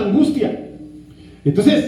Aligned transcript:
angustia. 0.00 0.68
Entonces, 1.44 1.84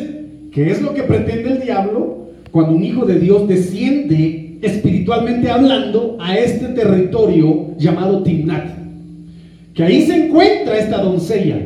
¿qué 0.50 0.70
es 0.70 0.80
lo 0.80 0.94
que 0.94 1.02
pretende 1.02 1.52
el 1.52 1.60
diablo 1.60 2.28
cuando 2.50 2.74
un 2.74 2.84
hijo 2.84 3.04
de 3.04 3.18
Dios 3.18 3.48
desciende 3.48 4.58
espiritualmente 4.62 5.50
hablando 5.50 6.16
a 6.20 6.36
este 6.36 6.68
territorio 6.68 7.76
llamado 7.78 8.22
Timnat? 8.22 8.66
Que 9.74 9.82
ahí 9.82 10.02
se 10.02 10.26
encuentra 10.26 10.78
esta 10.78 11.02
doncella. 11.02 11.58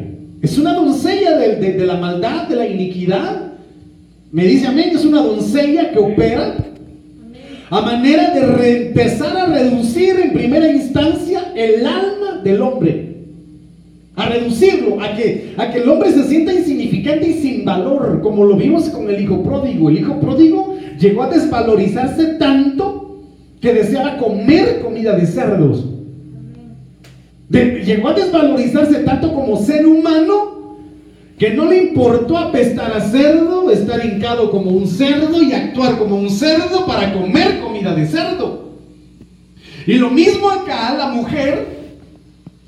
Es 0.42 0.58
una 0.58 0.74
doncella 0.74 1.36
de, 1.38 1.86
la 1.86 1.96
maldad, 1.96 2.48
de 2.48 2.56
la 2.56 2.66
iniquidad. 2.66 3.52
Me 4.30 4.44
dice 4.44 4.66
amén, 4.66 4.90
es 4.94 5.04
una 5.04 5.22
doncella 5.22 5.90
que 5.90 5.98
opera 5.98 6.56
a 7.68 7.80
manera 7.80 8.32
de 8.32 8.88
empezar 8.88 9.36
a 9.36 9.46
reducir 9.46 10.20
en 10.20 10.32
primera 10.32 10.70
instancia 10.70 11.52
el 11.56 11.84
alma 11.84 12.40
del 12.44 12.62
hombre 12.62 13.05
a 14.16 14.30
reducirlo, 14.30 15.00
a 15.02 15.14
que, 15.14 15.54
a 15.58 15.70
que 15.70 15.78
el 15.78 15.88
hombre 15.88 16.10
se 16.10 16.24
sienta 16.24 16.52
insignificante 16.52 17.28
y 17.28 17.34
sin 17.34 17.64
valor, 17.66 18.20
como 18.22 18.46
lo 18.46 18.56
vimos 18.56 18.88
con 18.88 19.08
el 19.10 19.20
hijo 19.20 19.42
pródigo. 19.42 19.90
El 19.90 19.98
hijo 19.98 20.18
pródigo 20.18 20.74
llegó 20.98 21.24
a 21.24 21.28
desvalorizarse 21.28 22.24
tanto 22.38 23.20
que 23.60 23.74
deseaba 23.74 24.16
comer 24.16 24.80
comida 24.80 25.14
de 25.14 25.26
cerdos. 25.26 25.84
llegó 27.50 28.08
a 28.08 28.14
desvalorizarse 28.14 29.00
tanto 29.00 29.34
como 29.34 29.58
ser 29.58 29.86
humano 29.86 30.78
que 31.38 31.50
no 31.50 31.66
le 31.66 31.82
importó 31.82 32.38
apestar 32.38 32.92
a 32.92 33.00
cerdo, 33.02 33.70
estar 33.70 34.02
hincado 34.02 34.50
como 34.50 34.70
un 34.70 34.86
cerdo 34.86 35.42
y 35.42 35.52
actuar 35.52 35.98
como 35.98 36.16
un 36.16 36.30
cerdo 36.30 36.86
para 36.86 37.12
comer 37.12 37.60
comida 37.60 37.94
de 37.94 38.06
cerdo. 38.06 38.70
Y 39.86 39.94
lo 39.94 40.08
mismo 40.08 40.48
acá, 40.50 40.94
la 40.96 41.08
mujer 41.08 41.75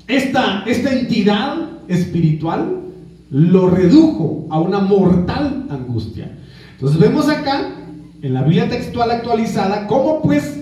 esta, 0.09 0.63
entidad 0.65 1.69
espiritual 1.87 2.81
lo 3.29 3.69
redujo 3.69 4.47
a 4.49 4.59
una 4.59 4.79
mortal 4.79 5.67
angustia. 5.69 6.35
Entonces 6.73 6.99
vemos 6.99 7.29
acá, 7.29 7.75
en 8.21 8.33
la 8.33 8.41
Biblia 8.41 8.67
textual 8.67 9.11
actualizada, 9.11 9.85
cómo 9.85 10.21
pues, 10.23 10.59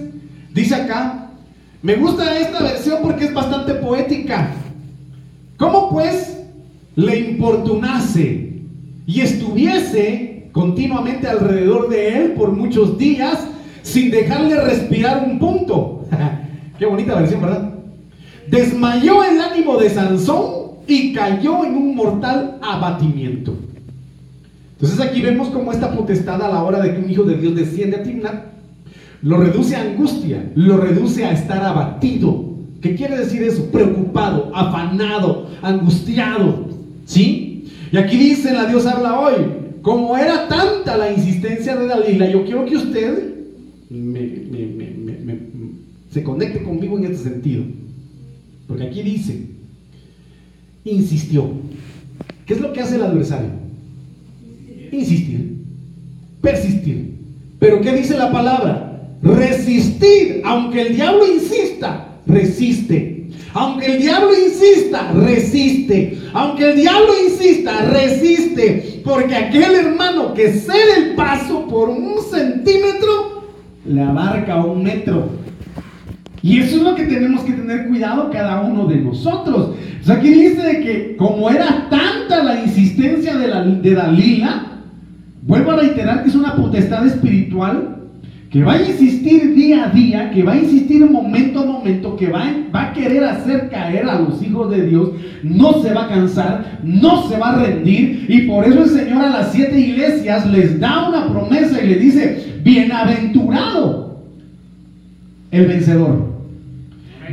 dice 0.54 0.76
acá, 0.76 1.30
me 1.82 1.96
gusta 1.96 2.38
esta 2.38 2.62
versión 2.62 2.98
porque 3.02 3.26
es 3.26 3.34
bastante 3.34 3.76
poética. 3.76 4.52
¿Cómo 5.56 5.90
pues 5.92 6.44
le 6.96 7.20
importunase 7.32 8.64
y 9.06 9.22
estuviese 9.22 10.50
continuamente 10.52 11.28
alrededor 11.28 11.88
de 11.88 12.18
él 12.18 12.32
por 12.34 12.52
muchos 12.52 12.98
días 12.98 13.48
sin 13.82 14.12
dejarle 14.12 14.60
respirar 14.60 15.26
un 15.26 15.40
punto? 15.40 16.06
Qué 16.78 16.86
bonita 16.86 17.16
versión, 17.16 17.42
¿verdad? 17.42 17.77
Desmayó 18.50 19.24
el 19.24 19.40
ánimo 19.40 19.78
de 19.78 19.90
Sansón 19.90 20.58
y 20.88 21.14
cayó 21.14 21.66
en 21.66 21.76
un 21.76 21.96
mortal 21.96 22.58
abatimiento. 22.62 23.54
Entonces 24.74 25.00
aquí 25.00 25.22
vemos 25.22 25.50
cómo 25.50 25.72
esta 25.72 25.92
potestad 25.92 26.42
a 26.42 26.50
la 26.50 26.64
hora 26.64 26.80
de 26.80 26.94
que 26.94 27.02
un 27.02 27.10
hijo 27.10 27.24
de 27.24 27.38
Dios 27.38 27.56
desciende 27.56 27.98
a 27.98 28.04
Timnat, 28.04 28.46
lo 29.24 29.38
reduce 29.38 29.76
a 29.76 29.82
angustia, 29.82 30.52
lo 30.56 30.78
reduce 30.78 31.26
a 31.26 31.32
estar 31.32 31.64
abatido. 31.64 32.46
¿Qué 32.82 32.96
quiere 32.96 33.18
decir 33.18 33.42
eso? 33.42 33.66
Preocupado, 33.72 34.52
afanado, 34.54 35.50
angustiado. 35.62 36.68
¿Sí? 37.06 37.70
Y 37.92 37.98
aquí 37.98 38.18
dice 38.18 38.54
la 38.54 38.66
Dios 38.66 38.86
habla 38.86 39.20
hoy, 39.20 39.34
como 39.82 40.16
era 40.16 40.48
tanta 40.48 40.96
la 40.98 41.12
insistencia 41.12 41.76
de 41.76 41.88
Dalila, 41.88 42.30
yo 42.30 42.46
quiero 42.46 42.66
que 42.66 42.76
usted 42.76 43.34
se 46.12 46.24
conecte 46.24 46.64
conmigo 46.64 46.98
en 46.98 47.06
este 47.06 47.30
sentido. 47.30 47.64
Porque 48.68 48.84
aquí 48.84 49.02
dice, 49.02 49.42
insistió. 50.84 51.50
¿Qué 52.46 52.54
es 52.54 52.62
lo 52.62 52.74
que 52.74 52.82
hace 52.82 52.96
el 52.96 53.04
adversario? 53.04 53.50
Insistir, 54.92 55.58
persistir. 56.42 57.14
Pero 57.60 57.82
¿qué 57.82 57.94
dice 57.94 58.18
la 58.18 58.32
palabra? 58.32 59.10
Resistir. 59.22 60.42
Aunque 60.46 60.82
el 60.82 60.96
diablo 60.96 61.26
insista, 61.34 62.20
resiste. 62.26 63.30
Aunque 63.54 63.88
el 63.88 64.02
diablo 64.02 64.30
insista, 64.34 65.12
resiste. 65.14 66.18
Aunque 66.34 66.72
el 66.72 66.76
diablo 66.78 67.14
insista, 67.26 67.86
resiste. 67.86 69.02
Porque 69.04 69.36
aquel 69.36 69.74
hermano 69.76 70.34
que 70.34 70.52
cede 70.52 70.98
el 70.98 71.16
paso 71.16 71.68
por 71.68 71.90
un 71.90 72.16
centímetro, 72.30 73.44
le 73.86 74.02
abarca 74.02 74.64
un 74.64 74.84
metro. 74.84 75.30
Y 76.48 76.60
eso 76.60 76.78
es 76.78 76.82
lo 76.82 76.96
que 76.96 77.04
tenemos 77.04 77.42
que 77.42 77.52
tener 77.52 77.90
cuidado 77.90 78.32
cada 78.32 78.62
uno 78.62 78.86
de 78.86 79.02
nosotros. 79.02 79.72
O 80.02 80.06
sea, 80.06 80.16
aquí 80.16 80.30
dice 80.30 80.80
que 80.80 81.18
como 81.18 81.50
era 81.50 81.90
tanta 81.90 82.42
la 82.42 82.62
insistencia 82.62 83.36
de, 83.36 83.50
la, 83.50 83.64
de 83.66 83.94
Dalila, 83.94 84.64
vuelvo 85.42 85.72
a 85.72 85.76
reiterar 85.76 86.24
que 86.24 86.30
es 86.30 86.36
una 86.36 86.56
potestad 86.56 87.06
espiritual 87.06 87.98
que 88.50 88.64
va 88.64 88.76
a 88.76 88.82
insistir 88.82 89.56
día 89.56 89.88
a 89.88 89.90
día, 89.90 90.32
que 90.32 90.42
va 90.42 90.54
a 90.54 90.58
insistir 90.58 91.06
momento 91.06 91.60
a 91.60 91.66
momento, 91.66 92.16
que 92.16 92.30
va, 92.30 92.46
va 92.74 92.92
a 92.92 92.94
querer 92.94 93.26
hacer 93.26 93.68
caer 93.70 94.08
a 94.08 94.22
los 94.22 94.42
hijos 94.42 94.72
de 94.72 94.88
Dios, 94.88 95.10
no 95.44 95.82
se 95.82 95.94
va 95.94 96.06
a 96.06 96.08
cansar, 96.08 96.80
no 96.82 97.28
se 97.28 97.38
va 97.38 97.56
a 97.56 97.66
rendir, 97.66 98.26
y 98.30 98.44
por 98.44 98.64
eso 98.64 98.84
el 98.84 98.90
Señor 98.90 99.22
a 99.22 99.32
las 99.32 99.52
siete 99.52 99.78
iglesias 99.78 100.50
les 100.50 100.80
da 100.80 101.10
una 101.10 101.28
promesa 101.28 101.84
y 101.84 101.90
le 101.90 101.96
dice, 101.96 102.62
bienaventurado 102.64 104.22
el 105.52 105.68
vencedor. 105.68 106.37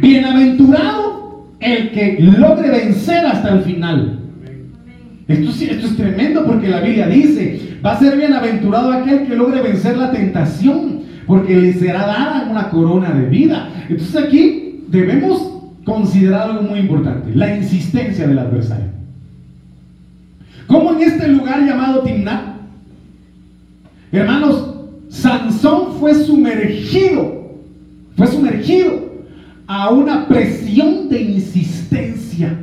Bienaventurado 0.01 1.15
el 1.61 1.91
que 1.93 2.19
logre 2.21 2.71
vencer 2.71 3.25
hasta 3.27 3.55
el 3.55 3.63
final. 3.63 4.19
Esto, 5.27 5.51
es 5.51 5.97
tremendo 5.97 6.45
porque 6.45 6.69
la 6.69 6.81
Biblia 6.81 7.07
dice, 7.09 7.79
va 7.85 7.93
a 7.93 7.99
ser 7.99 8.17
bienaventurado 8.17 8.93
aquel 8.93 9.27
que 9.27 9.35
logre 9.35 9.63
vencer 9.63 9.97
la 9.97 10.13
tentación, 10.13 11.03
porque 11.27 11.57
le 11.57 11.73
será 11.73 12.07
dada 12.07 12.49
una 12.51 12.69
corona 12.69 13.11
de 13.13 13.27
vida. 13.27 13.71
Entonces 13.89 14.17
aquí 14.17 14.81
debemos 14.89 15.63
considerar 15.85 16.51
algo 16.51 16.63
muy 16.63 16.81
importante, 16.81 17.35
la 17.35 17.57
insistencia 17.57 18.27
del 18.27 18.39
adversario. 18.39 18.93
Como 20.67 20.93
en 20.93 21.03
este 21.03 21.29
lugar 21.29 21.63
llamado 21.65 22.03
Timnat, 22.03 22.43
hermanos, 24.13 24.75
Sansón 25.09 25.95
fue 25.99 26.15
sumergido, 26.15 27.55
fue 28.17 28.27
sumergido 28.27 29.14
a 29.67 29.91
una 29.91 30.29
presión 30.29 31.09
de 31.09 31.23
insistencia, 31.23 32.59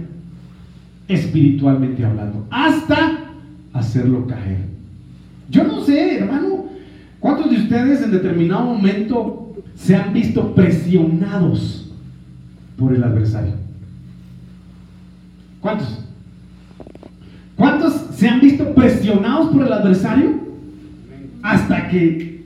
espiritualmente 1.07 2.05
hablando, 2.05 2.45
hasta 2.49 3.31
hacerlo 3.73 4.27
caer. 4.27 4.59
Yo 5.49 5.63
no 5.63 5.83
sé, 5.83 6.19
hermano, 6.19 6.65
¿cuántos 7.19 7.49
de 7.49 7.57
ustedes 7.57 8.01
en 8.01 8.11
determinado 8.11 8.65
momento 8.65 9.55
se 9.75 9.95
han 9.95 10.13
visto 10.13 10.53
presionados 10.53 11.91
por 12.77 12.93
el 12.93 13.03
adversario? 13.03 13.53
¿Cuántos? 15.59 16.05
¿Cuántos 17.55 17.93
se 18.15 18.27
han 18.27 18.41
visto 18.41 18.73
presionados 18.73 19.49
por 19.49 19.65
el 19.65 19.73
adversario? 19.73 20.41
Hasta 21.43 21.89
que 21.89 22.43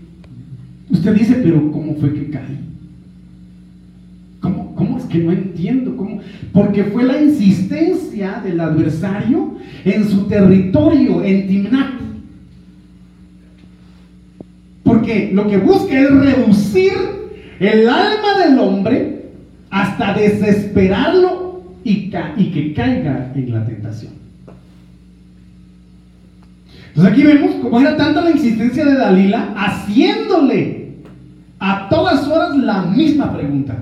usted 0.90 1.14
dice, 1.14 1.42
pero 1.44 1.72
¿cómo 1.72 1.96
fue 1.96 2.14
que 2.14 2.30
caí? 2.30 2.60
Que 5.10 5.20
no 5.20 5.32
entiendo 5.32 5.96
cómo. 5.96 6.20
Porque 6.54 6.86
fue 6.86 7.04
la 7.04 7.22
insistencia 7.22 8.42
del 8.44 8.60
adversario 8.60 9.56
en 9.84 10.10
su 10.10 10.28
territorio, 10.28 11.24
en 11.24 11.48
Timnat. 11.48 11.94
Porque 14.84 15.32
lo 15.34 15.48
que 15.48 15.58
busca 15.58 16.00
es 16.00 16.12
reducir 16.12 16.94
el 17.60 17.90
alma 17.90 18.40
del 18.46 18.60
hombre 18.60 19.26
hasta 19.70 20.14
desesperarlo 20.14 21.64
y, 21.84 22.12
y 22.38 22.52
que 22.52 22.74
caiga 22.74 23.32
en 23.36 23.52
la 23.52 23.66
tentación. 23.66 24.14
Entonces 26.90 27.12
aquí 27.12 27.24
vemos 27.24 27.56
cómo 27.62 27.82
era 27.82 27.98
tanta 27.98 28.22
la 28.22 28.32
insistencia 28.32 28.86
de 28.86 28.96
Dalila 28.96 29.54
haciéndole 29.58 30.96
a 31.60 31.90
todas 31.90 32.26
horas 32.28 32.56
la 32.58 32.84
misma 32.84 33.34
pregunta. 33.34 33.76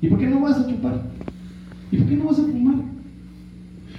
¿Y 0.00 0.08
por 0.08 0.18
qué 0.18 0.26
no 0.26 0.40
vas 0.40 0.58
a 0.58 0.66
chupar? 0.66 1.02
¿Y 1.90 1.96
por 1.96 2.06
qué 2.08 2.16
no 2.16 2.24
vas 2.24 2.38
a 2.38 2.42
fumar? 2.42 2.76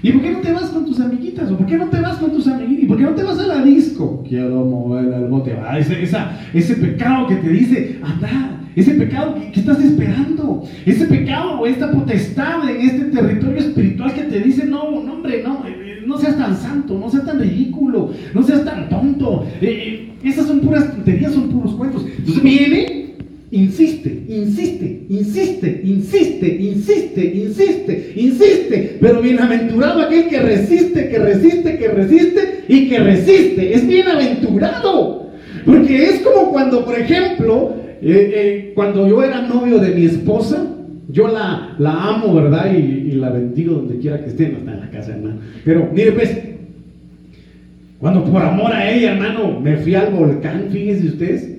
¿Y 0.02 0.12
por 0.14 0.22
qué 0.22 0.32
no 0.32 0.40
te 0.40 0.54
vas 0.54 0.70
con 0.70 0.86
tus 0.86 1.00
amiguitas? 1.00 1.52
¿O 1.52 1.58
por 1.58 1.66
qué 1.66 1.78
no 1.78 1.90
te 1.90 2.00
vas 2.00 2.18
con 2.18 2.32
tus 2.32 2.48
amiguitos? 2.48 2.84
¿Y 2.84 2.88
por 2.88 2.98
qué 2.98 3.04
no 3.04 3.16
te 3.16 3.24
vas 3.24 3.40
a 3.40 3.48
la 3.48 3.64
disco? 3.64 4.24
Quiero 4.28 4.64
mover 4.64 5.14
el 5.14 5.28
bote. 5.28 5.58
Ah, 5.62 5.78
ese, 5.78 6.02
ese 6.02 6.76
pecado 6.76 7.28
que 7.28 7.36
te 7.36 7.50
dice, 7.50 8.00
anda, 8.02 8.62
ese 8.78 8.92
pecado 8.92 9.36
que, 9.52 9.60
estás 9.60 9.84
esperando, 9.84 10.64
ese 10.86 11.06
pecado 11.06 11.60
o 11.60 11.66
esta 11.66 11.92
potestad 11.92 12.70
en 12.70 12.82
este 12.82 13.06
territorio 13.06 13.58
espiritual 13.58 14.14
que 14.14 14.22
te 14.24 14.40
dice, 14.40 14.66
no, 14.66 15.04
no 15.04 15.14
hombre, 15.14 15.44
no, 15.44 15.68
eh, 15.68 15.76
eh, 15.78 16.04
no 16.06 16.18
seas 16.18 16.38
tan 16.38 16.56
santo, 16.56 16.98
no 16.98 17.10
seas 17.10 17.26
tan 17.26 17.40
ridículo, 17.40 18.12
no 18.34 18.42
seas 18.42 18.64
tan 18.64 18.88
tonto. 18.88 19.46
Eh, 19.60 20.14
esas 20.24 20.48
son 20.48 20.62
puras 20.62 20.90
tonterías, 20.92 21.34
son 21.34 21.50
puros 21.50 21.74
cuentos. 21.76 22.06
Entonces 22.18 22.42
viene 22.42 23.09
insiste, 23.52 24.26
insiste, 24.28 25.06
insiste, 25.10 25.82
insiste, 25.84 26.48
insiste, 26.60 27.26
insiste, 27.36 28.14
insiste. 28.16 28.98
Pero 29.02 29.22
bienaventurado 29.22 30.02
aquel 30.02 30.28
que 30.28 30.40
resiste, 30.40 31.10
que 31.10 31.20
resiste, 31.20 31.78
que 31.78 31.88
resiste 31.88 32.64
y 32.68 32.90
que 32.90 33.00
resiste. 33.00 33.74
Es 33.74 33.88
bienaventurado. 33.88 35.30
Porque 35.66 36.04
es 36.06 36.22
como 36.22 36.52
cuando, 36.52 36.86
por 36.86 36.98
ejemplo, 36.98 37.76
eh, 38.02 38.32
eh, 38.36 38.72
cuando 38.76 39.08
yo 39.08 39.24
era 39.24 39.42
novio 39.42 39.80
de 39.80 39.94
mi 39.94 40.06
esposa, 40.06 40.66
yo 41.10 41.28
la, 41.28 41.76
la 41.80 41.92
amo, 41.92 42.36
¿verdad? 42.36 42.72
Y, 42.74 43.10
la 43.20 43.32
bendigo 43.32 43.74
donde 43.74 43.98
quiera 43.98 44.24
que 44.24 44.30
esté, 44.30 44.48
no 44.48 44.60
está 44.60 44.72
en 44.72 44.80
la 44.80 44.90
casa, 44.90 45.12
hermano. 45.12 45.40
Pero 45.66 45.90
mire, 45.94 46.14
pues, 46.14 46.38
cuando 48.00 48.24
por 48.24 48.42
amor 48.42 48.72
a 48.72 48.90
ella, 48.90 49.12
hermano, 49.12 49.60
me 49.60 49.76
fui 49.78 49.94
al 49.94 50.14
volcán, 50.14 50.68
fíjense 50.72 51.08
ustedes, 51.08 51.59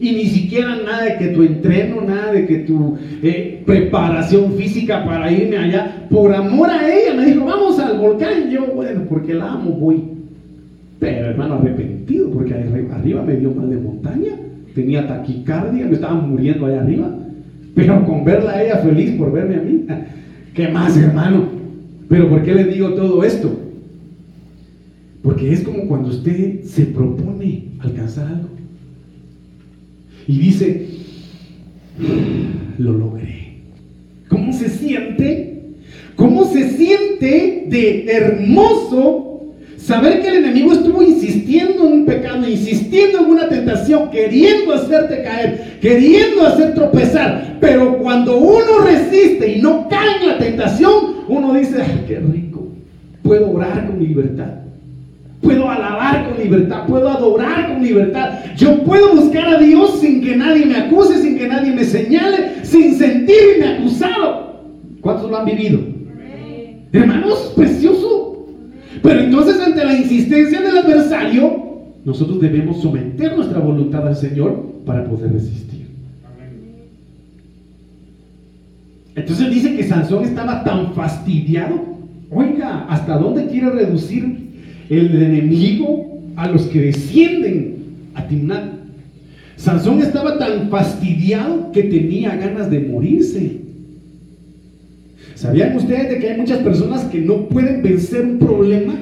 y 0.00 0.12
ni 0.12 0.24
siquiera 0.24 0.76
nada 0.82 1.04
de 1.04 1.18
que 1.18 1.26
tu 1.28 1.42
entreno, 1.42 2.00
nada 2.00 2.32
de 2.32 2.46
que 2.46 2.60
tu 2.60 2.96
eh, 3.22 3.62
preparación 3.66 4.54
física 4.54 5.04
para 5.04 5.30
irme 5.30 5.58
allá, 5.58 6.06
por 6.08 6.34
amor 6.34 6.70
a 6.70 6.88
ella, 6.90 7.14
me 7.14 7.26
dijo, 7.26 7.44
vamos 7.44 7.78
al 7.78 7.98
volcán. 7.98 8.48
Y 8.48 8.54
yo, 8.54 8.66
bueno, 8.74 9.02
porque 9.10 9.34
la 9.34 9.52
amo, 9.52 9.72
voy. 9.72 10.02
Pero 10.98 11.26
hermano, 11.26 11.56
arrepentido, 11.56 12.30
porque 12.30 12.54
arriba 12.54 13.22
me 13.22 13.36
dio 13.36 13.50
mal 13.52 13.68
de 13.68 13.76
montaña, 13.76 14.32
tenía 14.74 15.06
taquicardia, 15.06 15.84
me 15.84 15.92
estaba 15.92 16.14
muriendo 16.14 16.64
allá 16.64 16.80
arriba. 16.80 17.14
Pero 17.74 18.02
con 18.06 18.24
verla 18.24 18.52
a 18.52 18.62
ella 18.62 18.76
feliz 18.78 19.10
por 19.18 19.30
verme 19.30 19.56
a 19.56 19.60
mí, 19.60 19.84
¿qué 20.54 20.68
más, 20.68 20.96
hermano? 20.96 21.44
Pero 22.08 22.26
¿por 22.30 22.42
qué 22.42 22.54
le 22.54 22.64
digo 22.64 22.94
todo 22.94 23.22
esto? 23.22 23.54
Porque 25.22 25.52
es 25.52 25.60
como 25.60 25.86
cuando 25.86 26.08
usted 26.08 26.62
se 26.62 26.86
propone 26.86 27.64
alcanzar 27.80 28.28
algo 28.28 28.59
y 30.26 30.38
dice, 30.38 30.86
lo 32.78 32.92
logré. 32.92 33.54
¿Cómo 34.28 34.52
se 34.52 34.68
siente? 34.68 35.62
¿Cómo 36.16 36.44
se 36.44 36.70
siente 36.70 37.64
de 37.68 38.06
hermoso 38.06 39.54
saber 39.76 40.20
que 40.20 40.28
el 40.28 40.44
enemigo 40.44 40.72
estuvo 40.72 41.02
insistiendo 41.02 41.86
en 41.86 41.92
un 41.92 42.06
pecado, 42.06 42.48
insistiendo 42.48 43.20
en 43.20 43.24
una 43.26 43.48
tentación, 43.48 44.10
queriendo 44.10 44.74
hacerte 44.74 45.22
caer, 45.22 45.78
queriendo 45.80 46.46
hacer 46.46 46.74
tropezar? 46.74 47.58
Pero 47.60 47.98
cuando 47.98 48.38
uno 48.38 48.84
resiste 48.84 49.56
y 49.56 49.60
no 49.60 49.88
cae 49.88 50.20
en 50.20 50.28
la 50.28 50.38
tentación, 50.38 51.24
uno 51.28 51.54
dice, 51.54 51.76
qué 52.06 52.20
rico, 52.20 52.68
puedo 53.22 53.50
orar 53.50 53.86
con 53.86 54.02
libertad. 54.02 54.60
Puedo 55.40 55.70
alabar 55.70 56.28
con 56.28 56.38
libertad, 56.42 56.86
puedo 56.86 57.08
adorar 57.08 57.72
con 57.72 57.82
libertad. 57.82 58.40
Yo 58.56 58.82
puedo 58.84 59.14
buscar 59.14 59.48
a 59.48 59.58
Dios 59.58 60.00
sin 60.00 60.22
que 60.22 60.36
nadie 60.36 60.66
me 60.66 60.76
acuse, 60.76 61.22
sin 61.22 61.38
que 61.38 61.48
nadie 61.48 61.72
me 61.72 61.84
señale, 61.84 62.64
sin 62.64 62.94
sentirme 62.94 63.78
acusado. 63.78 64.64
¿Cuántos 65.00 65.30
lo 65.30 65.38
han 65.38 65.46
vivido? 65.46 65.80
Hermanos, 66.92 67.52
precioso. 67.56 68.46
Pero 69.02 69.20
entonces 69.20 69.58
ante 69.60 69.84
la 69.84 69.96
insistencia 69.96 70.60
del 70.60 70.76
adversario, 70.76 71.70
nosotros 72.04 72.40
debemos 72.40 72.82
someter 72.82 73.36
nuestra 73.36 73.60
voluntad 73.60 74.06
al 74.06 74.16
Señor 74.16 74.62
para 74.84 75.04
poder 75.04 75.32
resistir. 75.32 75.86
Entonces 79.14 79.50
dice 79.50 79.76
que 79.76 79.84
Sansón 79.84 80.24
estaba 80.24 80.64
tan 80.64 80.92
fastidiado. 80.94 81.80
Oiga, 82.30 82.86
¿hasta 82.88 83.16
dónde 83.16 83.46
quiere 83.46 83.70
reducir 83.70 84.49
el 84.90 85.22
enemigo 85.22 86.20
a 86.36 86.48
los 86.48 86.62
que 86.62 86.80
descienden 86.80 87.76
a 88.14 88.26
Timnat. 88.26 88.72
Sansón 89.56 90.00
estaba 90.02 90.38
tan 90.38 90.68
fastidiado 90.68 91.70
que 91.72 91.84
tenía 91.84 92.34
ganas 92.34 92.70
de 92.70 92.80
morirse. 92.80 93.60
¿Sabían 95.34 95.76
ustedes 95.76 96.10
de 96.10 96.18
que 96.18 96.30
hay 96.30 96.40
muchas 96.40 96.58
personas 96.58 97.04
que 97.04 97.20
no 97.20 97.48
pueden 97.48 97.82
vencer 97.82 98.24
un 98.24 98.38
problema? 98.38 98.94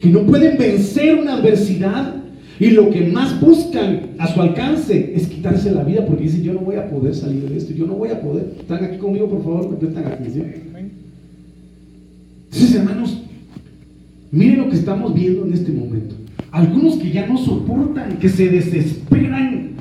Que 0.00 0.08
no 0.10 0.26
pueden 0.26 0.58
vencer 0.58 1.14
una 1.16 1.34
adversidad 1.34 2.16
y 2.60 2.70
lo 2.70 2.90
que 2.90 3.06
más 3.06 3.40
buscan 3.40 4.10
a 4.18 4.32
su 4.32 4.40
alcance 4.40 5.12
es 5.16 5.26
quitarse 5.26 5.72
la 5.72 5.82
vida 5.82 6.04
porque 6.06 6.24
dicen 6.24 6.42
yo 6.42 6.52
no 6.52 6.60
voy 6.60 6.76
a 6.76 6.88
poder 6.88 7.14
salir 7.14 7.48
de 7.48 7.56
esto, 7.56 7.72
yo 7.72 7.86
no 7.86 7.94
voy 7.94 8.10
a 8.10 8.20
poder. 8.20 8.52
¿Están 8.60 8.84
aquí 8.84 8.98
conmigo, 8.98 9.28
por 9.28 9.42
favor? 9.42 9.70
Me 9.70 9.76
prestan 9.76 10.04
atención. 10.04 10.46
Entonces, 12.52 12.74
hermanos, 12.76 13.23
Miren 14.34 14.58
lo 14.58 14.68
que 14.68 14.74
estamos 14.74 15.14
viendo 15.14 15.46
en 15.46 15.52
este 15.52 15.70
momento. 15.70 16.16
Algunos 16.50 16.96
que 16.96 17.12
ya 17.12 17.24
no 17.24 17.38
soportan, 17.38 18.18
que 18.18 18.28
se 18.28 18.48
desesperan, 18.48 19.74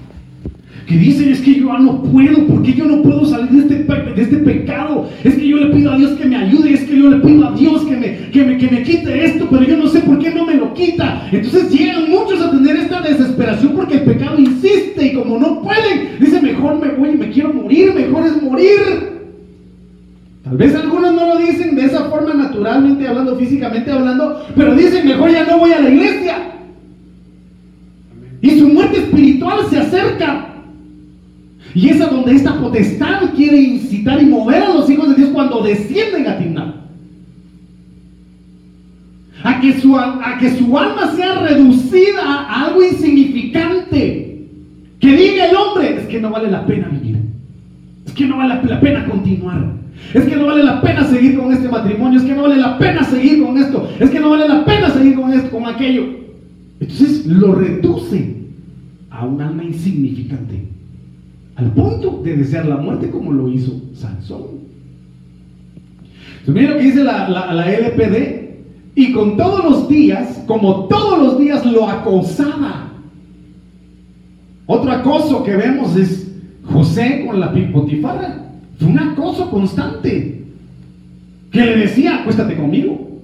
que 0.88 0.96
dicen 0.96 1.32
es 1.32 1.42
que 1.42 1.56
yo 1.56 1.76
no 1.80 2.04
puedo, 2.04 2.46
porque 2.46 2.74
yo 2.74 2.86
no 2.86 3.02
puedo 3.02 3.26
salir 3.26 3.50
de 3.50 3.78
este, 3.78 3.84
de 3.84 4.22
este 4.22 4.38
pecado. 4.38 5.10
Es 5.24 5.34
que 5.34 5.48
yo 5.48 5.58
le 5.58 5.76
pido 5.76 5.92
a 5.92 5.98
Dios 5.98 6.12
que 6.12 6.26
me 6.26 6.36
ayude, 6.36 6.72
es 6.72 6.84
que 6.84 7.00
yo 7.00 7.10
le 7.10 7.18
pido 7.18 7.48
a 7.48 7.52
Dios 7.54 7.82
que 7.82 7.96
me, 7.96 8.30
que, 8.30 8.44
me, 8.44 8.58
que 8.60 8.68
me 8.70 8.84
quite 8.84 9.26
esto, 9.26 9.48
pero 9.50 9.64
yo 9.64 9.76
no 9.76 9.88
sé 9.88 10.02
por 10.02 10.20
qué 10.20 10.30
no 10.30 10.46
me 10.46 10.54
lo 10.54 10.72
quita. 10.76 11.28
Entonces 11.32 11.72
llegan 11.72 12.12
muchos 12.12 12.40
a 12.40 12.52
tener 12.52 12.76
esta 12.76 13.02
desesperación 13.02 13.74
porque 13.74 13.96
el 13.96 14.04
pecado 14.04 14.38
insiste 14.38 15.08
y 15.08 15.14
como 15.14 15.40
no 15.40 15.64
pueden, 15.64 16.20
dice 16.20 16.40
mejor 16.40 16.80
me 16.80 16.90
voy 16.92 17.10
y 17.10 17.18
me 17.18 17.30
quiero 17.32 17.54
morir, 17.54 17.92
mejor 17.96 18.28
es 18.28 18.40
morir. 18.40 19.13
Tal 20.44 20.58
vez 20.58 20.76
algunos 20.76 21.14
no 21.14 21.28
lo 21.28 21.38
dicen 21.38 21.76
de 21.76 21.86
esa 21.86 22.10
forma 22.10 22.34
naturalmente 22.34 23.08
hablando, 23.08 23.38
físicamente 23.38 23.90
hablando, 23.92 24.46
pero 24.56 24.76
dicen, 24.76 25.08
mejor 25.08 25.32
ya 25.32 25.46
no 25.46 25.58
voy 25.58 25.72
a 25.72 25.82
la 25.82 25.90
iglesia. 25.90 26.36
Y 28.42 28.60
su 28.60 28.68
muerte 28.68 28.98
espiritual 29.00 29.60
se 29.70 29.80
acerca. 29.80 30.50
Y 31.74 31.90
es 31.90 32.02
a 32.02 32.08
donde 32.08 32.36
esta 32.36 32.60
potestad 32.60 33.34
quiere 33.36 33.58
incitar 33.58 34.22
y 34.22 34.26
mover 34.26 34.64
a 34.64 34.74
los 34.74 34.90
hijos 34.90 35.10
de 35.10 35.16
Dios 35.16 35.30
cuando 35.30 35.64
descienden 35.64 36.28
a 36.28 36.38
Timnat. 36.38 36.76
A 39.46 39.60
que, 39.60 39.80
su, 39.80 39.98
a 39.98 40.38
que 40.40 40.52
su 40.52 40.78
alma 40.78 41.14
sea 41.16 41.40
reducida 41.40 42.22
a 42.22 42.66
algo 42.66 42.84
insignificante. 42.84 44.48
Que 45.00 45.16
diga 45.16 45.46
el 45.46 45.56
hombre, 45.56 46.02
es 46.02 46.08
que 46.08 46.20
no 46.20 46.30
vale 46.30 46.52
la 46.52 46.66
pena 46.66 46.90
vivir. 46.90 47.18
Es 48.06 48.12
que 48.14 48.26
no 48.26 48.38
vale 48.38 48.62
la 48.64 48.80
pena 48.80 49.06
continuar. 49.06 49.83
Es 50.14 50.26
que 50.26 50.36
no 50.36 50.48
vale 50.48 50.64
la 50.64 50.82
pena 50.82 51.04
seguir 51.06 51.38
con 51.38 51.52
este 51.52 51.68
matrimonio, 51.70 52.20
es 52.20 52.26
que 52.26 52.36
no 52.36 52.44
vale 52.44 52.58
la 52.58 52.78
pena 52.78 53.04
seguir 53.04 53.44
con 53.44 53.58
esto, 53.58 53.90
es 54.00 54.10
que 54.10 54.20
no 54.20 54.30
vale 54.30 54.48
la 54.48 54.66
pena 54.66 54.90
seguir 54.90 55.16
con 55.16 55.34
esto, 55.34 55.50
con 55.50 55.66
aquello. 55.66 56.06
Entonces 56.80 57.26
lo 57.26 57.56
reduce 57.56 58.36
a 59.10 59.26
un 59.26 59.42
alma 59.42 59.64
insignificante, 59.64 60.68
al 61.56 61.72
punto 61.72 62.22
de 62.24 62.38
desear 62.38 62.66
la 62.66 62.78
muerte 62.78 63.10
como 63.10 63.32
lo 63.32 63.50
hizo 63.50 63.72
Sansón. 63.94 64.64
Entonces, 66.40 66.54
miren 66.54 66.72
lo 66.72 66.78
que 66.78 66.84
dice 66.84 67.04
la, 67.04 67.30
la 67.30 67.72
LPD, 67.72 68.44
y 68.96 69.12
con 69.12 69.38
todos 69.38 69.64
los 69.64 69.90
días, 69.90 70.44
como 70.46 70.86
todos 70.86 71.20
los 71.20 71.40
días 71.40 71.66
lo 71.66 71.88
acosaba. 71.88 72.92
Otro 74.66 74.92
acoso 74.92 75.44
que 75.44 75.56
vemos 75.56 75.96
es 75.96 76.32
José 76.66 77.26
con 77.26 77.40
la 77.40 77.52
Potifara. 77.52 78.43
Fue 78.78 78.88
un 78.88 79.00
acoso 79.00 79.50
constante. 79.50 80.44
Que 81.52 81.62
le 81.62 81.78
decía, 81.78 82.22
acuéstate 82.22 82.56
conmigo. 82.56 83.22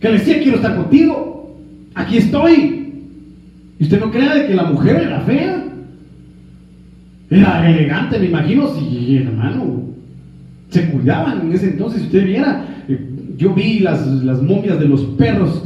Que 0.00 0.08
le 0.08 0.18
decía, 0.18 0.42
quiero 0.42 0.56
estar 0.56 0.76
contigo. 0.76 1.56
Aquí 1.94 2.18
estoy. 2.18 2.92
Y 3.78 3.84
usted 3.84 4.00
no 4.00 4.10
crea 4.10 4.34
de 4.34 4.46
que 4.46 4.54
la 4.54 4.64
mujer 4.64 4.96
era 4.96 5.20
fea. 5.20 5.64
Era 7.30 7.70
elegante, 7.70 8.18
me 8.18 8.26
imagino. 8.26 8.68
Si, 8.74 9.16
hermano, 9.16 9.82
se 10.70 10.90
cuidaban 10.90 11.42
en 11.42 11.52
ese 11.52 11.70
entonces. 11.70 12.00
Si 12.00 12.06
usted 12.06 12.26
viera, 12.26 12.84
eh, 12.88 13.08
yo 13.36 13.54
vi 13.54 13.80
las, 13.80 14.06
las 14.06 14.42
momias 14.42 14.78
de 14.78 14.88
los 14.88 15.02
perros 15.02 15.62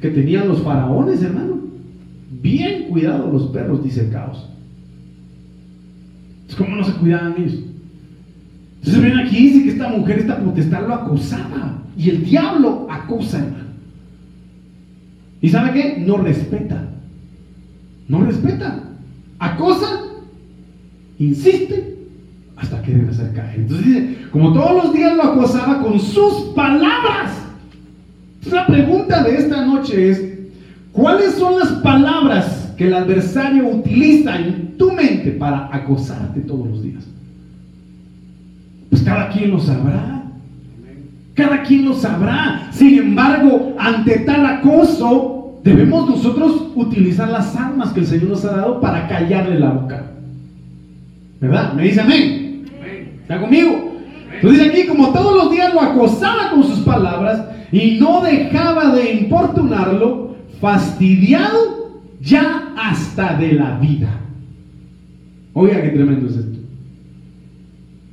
que 0.00 0.10
tenían 0.10 0.48
los 0.48 0.62
faraones, 0.62 1.22
hermano. 1.22 1.60
Bien 2.40 2.84
cuidados 2.88 3.32
los 3.32 3.48
perros 3.48 3.82
disecados. 3.84 4.48
¿Cómo 6.56 6.76
no 6.76 6.84
se 6.84 6.92
cuidaban 6.92 7.34
ellos? 7.38 7.60
Entonces 8.84 9.02
ven 9.02 9.18
aquí, 9.18 9.36
dice 9.36 9.62
que 9.62 9.70
esta 9.70 9.88
mujer, 9.88 10.18
esta 10.18 10.38
potestad 10.38 10.88
lo 10.88 10.94
acusaba. 10.94 11.78
Y 11.96 12.10
el 12.10 12.24
diablo 12.24 12.88
acusa, 12.90 13.38
hermano. 13.38 13.70
¿Y 15.40 15.48
sabe 15.48 15.72
qué? 15.72 16.02
No 16.04 16.16
respeta. 16.16 16.88
No 18.08 18.24
respeta. 18.24 18.80
Acosa, 19.38 19.86
insiste, 21.18 21.96
hasta 22.56 22.82
que 22.82 22.92
debe 22.92 23.10
hacer 23.10 23.32
caer. 23.34 23.60
Entonces 23.60 23.86
dice, 23.86 24.16
como 24.32 24.52
todos 24.52 24.84
los 24.84 24.92
días 24.92 25.16
lo 25.16 25.22
acosaba 25.22 25.80
con 25.80 26.00
sus 26.00 26.52
palabras. 26.54 27.40
Entonces 28.34 28.52
la 28.52 28.66
pregunta 28.66 29.22
de 29.22 29.36
esta 29.36 29.64
noche 29.64 30.10
es, 30.10 30.24
¿cuáles 30.90 31.34
son 31.34 31.58
las 31.58 31.70
palabras 31.74 32.72
que 32.76 32.88
el 32.88 32.94
adversario 32.94 33.68
utiliza 33.68 34.36
en 34.38 34.76
tu 34.76 34.90
mente 34.92 35.30
para 35.30 35.72
acosarte 35.72 36.40
todos 36.40 36.66
los 36.66 36.82
días? 36.82 37.04
Pues 38.92 39.00
cada 39.04 39.30
quien 39.30 39.52
lo 39.52 39.58
sabrá. 39.58 40.22
Cada 41.32 41.62
quien 41.62 41.86
lo 41.86 41.94
sabrá. 41.94 42.68
Sin 42.72 42.98
embargo, 42.98 43.74
ante 43.78 44.18
tal 44.18 44.44
acoso, 44.44 45.60
debemos 45.64 46.10
nosotros 46.10 46.66
utilizar 46.74 47.30
las 47.30 47.56
armas 47.56 47.94
que 47.94 48.00
el 48.00 48.06
Señor 48.06 48.28
nos 48.28 48.44
ha 48.44 48.54
dado 48.54 48.82
para 48.82 49.08
callarle 49.08 49.58
la 49.58 49.70
boca. 49.70 50.02
¿Verdad? 51.40 51.72
Me 51.72 51.84
dice 51.84 52.02
amén. 52.02 52.66
¿Está 53.22 53.40
conmigo? 53.40 53.94
Entonces 54.34 54.68
aquí, 54.68 54.86
como 54.86 55.08
todos 55.08 55.42
los 55.42 55.50
días 55.50 55.72
lo 55.72 55.80
acosaba 55.80 56.50
con 56.50 56.62
sus 56.62 56.80
palabras 56.80 57.46
y 57.72 57.98
no 57.98 58.20
dejaba 58.20 58.94
de 58.94 59.10
importunarlo, 59.10 60.36
fastidiado 60.60 62.02
ya 62.20 62.74
hasta 62.76 63.38
de 63.38 63.52
la 63.54 63.78
vida. 63.78 64.20
Oiga, 65.54 65.80
qué 65.80 65.88
tremendo 65.88 66.26
es 66.28 66.36
esto. 66.36 66.61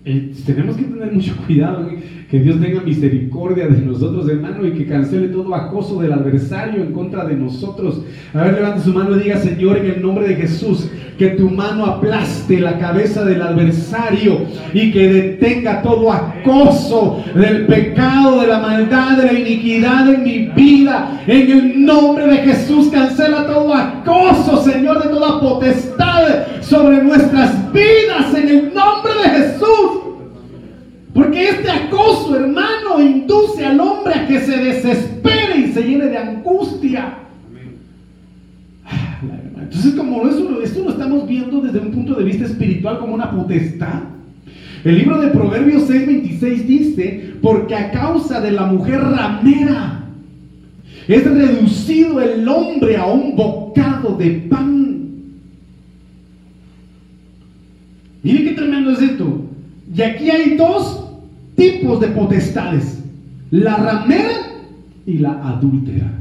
Eh, 0.05 0.33
tenemos 0.45 0.77
que 0.77 0.83
tener 0.83 1.11
mucho 1.11 1.35
cuidado, 1.45 1.89
que 2.31 2.39
Dios 2.39 2.61
tenga 2.61 2.81
misericordia 2.81 3.67
de 3.67 3.81
nosotros, 3.81 4.29
hermano, 4.29 4.65
y 4.65 4.71
que 4.71 4.85
cancele 4.85 5.29
todo 5.29 5.53
acoso 5.55 5.99
del 6.01 6.13
adversario 6.13 6.83
en 6.83 6.93
contra 6.93 7.25
de 7.25 7.35
nosotros. 7.35 8.01
A 8.33 8.43
ver, 8.43 8.53
levante 8.53 8.81
su 8.81 8.93
mano 8.93 9.17
y 9.17 9.23
diga, 9.23 9.37
Señor, 9.37 9.77
en 9.77 9.87
el 9.87 10.01
nombre 10.01 10.27
de 10.27 10.35
Jesús, 10.35 10.89
que 11.17 11.29
tu 11.31 11.49
mano 11.49 11.85
aplaste 11.85 12.61
la 12.61 12.77
cabeza 12.77 13.25
del 13.25 13.41
adversario 13.41 14.45
y 14.73 14.91
que 14.91 15.11
detenga 15.11 15.81
todo 15.81 16.13
acoso 16.13 17.21
del 17.35 17.65
pecado, 17.65 18.39
de 18.39 18.47
la 18.47 18.59
maldad, 18.59 19.17
de 19.17 19.25
la 19.25 19.33
iniquidad 19.33 20.13
en 20.13 20.23
mi 20.23 20.45
vida. 20.47 21.21
En 21.27 21.51
el 21.51 21.85
nombre 21.85 22.25
de 22.25 22.37
Jesús, 22.37 22.87
cancela 22.89 23.45
todo 23.47 23.73
acoso, 23.73 24.63
Señor, 24.63 25.03
de 25.03 25.09
toda 25.09 25.41
potestad 25.41 25.99
sobre 26.61 27.03
nuestras 27.03 27.73
vidas, 27.73 28.33
en 28.35 28.47
el 28.47 28.73
nombre 28.73 29.11
de 29.23 29.29
Jesús. 29.29 29.99
Porque 31.13 31.49
este 31.49 31.69
acoso, 31.69 32.35
hermano, 32.35 33.01
induce 33.01 33.65
al 33.65 33.79
hombre 33.79 34.13
a 34.13 34.27
que 34.27 34.39
se 34.39 34.57
desespere 34.57 35.57
y 35.57 35.73
se 35.73 35.81
llene 35.83 36.05
de 36.05 36.17
angustia. 36.17 37.17
Entonces, 39.59 39.93
como 39.95 40.27
eso, 40.27 40.61
esto 40.63 40.83
lo 40.83 40.91
estamos 40.91 41.27
viendo 41.27 41.61
desde 41.61 41.79
un 41.79 41.91
punto 41.91 42.15
de 42.15 42.23
vista 42.23 42.45
espiritual 42.45 42.99
como 42.99 43.15
una 43.15 43.29
potestad. 43.31 44.03
El 44.89 44.97
libro 44.97 45.21
de 45.21 45.27
Proverbios 45.27 45.87
6:26 45.87 46.65
dice, 46.65 47.33
porque 47.43 47.75
a 47.75 47.91
causa 47.91 48.41
de 48.41 48.49
la 48.49 48.65
mujer 48.65 48.99
ramera 48.99 50.03
es 51.07 51.23
reducido 51.23 52.19
el 52.19 52.47
hombre 52.47 52.97
a 52.97 53.05
un 53.05 53.35
bocado 53.35 54.17
de 54.17 54.31
pan. 54.49 55.09
Miren 58.23 58.45
qué 58.45 58.51
tremendo 58.53 58.89
es 58.89 59.01
esto. 59.03 59.45
Y 59.95 60.01
aquí 60.01 60.31
hay 60.31 60.57
dos 60.57 61.05
tipos 61.55 61.99
de 61.99 62.07
potestades. 62.07 63.03
La 63.51 63.77
ramera 63.77 64.57
y 65.05 65.19
la 65.19 65.33
adúltera. 65.49 66.11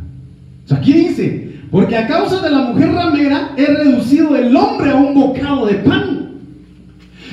aquí 0.70 0.92
dice, 0.92 1.54
porque 1.70 1.96
a 1.96 2.06
causa 2.06 2.42
de 2.42 2.50
la 2.50 2.70
mujer 2.70 2.92
ramera 2.92 3.54
es 3.56 3.66
reducido 3.66 4.36
el 4.36 4.54
hombre 4.54 4.90
a 4.90 4.96
un 4.96 5.14
bocado 5.14 5.64
de 5.64 5.74
pan. 5.76 6.27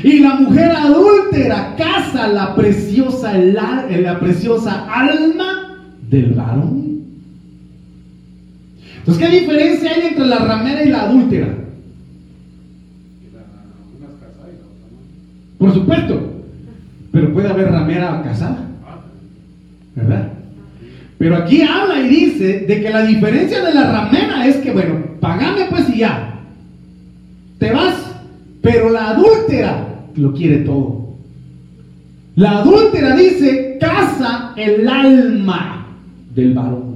Y 0.03 0.19
la 0.19 0.35
mujer 0.35 0.71
adúltera 0.71 1.75
caza 1.77 2.27
la 2.27 2.55
preciosa, 2.55 3.33
la 3.37 4.19
preciosa 4.19 4.85
alma 4.91 5.77
del 6.09 6.33
varón. 6.33 6.85
Entonces, 8.99 9.23
¿qué 9.23 9.39
diferencia 9.39 9.91
hay 9.91 10.07
entre 10.07 10.25
la 10.25 10.39
ramera 10.39 10.83
y 10.83 10.89
la 10.89 11.03
adúltera? 11.03 11.47
Por 15.57 15.73
supuesto. 15.73 16.31
Pero 17.11 17.33
puede 17.33 17.49
haber 17.49 17.71
ramera 17.71 18.21
casada. 18.23 18.57
¿Verdad? 19.95 20.33
Pero 21.17 21.37
aquí 21.37 21.61
habla 21.61 22.01
y 22.01 22.09
dice 22.09 22.65
de 22.67 22.81
que 22.81 22.89
la 22.89 23.05
diferencia 23.05 23.63
de 23.63 23.73
la 23.73 23.91
ramera 23.91 24.45
es 24.45 24.57
que, 24.57 24.71
bueno, 24.73 24.95
pagame 25.21 25.65
pues 25.69 25.87
y 25.89 25.99
ya. 25.99 26.39
Te 27.59 27.71
vas. 27.71 27.95
Pero 28.61 28.89
la 28.89 29.11
adúltera 29.11 29.84
lo 30.15 30.33
quiere 30.33 30.59
todo. 30.59 31.15
La 32.35 32.59
adúltera 32.59 33.15
dice, 33.15 33.77
casa 33.79 34.53
el 34.55 34.87
alma 34.87 35.87
del 36.33 36.53
varón. 36.53 36.95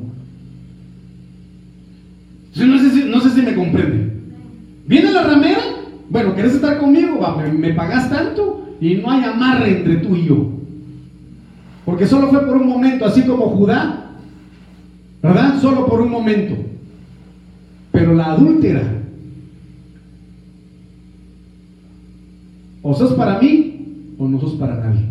no 2.55 2.79
sé 2.79 2.89
si, 2.91 3.03
no 3.05 3.21
sé 3.21 3.29
si 3.29 3.41
me 3.41 3.55
comprende. 3.55 4.11
Viene 4.85 5.11
la 5.11 5.23
ramera, 5.23 5.61
bueno, 6.09 6.33
¿quieres 6.33 6.55
estar 6.55 6.77
conmigo? 6.79 7.19
me, 7.37 7.51
me 7.53 7.73
pagas 7.73 8.09
tanto 8.09 8.75
y 8.81 8.95
no 8.95 9.11
hay 9.11 9.23
amarre 9.23 9.77
entre 9.77 9.97
tú 9.97 10.15
y 10.15 10.25
yo. 10.25 10.49
Porque 11.85 12.05
solo 12.05 12.27
fue 12.27 12.45
por 12.45 12.57
un 12.57 12.67
momento, 12.67 13.05
así 13.05 13.21
como 13.23 13.49
Judá, 13.49 14.11
¿verdad? 15.23 15.59
Solo 15.61 15.85
por 15.85 16.01
un 16.01 16.11
momento. 16.11 16.55
Pero 17.91 18.13
la 18.13 18.33
adúltera, 18.33 18.83
o 22.89 22.95
sos 22.95 23.13
para 23.13 23.39
mí 23.39 24.15
o 24.17 24.27
no 24.27 24.39
sos 24.39 24.53
para 24.53 24.75
nadie. 24.77 25.05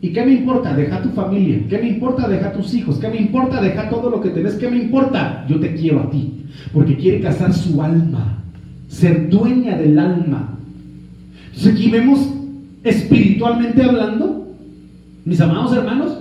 ¿Y 0.00 0.12
qué 0.12 0.24
me 0.24 0.34
importa? 0.34 0.72
Deja 0.72 1.02
tu 1.02 1.08
familia. 1.08 1.60
¿Qué 1.68 1.78
me 1.78 1.88
importa? 1.88 2.28
Deja 2.28 2.52
tus 2.52 2.72
hijos. 2.72 2.98
¿Qué 2.98 3.08
me 3.08 3.16
importa? 3.16 3.60
Deja 3.60 3.90
todo 3.90 4.08
lo 4.08 4.20
que 4.20 4.28
tenés. 4.28 4.54
¿Qué 4.54 4.70
me 4.70 4.76
importa? 4.76 5.44
Yo 5.48 5.58
te 5.58 5.74
quiero 5.74 6.02
a 6.02 6.10
ti. 6.10 6.44
Porque 6.72 6.96
quiere 6.96 7.20
casar 7.20 7.52
su 7.52 7.82
alma. 7.82 8.44
Ser 8.86 9.28
dueña 9.28 9.76
del 9.76 9.98
alma. 9.98 10.56
Entonces 11.46 11.72
aquí 11.72 11.90
vemos 11.90 12.32
espiritualmente 12.84 13.82
hablando, 13.82 14.54
mis 15.24 15.40
amados 15.40 15.76
hermanos, 15.76 16.16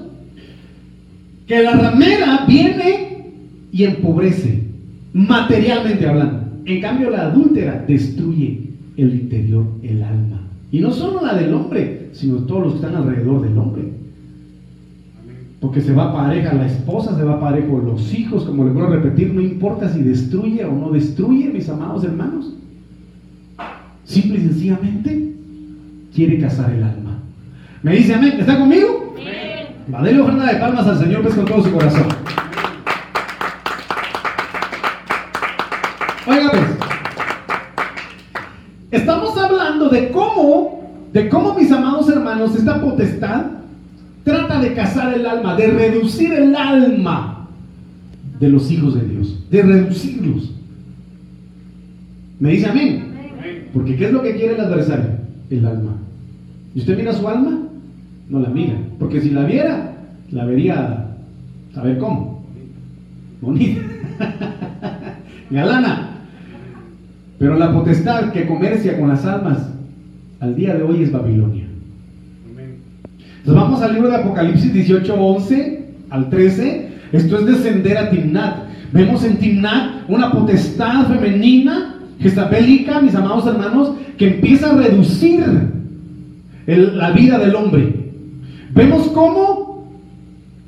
que 1.45 1.61
la 1.61 1.73
ramera 1.73 2.45
viene 2.47 3.27
y 3.71 3.83
empobrece, 3.83 4.63
materialmente 5.13 6.07
hablando. 6.07 6.47
En 6.65 6.81
cambio, 6.81 7.11
la 7.11 7.27
adúltera 7.27 7.85
destruye 7.87 8.66
el 8.97 9.13
interior, 9.13 9.65
el 9.83 10.03
alma. 10.03 10.41
Y 10.71 10.79
no 10.79 10.91
solo 10.91 11.21
la 11.25 11.35
del 11.35 11.53
hombre, 11.53 12.09
sino 12.11 12.39
todos 12.39 12.63
los 12.63 12.71
que 12.73 12.79
están 12.79 12.95
alrededor 12.95 13.41
del 13.41 13.57
hombre. 13.57 13.93
Porque 15.61 15.81
se 15.81 15.93
va 15.93 16.13
pareja 16.13 16.53
la 16.53 16.67
esposa, 16.67 17.15
se 17.15 17.23
va 17.23 17.39
parejo 17.39 17.79
los 17.79 18.13
hijos, 18.13 18.43
como 18.43 18.65
le 18.65 18.71
vuelvo 18.71 18.89
a 18.91 18.95
repetir, 18.97 19.33
no 19.33 19.41
importa 19.41 19.89
si 19.89 20.01
destruye 20.01 20.65
o 20.65 20.71
no 20.71 20.91
destruye, 20.91 21.49
mis 21.49 21.69
amados 21.69 22.03
hermanos. 22.03 22.53
Simple 24.03 24.39
y 24.39 24.41
sencillamente 24.41 25.35
quiere 26.13 26.39
casar 26.39 26.71
el 26.71 26.83
alma. 26.83 27.19
¿Me 27.81 27.95
dice 27.95 28.13
amén? 28.13 28.35
¿Está 28.39 28.57
conmigo? 28.59 29.15
Va, 29.93 30.01
déle 30.03 30.19
ofrenda 30.19 30.45
de 30.45 30.59
palmas 30.59 30.85
al 30.85 30.99
Señor 30.99 31.21
pues 31.21 31.35
con 31.35 31.45
todo 31.45 31.63
su 31.63 31.71
corazón. 31.71 32.07
Oiga 36.27 36.51
pues, 36.51 36.63
estamos 38.91 39.37
de 39.89 40.09
cómo, 40.09 40.81
de 41.13 41.29
cómo 41.29 41.53
mis 41.53 41.71
amados 41.71 42.09
hermanos, 42.09 42.55
esta 42.55 42.81
potestad 42.81 43.45
trata 44.23 44.59
de 44.59 44.73
casar 44.73 45.13
el 45.13 45.25
alma, 45.25 45.55
de 45.55 45.67
reducir 45.67 46.33
el 46.33 46.55
alma 46.55 47.47
de 48.39 48.49
los 48.49 48.69
hijos 48.71 48.95
de 48.95 49.07
Dios, 49.07 49.49
de 49.49 49.61
reducirlos. 49.61 50.51
¿Me 52.39 52.51
dice 52.51 52.67
amén? 52.67 53.07
Porque 53.73 53.95
¿qué 53.95 54.05
es 54.05 54.11
lo 54.11 54.21
que 54.21 54.35
quiere 54.35 54.55
el 54.55 54.61
adversario? 54.61 55.11
El 55.49 55.65
alma. 55.65 55.93
¿Y 56.75 56.79
usted 56.79 56.97
mira 56.97 57.13
su 57.13 57.27
alma? 57.27 57.67
No 58.29 58.39
la 58.39 58.49
mira. 58.49 58.75
Porque 58.99 59.21
si 59.21 59.29
la 59.29 59.45
viera, 59.45 59.93
la 60.31 60.45
vería, 60.45 61.07
a 61.75 61.81
ver 61.81 61.97
cómo. 61.97 62.43
Bonita. 63.41 63.81
Galana. 65.49 66.09
Pero 67.39 67.57
la 67.57 67.71
potestad 67.71 68.31
que 68.31 68.47
comercia 68.47 68.99
con 68.99 69.09
las 69.09 69.25
almas 69.25 69.69
al 70.39 70.55
día 70.55 70.75
de 70.75 70.83
hoy 70.83 71.03
es 71.03 71.11
Babilonia. 71.11 71.65
Entonces 73.47 73.63
vamos 73.63 73.81
al 73.81 73.93
libro 73.93 74.09
de 74.09 74.17
Apocalipsis 74.17 74.73
18, 74.73 75.13
11 75.13 75.85
al 76.09 76.29
13. 76.29 76.89
Esto 77.13 77.39
es 77.39 77.45
descender 77.45 77.97
a 77.97 78.09
Timnat. 78.09 78.57
Vemos 78.91 79.23
en 79.23 79.37
Timnat 79.37 80.09
una 80.09 80.31
potestad 80.31 81.07
femenina 81.07 81.95
Jezabelica, 82.19 82.99
mis 83.01 83.15
amados 83.15 83.45
hermanos, 83.47 83.93
que 84.17 84.35
empieza 84.35 84.71
a 84.71 84.75
reducir 84.75 85.43
la 86.65 87.11
vida 87.11 87.37
del 87.39 87.55
hombre. 87.55 88.11
Vemos 88.73 89.07
cómo 89.09 89.87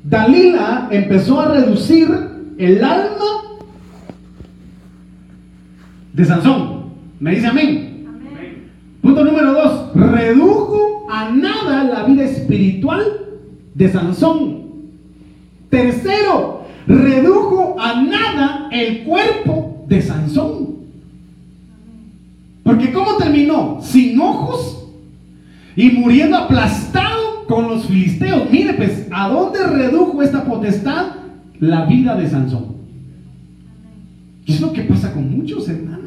Dalila 0.04 0.88
empezó 0.90 1.40
a 1.40 1.54
reducir 1.54 2.08
el 2.56 2.82
alma 2.82 3.26
de 6.12 6.24
Sansón. 6.24 6.80
¿Me 7.18 7.34
dice 7.34 7.48
amén? 7.48 7.89
Punto 9.10 9.24
número 9.24 9.52
dos. 9.54 9.92
Redujo 9.92 11.08
a 11.10 11.30
nada 11.30 11.82
la 11.82 12.04
vida 12.04 12.22
espiritual 12.22 13.02
de 13.74 13.90
Sansón. 13.90 14.66
Tercero, 15.68 16.62
redujo 16.86 17.74
a 17.80 18.02
nada 18.02 18.68
el 18.70 19.02
cuerpo 19.02 19.84
de 19.88 20.00
Sansón. 20.00 20.76
Porque 22.62 22.92
¿cómo 22.92 23.16
terminó? 23.16 23.80
Sin 23.82 24.20
ojos 24.20 24.86
y 25.74 25.90
muriendo 25.90 26.36
aplastado 26.36 27.46
con 27.48 27.66
los 27.66 27.86
filisteos. 27.86 28.48
Mire, 28.48 28.74
pues, 28.74 29.08
¿a 29.10 29.28
dónde 29.28 29.66
redujo 29.66 30.22
esta 30.22 30.44
potestad? 30.44 31.06
La 31.58 31.84
vida 31.84 32.14
de 32.14 32.30
Sansón. 32.30 32.76
¿Qué 34.46 34.52
es 34.52 34.60
lo 34.60 34.72
que 34.72 34.82
pasa 34.82 35.12
con 35.12 35.36
muchos 35.36 35.68
hermanos? 35.68 35.99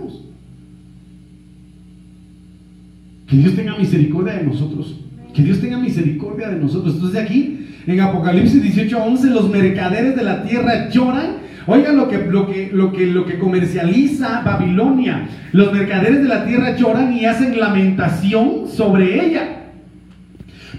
Que 3.33 3.39
Dios 3.39 3.55
tenga 3.55 3.75
misericordia 3.75 4.33
de 4.33 4.43
nosotros. 4.43 4.95
Que 5.33 5.41
Dios 5.41 5.59
tenga 5.59 5.79
misericordia 5.79 6.49
de 6.49 6.59
nosotros. 6.59 6.93
Entonces 6.93 7.19
aquí, 7.19 7.67
en 7.87 7.99
Apocalipsis 7.99 8.61
18, 8.61 8.95
11, 8.95 9.29
los 9.31 9.49
mercaderes 9.49 10.15
de 10.15 10.23
la 10.23 10.43
tierra 10.43 10.89
lloran. 10.91 11.37
Oigan 11.65 11.97
lo 11.97 12.07
que, 12.07 12.27
lo, 12.27 12.45
que, 12.45 12.69
lo, 12.71 12.93
que, 12.93 13.07
lo 13.07 13.25
que 13.25 13.39
comercializa 13.39 14.43
Babilonia. 14.45 15.27
Los 15.51 15.73
mercaderes 15.73 16.21
de 16.21 16.27
la 16.27 16.45
tierra 16.45 16.75
lloran 16.75 17.11
y 17.11 17.25
hacen 17.25 17.59
lamentación 17.59 18.67
sobre 18.67 19.25
ella. 19.25 19.63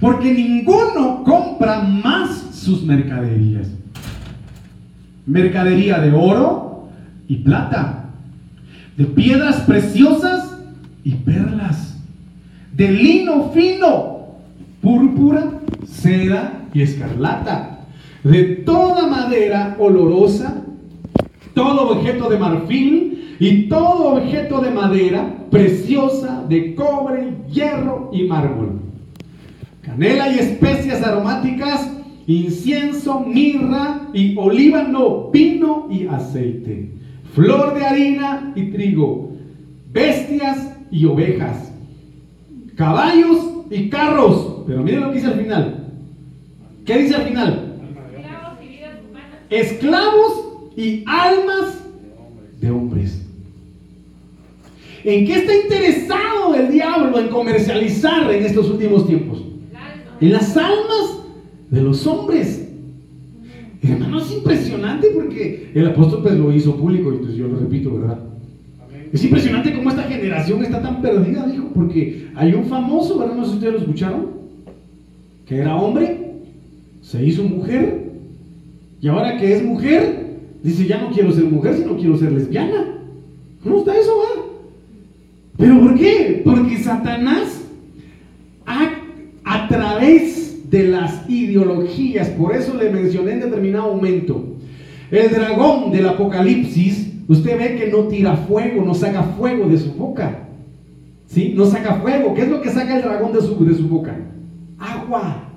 Porque 0.00 0.32
ninguno 0.32 1.24
compra 1.24 1.80
más 1.80 2.50
sus 2.52 2.84
mercaderías. 2.84 3.68
Mercadería 5.26 5.98
de 5.98 6.12
oro 6.12 6.88
y 7.26 7.34
plata, 7.38 8.10
de 8.96 9.06
piedras 9.06 9.62
preciosas 9.62 10.56
y 11.02 11.16
perlas, 11.16 11.93
de 12.76 12.88
lino 12.90 13.50
fino, 13.50 14.26
púrpura, 14.80 15.60
seda 15.86 16.66
y 16.72 16.82
escarlata, 16.82 17.86
de 18.22 18.42
toda 18.64 19.06
madera 19.06 19.76
olorosa, 19.78 20.62
todo 21.54 21.90
objeto 21.90 22.28
de 22.28 22.38
marfil 22.38 23.36
y 23.38 23.68
todo 23.68 24.14
objeto 24.14 24.60
de 24.60 24.70
madera 24.70 25.34
preciosa, 25.50 26.44
de 26.48 26.74
cobre, 26.74 27.34
hierro 27.48 28.10
y 28.12 28.24
mármol. 28.24 28.80
Canela 29.82 30.32
y 30.32 30.38
especias 30.38 31.02
aromáticas 31.02 31.90
incienso, 32.26 33.20
mirra 33.20 34.08
y 34.14 34.36
olíbano, 34.36 35.30
vino 35.30 35.88
y 35.90 36.06
aceite, 36.06 36.90
flor 37.34 37.74
de 37.74 37.84
harina 37.84 38.52
y 38.56 38.70
trigo, 38.70 39.32
bestias 39.92 40.74
y 40.90 41.04
ovejas, 41.04 41.73
caballos 42.76 43.38
y 43.70 43.88
carros. 43.88 44.62
Pero 44.66 44.82
miren 44.82 45.00
lo 45.00 45.08
que 45.10 45.16
dice 45.16 45.26
al 45.28 45.40
final. 45.40 45.90
¿Qué 46.84 46.98
dice 46.98 47.14
al 47.14 47.28
final? 47.28 47.76
Esclavos 49.50 50.72
y 50.76 51.04
almas 51.06 51.78
de 52.60 52.70
hombres. 52.70 53.20
¿En 55.04 55.26
qué 55.26 55.34
está 55.34 55.54
interesado 55.54 56.54
el 56.54 56.72
diablo 56.72 57.18
en 57.18 57.28
comercializar 57.28 58.30
en 58.32 58.44
estos 58.44 58.70
últimos 58.70 59.06
tiempos? 59.06 59.42
En 60.20 60.32
las 60.32 60.56
almas 60.56 61.18
de 61.70 61.82
los 61.82 62.06
hombres. 62.06 62.68
Hermano, 63.82 64.18
es 64.18 64.32
impresionante 64.32 65.08
porque 65.14 65.70
el 65.74 65.86
apóstol 65.88 66.22
pues 66.22 66.34
lo 66.38 66.50
hizo 66.52 66.74
público 66.76 67.10
entonces 67.10 67.36
yo 67.36 67.48
lo 67.48 67.58
repito, 67.58 67.98
¿verdad? 67.98 68.18
Es 69.14 69.22
impresionante 69.22 69.72
cómo 69.72 69.90
esta 69.90 70.02
generación 70.02 70.64
está 70.64 70.82
tan 70.82 71.00
perdida, 71.00 71.46
dijo, 71.46 71.68
porque 71.72 72.26
hay 72.34 72.52
un 72.52 72.64
famoso, 72.64 73.16
¿verdad? 73.16 73.36
No 73.36 73.44
sé 73.44 73.50
si 73.50 73.56
ustedes 73.56 73.74
lo 73.74 73.78
escucharon, 73.78 74.26
que 75.46 75.58
era 75.58 75.76
hombre, 75.76 76.32
se 77.00 77.24
hizo 77.24 77.44
mujer, 77.44 78.10
y 79.00 79.06
ahora 79.06 79.36
que 79.36 79.54
es 79.54 79.64
mujer, 79.64 80.26
dice, 80.64 80.88
ya 80.88 81.00
no 81.00 81.10
quiero 81.10 81.30
ser 81.32 81.44
mujer, 81.44 81.76
sino 81.76 81.96
quiero 81.96 82.18
ser 82.18 82.32
lesbiana. 82.32 82.98
¿Cómo 83.62 83.78
está 83.78 83.96
eso, 83.96 84.16
va? 84.18 84.42
¿Pero 85.58 85.80
por 85.80 85.94
qué? 85.96 86.42
Porque 86.44 86.78
Satanás 86.78 87.60
a 89.44 89.68
través 89.68 90.68
de 90.70 90.88
las 90.88 91.30
ideologías. 91.30 92.30
Por 92.30 92.56
eso 92.56 92.74
le 92.74 92.90
mencioné 92.90 93.34
en 93.34 93.40
determinado 93.40 93.94
momento. 93.94 94.44
El 95.10 95.30
dragón 95.30 95.92
del 95.92 96.08
Apocalipsis, 96.08 97.13
usted 97.28 97.58
ve 97.58 97.76
que 97.76 97.90
no 97.90 98.08
tira 98.08 98.36
fuego, 98.36 98.84
no 98.84 98.94
saca 98.94 99.22
fuego 99.22 99.68
de 99.68 99.78
su 99.78 99.92
boca. 99.92 100.48
¿Sí? 101.26 101.54
No 101.56 101.66
saca 101.66 101.96
fuego. 101.96 102.34
¿Qué 102.34 102.42
es 102.42 102.48
lo 102.48 102.60
que 102.60 102.70
saca 102.70 102.96
el 102.96 103.02
dragón 103.02 103.32
de 103.32 103.40
su, 103.40 103.64
de 103.64 103.74
su 103.74 103.88
boca? 103.88 104.16
Agua. 104.78 105.48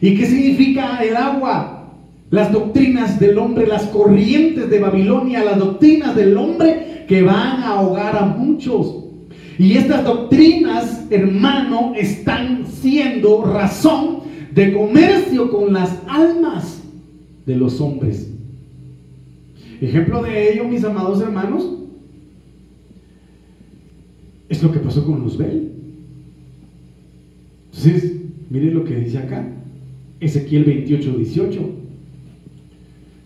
¿Y 0.00 0.16
qué 0.16 0.26
significa 0.26 0.98
el 1.02 1.16
agua? 1.16 1.90
Las 2.30 2.50
doctrinas 2.50 3.20
del 3.20 3.38
hombre, 3.38 3.66
las 3.66 3.84
corrientes 3.84 4.70
de 4.70 4.78
Babilonia, 4.80 5.44
las 5.44 5.58
doctrinas 5.58 6.16
del 6.16 6.36
hombre 6.36 7.04
que 7.06 7.22
van 7.22 7.62
a 7.62 7.74
ahogar 7.74 8.16
a 8.16 8.24
muchos. 8.24 9.04
Y 9.58 9.76
estas 9.76 10.04
doctrinas, 10.04 11.06
hermano, 11.10 11.92
están 11.94 12.66
siendo 12.66 13.44
razón 13.44 14.20
de 14.54 14.72
comercio 14.72 15.50
con 15.50 15.72
las 15.72 15.96
almas 16.08 16.82
de 17.46 17.56
los 17.56 17.80
hombres. 17.80 18.31
Ejemplo 19.82 20.22
de 20.22 20.52
ello, 20.52 20.62
mis 20.68 20.84
amados 20.84 21.20
hermanos, 21.20 21.68
es 24.48 24.62
lo 24.62 24.70
que 24.70 24.78
pasó 24.78 25.04
con 25.04 25.18
Luzbel. 25.18 25.72
Entonces, 27.66 28.12
miren 28.48 28.74
lo 28.74 28.84
que 28.84 28.94
dice 28.94 29.18
acá, 29.18 29.44
Ezequiel 30.20 30.62
28, 30.62 31.18
18. 31.18 31.70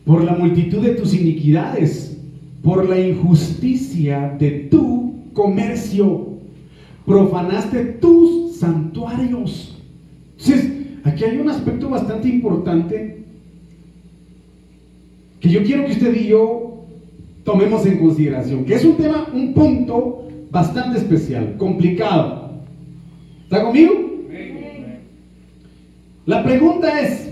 Por 0.07 0.25
la 0.25 0.33
multitud 0.33 0.83
de 0.83 0.95
tus 0.95 1.13
iniquidades, 1.13 2.17
por 2.63 2.89
la 2.89 2.99
injusticia 2.99 4.35
de 4.39 4.51
tu 4.71 5.13
comercio. 5.35 6.39
Profanaste 7.05 7.85
tus 8.01 8.57
santuarios. 8.57 9.77
Entonces, 10.39 10.73
aquí 11.05 11.23
hay 11.25 11.37
un 11.37 11.51
aspecto 11.51 11.91
bastante 11.91 12.31
importante 12.31 13.26
que 15.47 15.53
yo 15.53 15.63
quiero 15.63 15.87
que 15.87 15.93
usted 15.93 16.15
y 16.17 16.27
yo 16.27 16.85
tomemos 17.45 17.87
en 17.87 17.99
consideración, 17.99 18.65
que 18.65 18.75
es 18.75 18.85
un 18.85 18.97
tema, 18.97 19.29
un 19.33 19.55
punto 19.55 20.29
bastante 20.51 20.99
especial, 20.99 21.57
complicado. 21.57 22.51
¿Está 23.45 23.63
conmigo? 23.63 23.95
La 26.27 26.43
pregunta 26.43 27.01
es, 27.01 27.31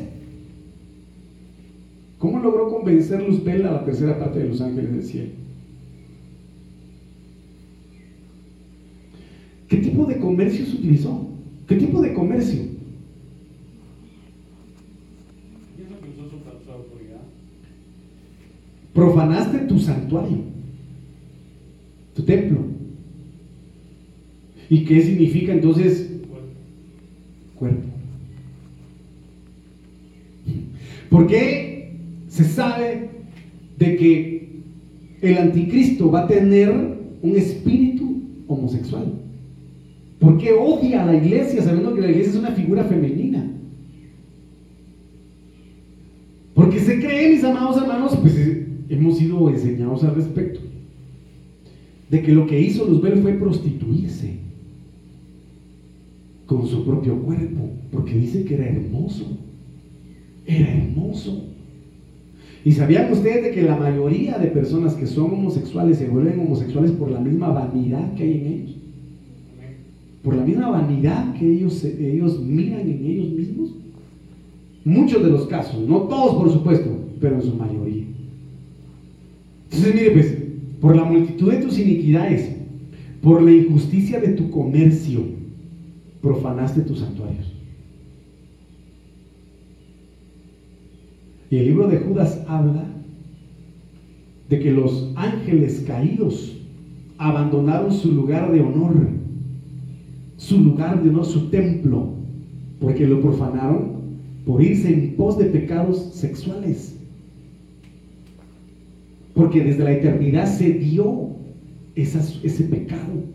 ¿cómo 2.18 2.38
logró 2.38 2.68
convencer 2.68 3.20
Luzbel 3.20 3.66
a 3.66 3.72
la 3.72 3.84
tercera 3.84 4.16
parte 4.16 4.38
de 4.38 4.48
los 4.48 4.60
ángeles 4.60 4.92
del 4.92 5.02
cielo? 5.02 5.30
¿Qué 9.66 9.78
tipo 9.78 10.04
de 10.06 10.18
comercio 10.18 10.64
se 10.64 10.76
utilizó? 10.76 11.26
¿Qué 11.66 11.74
tipo 11.74 12.00
de 12.00 12.14
comercio? 12.14 12.62
Profanaste 19.04 19.58
tu 19.58 19.78
santuario, 19.78 20.38
tu 22.14 22.22
templo. 22.22 22.58
¿Y 24.70 24.86
qué 24.86 25.02
significa 25.02 25.52
entonces 25.52 26.10
cuerpo? 27.54 27.82
¿Por 31.10 31.26
qué 31.26 31.92
se 32.28 32.44
sabe 32.44 33.10
de 33.78 33.96
que 33.96 34.48
el 35.20 35.36
anticristo 35.36 36.10
va 36.10 36.20
a 36.20 36.26
tener 36.26 36.70
un 37.20 37.36
espíritu 37.36 38.22
homosexual? 38.48 39.04
¿Por 40.18 40.38
qué 40.38 40.54
odia 40.54 41.02
a 41.02 41.06
la 41.06 41.16
iglesia 41.16 41.62
sabiendo 41.62 41.94
que 41.94 42.00
la 42.00 42.08
iglesia 42.08 42.30
es 42.32 42.38
una 42.38 42.52
figura 42.52 42.84
femenina? 42.84 43.50
Porque 46.54 46.80
se 46.80 47.00
cree, 47.00 47.34
mis 47.34 47.44
amados 47.44 47.76
hermanos, 47.76 48.16
pues 48.22 48.63
hemos 48.94 49.18
sido 49.18 49.48
enseñados 49.48 50.04
al 50.04 50.14
respecto, 50.14 50.60
de 52.10 52.22
que 52.22 52.32
lo 52.32 52.46
que 52.46 52.60
hizo 52.60 52.86
Luzbel 52.86 53.20
fue 53.22 53.32
prostituirse 53.34 54.38
con 56.46 56.66
su 56.66 56.84
propio 56.84 57.18
cuerpo, 57.20 57.70
porque 57.90 58.14
dice 58.14 58.44
que 58.44 58.54
era 58.54 58.66
hermoso, 58.66 59.26
era 60.46 60.70
hermoso. 60.70 61.44
¿Y 62.64 62.72
sabían 62.72 63.12
ustedes 63.12 63.44
de 63.44 63.50
que 63.50 63.62
la 63.62 63.76
mayoría 63.76 64.38
de 64.38 64.46
personas 64.48 64.94
que 64.94 65.06
son 65.06 65.32
homosexuales 65.32 65.98
se 65.98 66.08
vuelven 66.08 66.40
homosexuales 66.40 66.92
por 66.92 67.10
la 67.10 67.20
misma 67.20 67.48
vanidad 67.48 68.14
que 68.14 68.22
hay 68.22 68.32
en 68.32 68.46
ellos? 68.46 68.74
por 70.24 70.34
la 70.34 70.42
misma 70.42 70.70
vanidad 70.70 71.34
que 71.34 71.52
ellos, 71.52 71.84
ellos 71.84 72.40
miran 72.40 72.80
en 72.80 73.04
ellos 73.04 73.28
mismos? 73.28 73.70
Muchos 74.82 75.22
de 75.22 75.30
los 75.30 75.46
casos, 75.46 75.86
no 75.86 76.02
todos 76.02 76.36
por 76.36 76.50
supuesto, 76.50 76.90
pero 77.20 77.36
en 77.36 77.42
su 77.42 77.54
mayoría. 77.54 78.04
Entonces, 79.74 79.94
mire, 79.94 80.10
pues, 80.10 80.38
por 80.80 80.96
la 80.96 81.04
multitud 81.04 81.50
de 81.50 81.58
tus 81.58 81.78
iniquidades, 81.78 82.50
por 83.22 83.42
la 83.42 83.50
injusticia 83.50 84.20
de 84.20 84.28
tu 84.28 84.50
comercio, 84.50 85.20
profanaste 86.20 86.82
tus 86.82 87.00
santuarios. 87.00 87.52
Y 91.50 91.56
el 91.56 91.66
libro 91.66 91.88
de 91.88 91.98
Judas 91.98 92.42
habla 92.48 92.84
de 94.48 94.60
que 94.60 94.72
los 94.72 95.12
ángeles 95.16 95.84
caídos 95.86 96.56
abandonaron 97.18 97.92
su 97.92 98.12
lugar 98.12 98.52
de 98.52 98.60
honor 98.60 99.24
su 100.36 100.60
lugar 100.60 101.02
de 101.02 101.10
honor, 101.10 101.24
su 101.24 101.48
templo, 101.48 102.08
porque 102.80 103.06
lo 103.06 103.20
profanaron 103.20 103.94
por 104.44 104.62
irse 104.62 104.92
en 104.92 105.16
pos 105.16 105.38
de 105.38 105.46
pecados 105.46 106.10
sexuales. 106.12 106.93
Porque 109.34 109.62
desde 109.62 109.84
la 109.84 109.92
eternidad 109.92 110.46
se 110.46 110.70
dio 110.70 111.30
ese 111.94 112.64
pecado. 112.64 113.34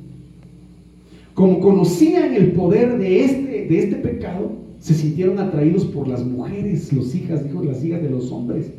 como 1.33 1.59
conocían 1.61 2.33
el 2.33 2.51
poder 2.51 2.97
de 2.97 3.23
este, 3.23 3.65
de 3.67 3.79
este 3.79 3.95
pecado, 3.95 4.51
se 4.79 4.93
sintieron 4.93 5.39
atraídos 5.39 5.85
por 5.85 6.07
las 6.07 6.25
mujeres, 6.25 6.91
los 6.91 7.13
hijas, 7.15 7.45
hijos, 7.45 7.65
las 7.65 7.83
hijas 7.83 8.01
de 8.01 8.09
los 8.09 8.31
hombres, 8.31 8.71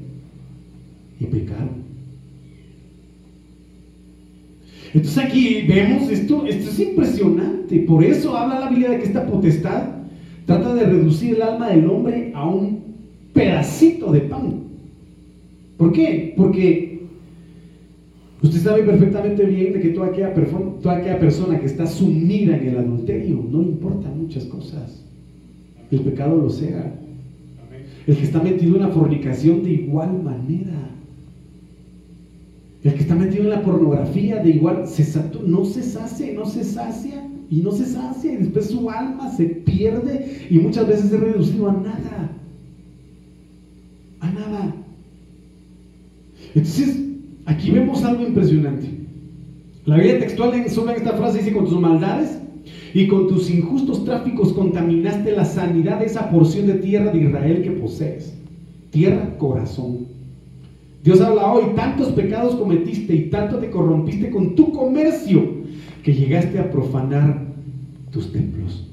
y 1.18 1.24
pecaron. 1.24 1.80
Entonces 4.92 5.24
aquí 5.24 5.62
vemos 5.68 6.10
esto, 6.10 6.44
esto 6.46 6.70
es 6.70 6.80
impresionante. 6.80 7.78
Por 7.80 8.02
eso 8.02 8.36
habla 8.36 8.60
la 8.60 8.70
Biblia 8.70 8.90
de 8.90 8.98
que 8.98 9.04
esta 9.04 9.26
potestad 9.26 9.84
trata 10.46 10.74
de 10.74 10.84
reducir 10.84 11.36
el 11.36 11.42
alma 11.42 11.68
del 11.68 11.88
hombre 11.88 12.32
a 12.34 12.48
un 12.48 12.80
pedacito 13.32 14.10
de 14.10 14.20
pan. 14.20 14.64
¿Por 15.76 15.92
qué? 15.92 16.34
Porque 16.36 16.89
usted 18.42 18.60
sabe 18.60 18.82
perfectamente 18.84 19.44
bien 19.44 19.72
de 19.74 19.80
que 19.80 19.90
toda 19.90 20.08
aquella, 20.08 20.32
toda 20.34 20.96
aquella 20.96 21.18
persona 21.18 21.58
que 21.58 21.66
está 21.66 21.86
sumida 21.86 22.56
en 22.56 22.68
el 22.68 22.78
adulterio 22.78 23.44
no 23.50 23.62
le 23.62 23.68
importan 23.68 24.18
muchas 24.18 24.44
cosas. 24.44 25.04
El 25.90 26.00
pecado 26.00 26.36
lo 26.36 26.48
sea. 26.50 26.94
El 28.06 28.16
que 28.16 28.24
está 28.24 28.42
metido 28.42 28.76
en 28.76 28.82
la 28.82 28.88
fornicación 28.88 29.62
de 29.62 29.72
igual 29.72 30.22
manera. 30.22 30.90
El 32.82 32.94
que 32.94 33.00
está 33.00 33.14
metido 33.14 33.44
en 33.44 33.50
la 33.50 33.62
pornografía 33.62 34.42
de 34.42 34.50
igual, 34.50 34.86
se 34.86 35.04
no 35.46 35.64
se 35.64 35.82
sacia, 35.82 36.32
no 36.32 36.46
se 36.46 36.64
sacia 36.64 37.26
y 37.50 37.56
no 37.60 37.72
se 37.72 37.84
sacia 37.84 38.32
y 38.32 38.36
después 38.36 38.70
su 38.70 38.88
alma 38.88 39.30
se 39.32 39.44
pierde 39.46 40.46
y 40.48 40.58
muchas 40.58 40.86
veces 40.88 41.12
es 41.12 41.20
reducido 41.20 41.68
a 41.68 41.72
nada. 41.72 42.30
A 44.20 44.30
nada. 44.30 44.74
Entonces, 46.54 47.09
aquí 47.50 47.70
vemos 47.70 48.04
algo 48.04 48.26
impresionante. 48.26 48.88
La 49.84 49.96
Biblia 49.96 50.20
textual 50.20 50.54
en, 50.54 50.60
en 50.60 50.96
esta 50.96 51.12
frase 51.14 51.38
dice, 51.38 51.52
con 51.52 51.66
tus 51.66 51.80
maldades 51.80 52.38
y 52.94 53.06
con 53.08 53.28
tus 53.28 53.50
injustos 53.50 54.04
tráficos 54.04 54.52
contaminaste 54.52 55.32
la 55.32 55.44
sanidad 55.44 55.98
de 55.98 56.06
esa 56.06 56.30
porción 56.30 56.66
de 56.66 56.74
tierra 56.74 57.10
de 57.10 57.24
Israel 57.24 57.62
que 57.62 57.70
posees. 57.72 58.34
Tierra, 58.90 59.36
corazón. 59.38 60.06
Dios 61.02 61.20
habla 61.20 61.52
hoy, 61.52 61.74
tantos 61.74 62.08
pecados 62.08 62.54
cometiste 62.56 63.14
y 63.14 63.30
tanto 63.30 63.58
te 63.58 63.70
corrompiste 63.70 64.30
con 64.30 64.54
tu 64.54 64.72
comercio 64.72 65.60
que 66.02 66.12
llegaste 66.12 66.58
a 66.58 66.70
profanar 66.70 67.46
tus 68.10 68.32
templos. 68.32 68.86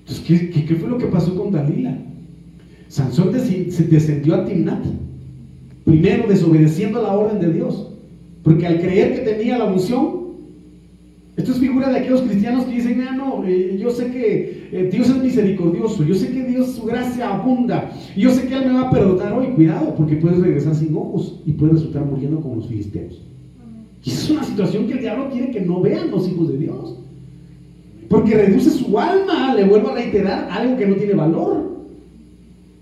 Entonces, 0.00 0.24
¿qué, 0.26 0.74
fue 0.76 0.88
lo 0.88 0.96
que 0.96 1.06
pasó 1.06 1.36
con 1.36 1.50
Dalila? 1.50 1.98
Sansón 2.88 3.32
descendió 3.32 4.36
a 4.36 4.44
Timnat, 4.44 4.84
primero 5.88 6.28
desobedeciendo 6.28 7.00
la 7.00 7.14
orden 7.14 7.40
de 7.40 7.50
Dios, 7.50 7.88
porque 8.42 8.66
al 8.66 8.78
creer 8.78 9.14
que 9.14 9.30
tenía 9.30 9.56
la 9.56 9.64
unción, 9.64 10.18
esto 11.34 11.52
es 11.52 11.58
figura 11.58 11.88
de 11.88 12.00
aquellos 12.00 12.20
cristianos 12.20 12.66
que 12.66 12.74
dicen, 12.74 13.06
ah, 13.08 13.16
no, 13.16 13.42
eh, 13.46 13.78
yo 13.80 13.88
sé 13.90 14.10
que 14.10 14.68
eh, 14.70 14.90
Dios 14.92 15.08
es 15.08 15.16
misericordioso, 15.16 16.04
yo 16.04 16.14
sé 16.14 16.30
que 16.30 16.44
Dios 16.44 16.72
su 16.72 16.84
gracia 16.84 17.34
abunda, 17.34 17.90
y 18.14 18.20
yo 18.20 18.30
sé 18.30 18.46
que 18.46 18.54
Él 18.54 18.66
me 18.66 18.74
va 18.74 18.88
a 18.88 18.90
perdonar 18.90 19.32
hoy, 19.32 19.46
cuidado, 19.54 19.94
porque 19.94 20.16
puedes 20.16 20.40
regresar 20.40 20.74
sin 20.74 20.94
ojos 20.94 21.40
y 21.46 21.52
puedes 21.52 21.76
resultar 21.76 22.04
muriendo 22.04 22.40
como 22.40 22.56
los 22.56 22.66
filisteos. 22.66 23.22
Y 24.04 24.10
es 24.10 24.28
una 24.28 24.44
situación 24.44 24.86
que 24.86 24.92
el 24.92 25.00
diablo 25.00 25.30
quiere 25.30 25.50
que 25.50 25.62
no 25.62 25.80
vean 25.80 26.10
los 26.10 26.28
hijos 26.28 26.48
de 26.48 26.58
Dios. 26.58 26.96
Porque 28.10 28.34
reduce 28.34 28.70
su 28.70 28.98
alma, 28.98 29.54
le 29.54 29.64
vuelvo 29.64 29.88
a 29.88 29.94
reiterar 29.94 30.48
algo 30.50 30.76
que 30.76 30.86
no 30.86 30.96
tiene 30.96 31.14
valor. 31.14 31.64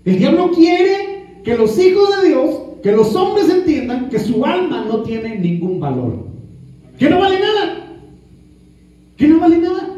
El 0.05 0.17
diablo 0.17 0.51
quiere 0.51 1.41
que 1.43 1.55
los 1.55 1.77
hijos 1.79 2.21
de 2.21 2.29
Dios, 2.29 2.66
que 2.81 2.91
los 2.91 3.15
hombres 3.15 3.49
entiendan 3.49 4.09
que 4.09 4.19
su 4.19 4.45
alma 4.45 4.85
no 4.87 5.01
tiene 5.01 5.37
ningún 5.39 5.79
valor. 5.79 6.27
Que 6.97 7.09
no 7.09 7.19
vale 7.19 7.39
nada 7.39 7.77
que 9.17 9.27
no 9.27 9.39
vale 9.39 9.57
nada. 9.57 9.89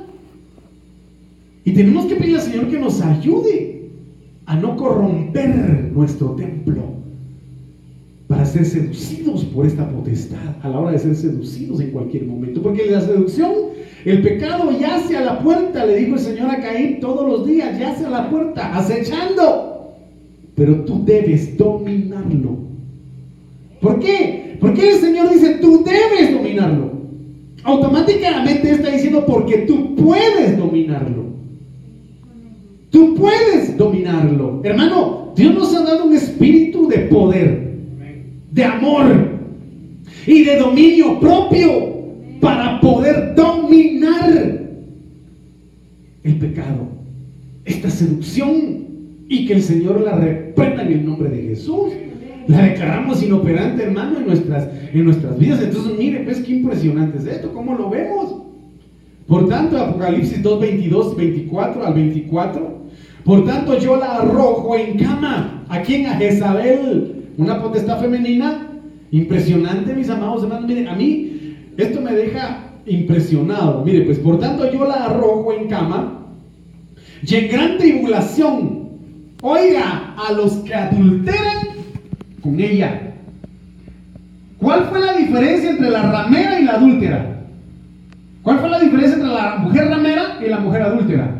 Y 1.65 1.73
tenemos 1.73 2.05
que 2.05 2.15
pedirle 2.15 2.39
al 2.39 2.45
Señor 2.45 2.67
que 2.69 2.79
nos 2.79 3.01
ayude 3.01 3.89
a 4.45 4.55
no 4.55 4.75
corromper 4.75 5.91
nuestro 5.93 6.31
templo 6.31 6.81
para 8.27 8.45
ser 8.45 8.65
seducidos 8.65 9.43
por 9.45 9.65
esta 9.65 9.87
potestad 9.89 10.55
a 10.61 10.69
la 10.69 10.79
hora 10.79 10.91
de 10.91 10.99
ser 10.99 11.15
seducidos 11.15 11.81
en 11.81 11.91
cualquier 11.91 12.25
momento. 12.25 12.61
Porque 12.61 12.89
la 12.89 13.01
seducción, 13.01 13.51
el 14.05 14.21
pecado 14.21 14.71
yace 14.79 15.17
a 15.17 15.21
la 15.21 15.39
puerta, 15.43 15.85
le 15.85 15.97
dijo 15.97 16.15
el 16.15 16.21
Señor 16.21 16.49
a 16.49 16.61
Caín 16.61 16.99
todos 16.99 17.27
los 17.27 17.45
días, 17.45 17.77
yace 17.77 18.05
a 18.05 18.09
la 18.09 18.29
puerta, 18.29 18.75
acechando. 18.75 19.95
Pero 20.55 20.85
tú 20.85 21.03
debes 21.05 21.57
dominarlo. 21.57 22.68
¿Por 23.81 23.99
qué? 23.99 24.57
Porque 24.59 24.89
el 24.89 24.97
Señor 24.97 25.31
dice, 25.31 25.57
tú 25.61 25.83
debes 25.83 26.33
dominarlo 26.33 26.89
automáticamente 27.63 28.71
está 28.71 28.91
diciendo 28.91 29.25
porque 29.25 29.59
tú 29.59 29.95
puedes 29.95 30.57
dominarlo. 30.57 31.29
Tú 32.89 33.15
puedes 33.15 33.77
dominarlo. 33.77 34.61
Hermano, 34.63 35.33
Dios 35.35 35.53
nos 35.53 35.75
ha 35.75 35.83
dado 35.83 36.05
un 36.05 36.13
espíritu 36.13 36.87
de 36.87 36.99
poder, 36.99 37.69
de 38.51 38.63
amor 38.63 39.05
y 40.25 40.43
de 40.43 40.57
dominio 40.57 41.19
propio 41.19 41.69
para 42.39 42.79
poder 42.81 43.35
dominar 43.35 44.59
el 46.23 46.35
pecado, 46.37 46.87
esta 47.65 47.89
seducción 47.89 48.87
y 49.27 49.45
que 49.45 49.53
el 49.53 49.61
Señor 49.61 50.01
la 50.01 50.15
reprenda 50.15 50.81
en 50.81 50.91
el 50.93 51.05
nombre 51.05 51.29
de 51.29 51.43
Jesús 51.43 51.93
la 52.49 52.63
declaramos 52.63 53.21
inoperante, 53.21 53.83
hermano, 53.83 54.17
en 54.17 54.25
nuestras, 54.25 54.67
en 54.91 55.05
nuestras 55.05 55.37
vidas. 55.37 55.61
Entonces, 55.61 55.93
mire, 55.99 56.21
pues 56.21 56.39
qué 56.39 56.53
impresionante 56.53 57.19
es 57.19 57.25
esto, 57.27 57.53
¿cómo 57.53 57.75
lo 57.75 57.91
vemos? 57.91 58.37
Por 59.27 59.47
tanto, 59.47 59.77
Apocalipsis 59.77 60.41
2, 60.41 60.59
22, 60.59 61.15
24 61.15 61.85
al 61.85 61.93
24. 61.93 62.79
Por 63.23 63.45
tanto, 63.45 63.77
yo 63.77 63.97
la 63.97 64.15
arrojo 64.15 64.75
en 64.75 64.97
cama. 64.97 65.63
¿A 65.69 65.83
quién? 65.83 66.07
A 66.07 66.15
Jezabel, 66.15 67.27
una 67.37 67.61
potestad 67.61 67.99
femenina. 67.99 68.67
Impresionante, 69.11 69.93
mis 69.93 70.09
amados 70.09 70.41
hermanos. 70.41 70.67
Mire, 70.67 70.89
a 70.89 70.95
mí 70.95 71.55
esto 71.77 72.01
me 72.01 72.13
deja 72.13 72.63
impresionado. 72.87 73.85
Mire, 73.85 74.01
pues 74.01 74.17
por 74.17 74.39
tanto, 74.39 74.71
yo 74.71 74.87
la 74.87 75.05
arrojo 75.05 75.53
en 75.53 75.67
cama. 75.67 76.25
Y 77.21 77.35
en 77.35 77.51
gran 77.51 77.77
tribulación, 77.77 78.89
oiga, 79.43 80.15
a 80.17 80.33
los 80.33 80.53
que 80.53 80.73
adulteran 80.73 81.58
con 82.41 82.59
ella. 82.59 83.01
¿Cuál 84.59 84.85
fue 84.85 84.99
la 84.99 85.13
diferencia 85.13 85.71
entre 85.71 85.89
la 85.89 86.11
ramera 86.11 86.59
y 86.59 86.65
la 86.65 86.73
adúltera? 86.73 87.25
¿Cuál 88.43 88.59
fue 88.59 88.69
la 88.69 88.79
diferencia 88.79 89.15
entre 89.15 89.29
la 89.29 89.55
mujer 89.57 89.87
ramera 89.87 90.37
y 90.45 90.49
la 90.49 90.59
mujer 90.59 90.81
adúltera? 90.81 91.35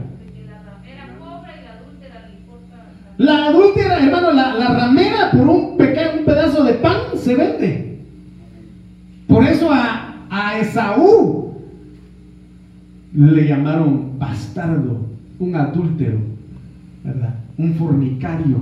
La 3.18 3.48
adúltera, 3.48 4.00
hermano, 4.00 4.32
la, 4.32 4.54
ramera 4.54 5.32
por 5.32 5.42
un, 5.50 5.78
pequeño, 5.78 6.20
un 6.20 6.26
pedazo 6.26 6.64
de 6.64 6.74
pan 6.76 6.98
se 7.18 7.36
vende. 7.36 8.00
Por 9.28 9.44
eso 9.44 9.70
a, 9.70 10.16
a 10.30 10.58
Esaú 10.60 11.54
le 13.14 13.46
llamaron 13.46 14.18
bastardo, 14.18 15.06
un 15.38 15.56
adúltero, 15.56 16.20
¿verdad? 17.04 17.36
Un 17.58 17.76
fornicario. 17.76 18.58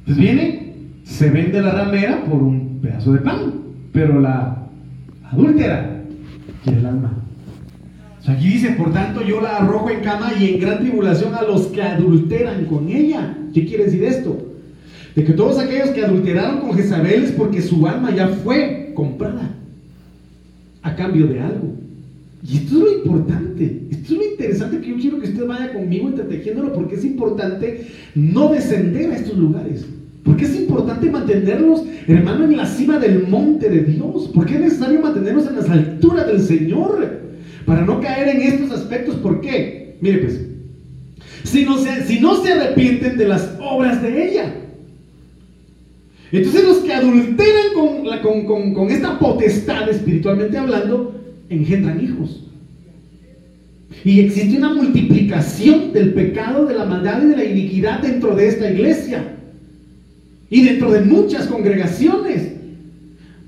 Entonces 0.00 0.16
viene 0.16 0.65
se 1.06 1.30
vende 1.30 1.62
la 1.62 1.72
ramera 1.72 2.24
por 2.24 2.42
un 2.42 2.80
pedazo 2.82 3.12
de 3.12 3.20
pan, 3.20 3.54
pero 3.92 4.20
la 4.20 4.66
adúltera 5.30 6.02
quiere 6.64 6.80
el 6.80 6.86
alma. 6.86 7.12
aquí 8.26 8.48
dice, 8.48 8.72
por 8.72 8.92
tanto 8.92 9.22
yo 9.22 9.40
la 9.40 9.58
arrojo 9.58 9.88
en 9.88 10.00
cama 10.00 10.32
y 10.38 10.54
en 10.54 10.60
gran 10.60 10.80
tribulación 10.80 11.34
a 11.34 11.42
los 11.42 11.68
que 11.68 11.82
adulteran 11.82 12.66
con 12.66 12.88
ella. 12.88 13.38
¿Qué 13.54 13.64
quiere 13.64 13.84
decir 13.84 14.02
esto? 14.04 14.36
De 15.14 15.24
que 15.24 15.32
todos 15.32 15.58
aquellos 15.58 15.90
que 15.90 16.04
adulteraron 16.04 16.60
con 16.60 16.76
Jezabel 16.76 17.24
es 17.24 17.32
porque 17.32 17.62
su 17.62 17.86
alma 17.86 18.14
ya 18.14 18.28
fue 18.28 18.92
comprada 18.94 19.54
a 20.82 20.96
cambio 20.96 21.28
de 21.28 21.40
algo. 21.40 21.72
Y 22.42 22.58
esto 22.58 22.76
es 22.76 22.82
lo 22.82 22.92
importante, 22.98 23.86
esto 23.90 24.12
es 24.12 24.18
lo 24.18 24.24
interesante 24.24 24.80
que 24.80 24.88
yo 24.88 24.96
quiero 24.96 25.20
que 25.20 25.28
usted 25.28 25.46
vaya 25.46 25.72
conmigo 25.72 26.08
entretejiéndolo 26.08 26.72
porque 26.72 26.96
es 26.96 27.04
importante 27.04 27.86
no 28.14 28.52
descender 28.52 29.12
a 29.12 29.16
estos 29.16 29.38
lugares. 29.38 29.86
Porque 30.26 30.44
es 30.44 30.56
importante 30.56 31.08
mantenernos, 31.08 31.84
hermano, 32.08 32.44
en 32.44 32.56
la 32.56 32.66
cima 32.66 32.98
del 32.98 33.28
monte 33.28 33.70
de 33.70 33.84
Dios. 33.84 34.28
Porque 34.34 34.54
es 34.54 34.60
necesario 34.60 35.00
mantenernos 35.00 35.46
en 35.46 35.54
las 35.54 35.70
alturas 35.70 36.26
del 36.26 36.42
Señor. 36.42 37.20
Para 37.64 37.82
no 37.82 38.00
caer 38.00 38.36
en 38.36 38.42
estos 38.42 38.72
aspectos. 38.72 39.14
¿Por 39.16 39.40
qué? 39.40 39.96
Mire 40.00 40.18
pues. 40.18 40.40
Si 41.44 41.64
no 41.64 41.78
se, 41.78 42.04
si 42.04 42.18
no 42.18 42.42
se 42.42 42.52
arrepienten 42.52 43.16
de 43.16 43.28
las 43.28 43.56
obras 43.60 44.02
de 44.02 44.28
ella. 44.28 44.52
Entonces 46.32 46.64
los 46.64 46.78
que 46.78 46.92
adulteran 46.92 47.66
con, 47.72 48.44
con, 48.46 48.74
con 48.74 48.90
esta 48.90 49.20
potestad 49.20 49.88
espiritualmente 49.88 50.58
hablando, 50.58 51.14
engendran 51.48 52.02
hijos. 52.02 52.42
Y 54.04 54.20
existe 54.20 54.58
una 54.58 54.74
multiplicación 54.74 55.92
del 55.92 56.14
pecado, 56.14 56.66
de 56.66 56.74
la 56.74 56.84
maldad 56.84 57.22
y 57.22 57.26
de 57.28 57.36
la 57.36 57.44
iniquidad 57.44 58.00
dentro 58.00 58.34
de 58.34 58.48
esta 58.48 58.68
iglesia. 58.68 59.35
Y 60.48 60.62
dentro 60.62 60.92
de 60.92 61.00
muchas 61.00 61.46
congregaciones. 61.46 62.52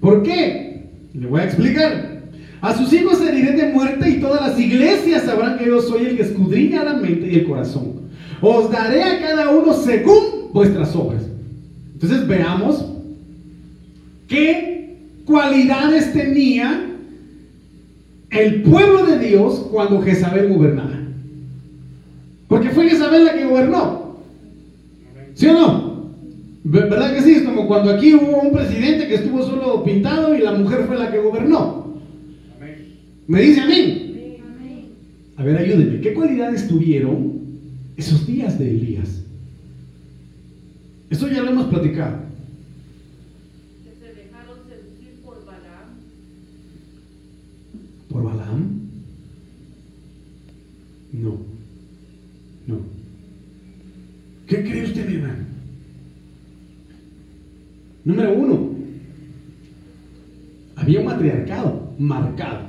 ¿Por 0.00 0.22
qué? 0.22 0.90
Le 1.14 1.26
voy 1.26 1.40
a 1.40 1.44
explicar. 1.44 2.18
A 2.60 2.76
sus 2.76 2.92
hijos 2.92 3.20
heriré 3.20 3.52
de 3.52 3.72
muerte 3.72 4.10
y 4.10 4.20
todas 4.20 4.40
las 4.40 4.58
iglesias 4.58 5.24
sabrán 5.24 5.58
que 5.58 5.66
yo 5.66 5.80
soy 5.80 6.06
el 6.06 6.16
que 6.16 6.22
escudriña 6.22 6.82
la 6.82 6.94
mente 6.94 7.28
y 7.28 7.36
el 7.36 7.46
corazón. 7.46 8.08
Os 8.40 8.70
daré 8.70 9.02
a 9.02 9.20
cada 9.20 9.50
uno 9.50 9.72
según 9.72 10.52
vuestras 10.52 10.94
obras. 10.96 11.22
Entonces 11.94 12.26
veamos 12.26 12.84
qué 14.26 14.96
cualidades 15.24 16.12
tenía 16.12 16.84
el 18.30 18.62
pueblo 18.62 19.06
de 19.06 19.18
Dios 19.18 19.66
cuando 19.70 20.02
Jezabel 20.02 20.48
gobernaba. 20.48 20.98
Porque 22.48 22.70
fue 22.70 22.88
Jezabel 22.88 23.24
la 23.24 23.34
que 23.34 23.44
gobernó. 23.44 24.16
¿Sí 25.34 25.46
o 25.46 25.52
no? 25.52 25.87
¿Verdad 26.64 27.14
que 27.14 27.22
sí? 27.22 27.32
Es 27.32 27.42
como 27.42 27.66
cuando 27.66 27.90
aquí 27.90 28.14
hubo 28.14 28.40
un 28.40 28.52
presidente 28.52 29.08
que 29.08 29.14
estuvo 29.14 29.42
solo 29.42 29.84
pintado 29.84 30.34
y 30.34 30.40
la 30.40 30.52
mujer 30.52 30.84
fue 30.86 30.98
la 30.98 31.10
que 31.10 31.18
gobernó. 31.18 32.00
¿Me 33.26 33.42
dice 33.42 33.60
amén? 33.60 34.04
A 35.36 35.44
ver, 35.44 35.56
ayúdenme. 35.56 36.00
¿Qué 36.00 36.14
cualidades 36.14 36.66
tuvieron 36.66 37.40
esos 37.96 38.26
días 38.26 38.58
de 38.58 38.70
Elías? 38.70 39.22
Eso 41.10 41.28
ya 41.28 41.42
lo 41.42 41.50
hemos 41.50 41.66
platicado. 41.66 42.22
Que 43.84 43.90
se 44.04 44.14
dejaron 44.14 44.58
seducir 44.68 45.20
por 45.24 45.44
Balaam. 45.44 45.88
¿Por 48.08 48.24
Balaam? 48.24 48.80
No. 51.12 51.38
No. 52.66 52.80
¿Qué 54.48 54.62
cree 54.62 54.84
usted, 54.84 55.08
mi 55.08 55.14
hermano? 55.16 55.44
Número 58.08 58.32
uno, 58.32 58.70
había 60.76 61.00
un 61.00 61.04
matriarcado 61.04 61.92
marcado. 61.98 62.60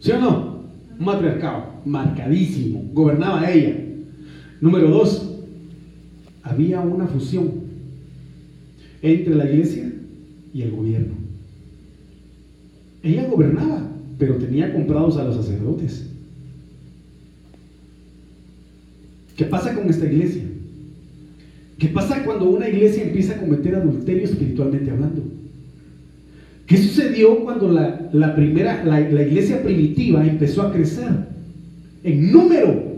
¿Sí 0.00 0.12
o 0.12 0.18
no? 0.18 0.62
Un 0.98 1.04
matriarcado 1.04 1.82
marcadísimo. 1.84 2.88
Gobernaba 2.94 3.50
ella. 3.50 3.76
Número 4.62 4.88
dos, 4.88 5.30
había 6.42 6.80
una 6.80 7.06
fusión 7.06 7.52
entre 9.02 9.34
la 9.34 9.44
iglesia 9.44 9.92
y 10.54 10.62
el 10.62 10.70
gobierno. 10.70 11.12
Ella 13.02 13.28
gobernaba, 13.28 13.90
pero 14.18 14.36
tenía 14.36 14.72
comprados 14.72 15.18
a 15.18 15.24
los 15.24 15.36
sacerdotes. 15.36 16.08
¿Qué 19.36 19.44
pasa 19.44 19.74
con 19.74 19.90
esta 19.90 20.06
iglesia? 20.06 20.47
¿Qué 21.78 21.88
pasa 21.88 22.24
cuando 22.24 22.50
una 22.50 22.68
iglesia 22.68 23.04
empieza 23.04 23.34
a 23.34 23.38
cometer 23.38 23.76
adulterio 23.76 24.24
espiritualmente 24.24 24.90
hablando? 24.90 25.22
¿Qué 26.66 26.76
sucedió 26.76 27.38
cuando 27.44 27.70
la, 27.70 28.34
primera, 28.34 28.84
la, 28.84 29.00
iglesia 29.00 29.62
primitiva 29.62 30.26
empezó 30.26 30.62
a 30.62 30.72
crecer? 30.72 31.08
En 32.02 32.32
número. 32.32 32.88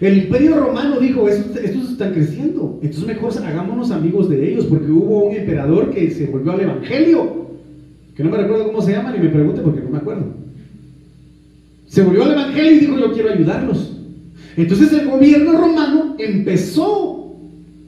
El 0.00 0.18
imperio 0.18 0.56
romano 0.56 1.00
dijo, 1.00 1.28
estos, 1.28 1.56
estos 1.56 1.92
están 1.92 2.12
creciendo, 2.12 2.78
entonces 2.82 3.06
mejor 3.06 3.32
hagámonos 3.44 3.90
amigos 3.90 4.28
de 4.28 4.50
ellos, 4.50 4.66
porque 4.66 4.90
hubo 4.90 5.24
un 5.26 5.36
emperador 5.36 5.90
que 5.90 6.10
se 6.10 6.26
volvió 6.26 6.52
al 6.52 6.60
evangelio, 6.60 7.46
que 8.16 8.24
no 8.24 8.30
me 8.30 8.38
recuerdo 8.38 8.66
cómo 8.66 8.82
se 8.82 8.92
llama, 8.92 9.12
ni 9.12 9.18
me 9.18 9.28
pregunte 9.28 9.60
porque 9.62 9.80
no 9.80 9.90
me 9.90 9.98
acuerdo. 9.98 10.26
Se 11.86 12.02
volvió 12.02 12.24
al 12.24 12.32
evangelio 12.32 12.72
y 12.72 12.78
dijo, 12.78 12.98
yo 12.98 13.12
quiero 13.12 13.30
ayudarlos. 13.30 13.98
Entonces 14.56 14.92
el 14.92 15.08
gobierno 15.08 15.52
romano 15.52 16.16
empezó 16.18 17.13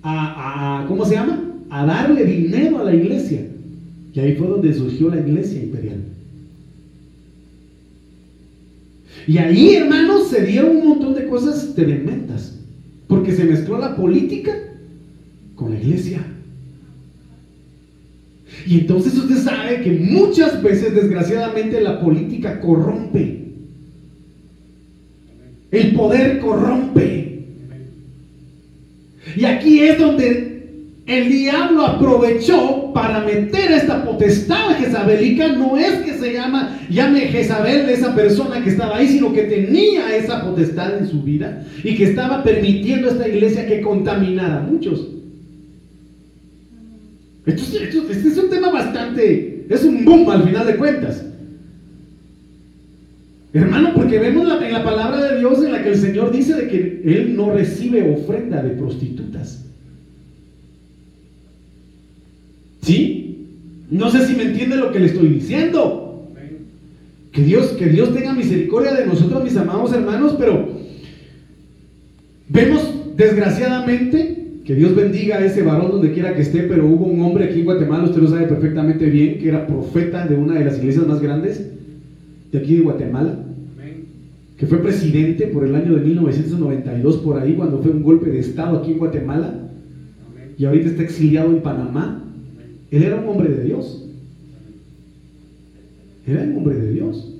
a, 0.06 0.84
¿cómo 0.86 1.04
se 1.04 1.14
llama? 1.14 1.42
A 1.68 1.84
darle 1.84 2.24
dinero 2.24 2.78
a 2.78 2.84
la 2.84 2.94
iglesia. 2.94 3.40
Y 4.12 4.20
ahí 4.20 4.34
fue 4.36 4.46
donde 4.46 4.72
surgió 4.72 5.10
la 5.10 5.20
iglesia 5.20 5.62
imperial. 5.62 5.98
Y 9.26 9.38
ahí, 9.38 9.74
hermanos, 9.74 10.28
se 10.28 10.44
dieron 10.44 10.76
un 10.76 10.88
montón 10.88 11.14
de 11.14 11.26
cosas 11.26 11.74
tremendas. 11.74 12.58
Porque 13.08 13.32
se 13.32 13.44
mezcló 13.44 13.78
la 13.78 13.96
política 13.96 14.52
con 15.54 15.70
la 15.70 15.80
iglesia. 15.80 16.24
Y 18.66 18.80
entonces 18.80 19.16
usted 19.16 19.38
sabe 19.38 19.82
que 19.82 19.90
muchas 19.90 20.62
veces, 20.62 20.94
desgraciadamente, 20.94 21.80
la 21.80 22.00
política 22.00 22.60
corrompe. 22.60 23.44
El 25.70 25.94
poder 25.94 26.38
corrompe. 26.38 27.35
Y 29.34 29.44
aquí 29.44 29.80
es 29.80 29.98
donde 29.98 30.56
el 31.06 31.28
diablo 31.28 31.86
aprovechó 31.86 32.92
para 32.92 33.20
meter 33.20 33.70
esta 33.72 34.04
potestad 34.04 34.76
jezabelica. 34.78 35.48
No 35.48 35.76
es 35.76 36.00
que 36.00 36.14
se 36.14 36.32
llama, 36.32 36.80
llame 36.90 37.20
Jezabel 37.20 37.88
esa 37.88 38.14
persona 38.14 38.62
que 38.62 38.70
estaba 38.70 38.96
ahí, 38.96 39.08
sino 39.08 39.32
que 39.32 39.42
tenía 39.42 40.16
esa 40.16 40.44
potestad 40.44 40.98
en 40.98 41.08
su 41.08 41.22
vida 41.22 41.64
y 41.84 41.96
que 41.96 42.04
estaba 42.04 42.42
permitiendo 42.42 43.08
a 43.08 43.12
esta 43.12 43.28
iglesia 43.28 43.66
que 43.66 43.80
contaminara 43.80 44.58
a 44.58 44.62
muchos. 44.62 45.08
este 47.46 48.28
es 48.28 48.38
un 48.38 48.50
tema 48.50 48.70
bastante, 48.70 49.66
es 49.68 49.84
un 49.84 50.04
boom 50.04 50.28
al 50.30 50.42
final 50.42 50.66
de 50.66 50.76
cuentas. 50.76 51.22
Hermano, 53.56 53.94
porque 53.94 54.18
vemos 54.18 54.46
en 54.62 54.72
la 54.72 54.84
palabra 54.84 55.32
de 55.32 55.38
Dios 55.38 55.64
en 55.64 55.72
la 55.72 55.82
que 55.82 55.88
el 55.90 55.96
Señor 55.96 56.30
dice 56.30 56.54
de 56.54 56.68
que 56.68 57.00
Él 57.04 57.34
no 57.34 57.50
recibe 57.50 58.12
ofrenda 58.12 58.62
de 58.62 58.70
prostitutas. 58.70 59.64
¿Sí? 62.82 63.46
No 63.90 64.10
sé 64.10 64.26
si 64.26 64.36
me 64.36 64.42
entiende 64.42 64.76
lo 64.76 64.92
que 64.92 64.98
le 64.98 65.06
estoy 65.06 65.28
diciendo. 65.28 66.28
Que 67.32 67.42
Dios, 67.42 67.68
que 67.78 67.86
Dios 67.86 68.14
tenga 68.14 68.34
misericordia 68.34 68.92
de 68.92 69.06
nosotros, 69.06 69.42
mis 69.42 69.56
amados 69.56 69.92
hermanos, 69.92 70.34
pero 70.38 70.68
vemos 72.48 73.16
desgraciadamente 73.16 74.44
que 74.66 74.74
Dios 74.74 74.94
bendiga 74.94 75.36
a 75.36 75.44
ese 75.44 75.62
varón 75.62 75.92
donde 75.92 76.12
quiera 76.12 76.34
que 76.34 76.42
esté, 76.42 76.62
pero 76.62 76.86
hubo 76.86 77.06
un 77.06 77.22
hombre 77.22 77.44
aquí 77.44 77.60
en 77.60 77.64
Guatemala, 77.66 78.04
usted 78.04 78.20
lo 78.20 78.28
sabe 78.28 78.46
perfectamente 78.46 79.06
bien, 79.06 79.38
que 79.38 79.48
era 79.48 79.66
profeta 79.66 80.26
de 80.26 80.34
una 80.34 80.58
de 80.58 80.64
las 80.64 80.78
iglesias 80.78 81.06
más 81.06 81.20
grandes 81.20 81.70
de 82.52 82.58
aquí 82.58 82.76
de 82.76 82.82
Guatemala 82.82 83.45
que 84.56 84.66
fue 84.66 84.78
presidente 84.78 85.48
por 85.48 85.64
el 85.64 85.74
año 85.74 85.94
de 85.94 86.00
1992, 86.00 87.18
por 87.18 87.38
ahí, 87.38 87.54
cuando 87.54 87.82
fue 87.82 87.92
un 87.92 88.02
golpe 88.02 88.30
de 88.30 88.38
Estado 88.38 88.78
aquí 88.78 88.92
en 88.92 88.98
Guatemala, 88.98 89.70
y 90.58 90.64
ahorita 90.64 90.88
está 90.88 91.02
exiliado 91.02 91.50
en 91.50 91.62
Panamá. 91.62 92.24
Él 92.90 93.02
era 93.02 93.20
un 93.20 93.28
hombre 93.28 93.50
de 93.50 93.64
Dios. 93.64 94.08
Era 96.26 96.44
un 96.44 96.56
hombre 96.56 96.76
de 96.76 96.92
Dios. 96.92 97.34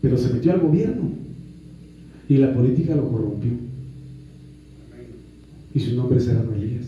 Pero 0.00 0.16
se 0.16 0.32
metió 0.32 0.52
al 0.52 0.60
gobierno. 0.60 1.10
Y 2.28 2.38
la 2.38 2.54
política 2.54 2.96
lo 2.96 3.10
corrompió. 3.10 3.50
Y 5.74 5.80
su 5.80 5.94
nombre 5.94 6.18
será 6.18 6.42
Elías. 6.56 6.86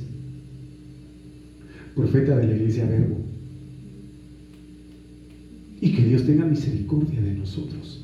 Profeta 1.94 2.38
de 2.38 2.46
la 2.46 2.56
iglesia 2.56 2.86
Verbo. 2.86 3.18
Y 5.82 5.92
que 5.94 6.04
Dios 6.06 6.24
tenga 6.24 6.46
misericordia 6.46 7.20
de 7.20 7.34
nosotros 7.34 7.95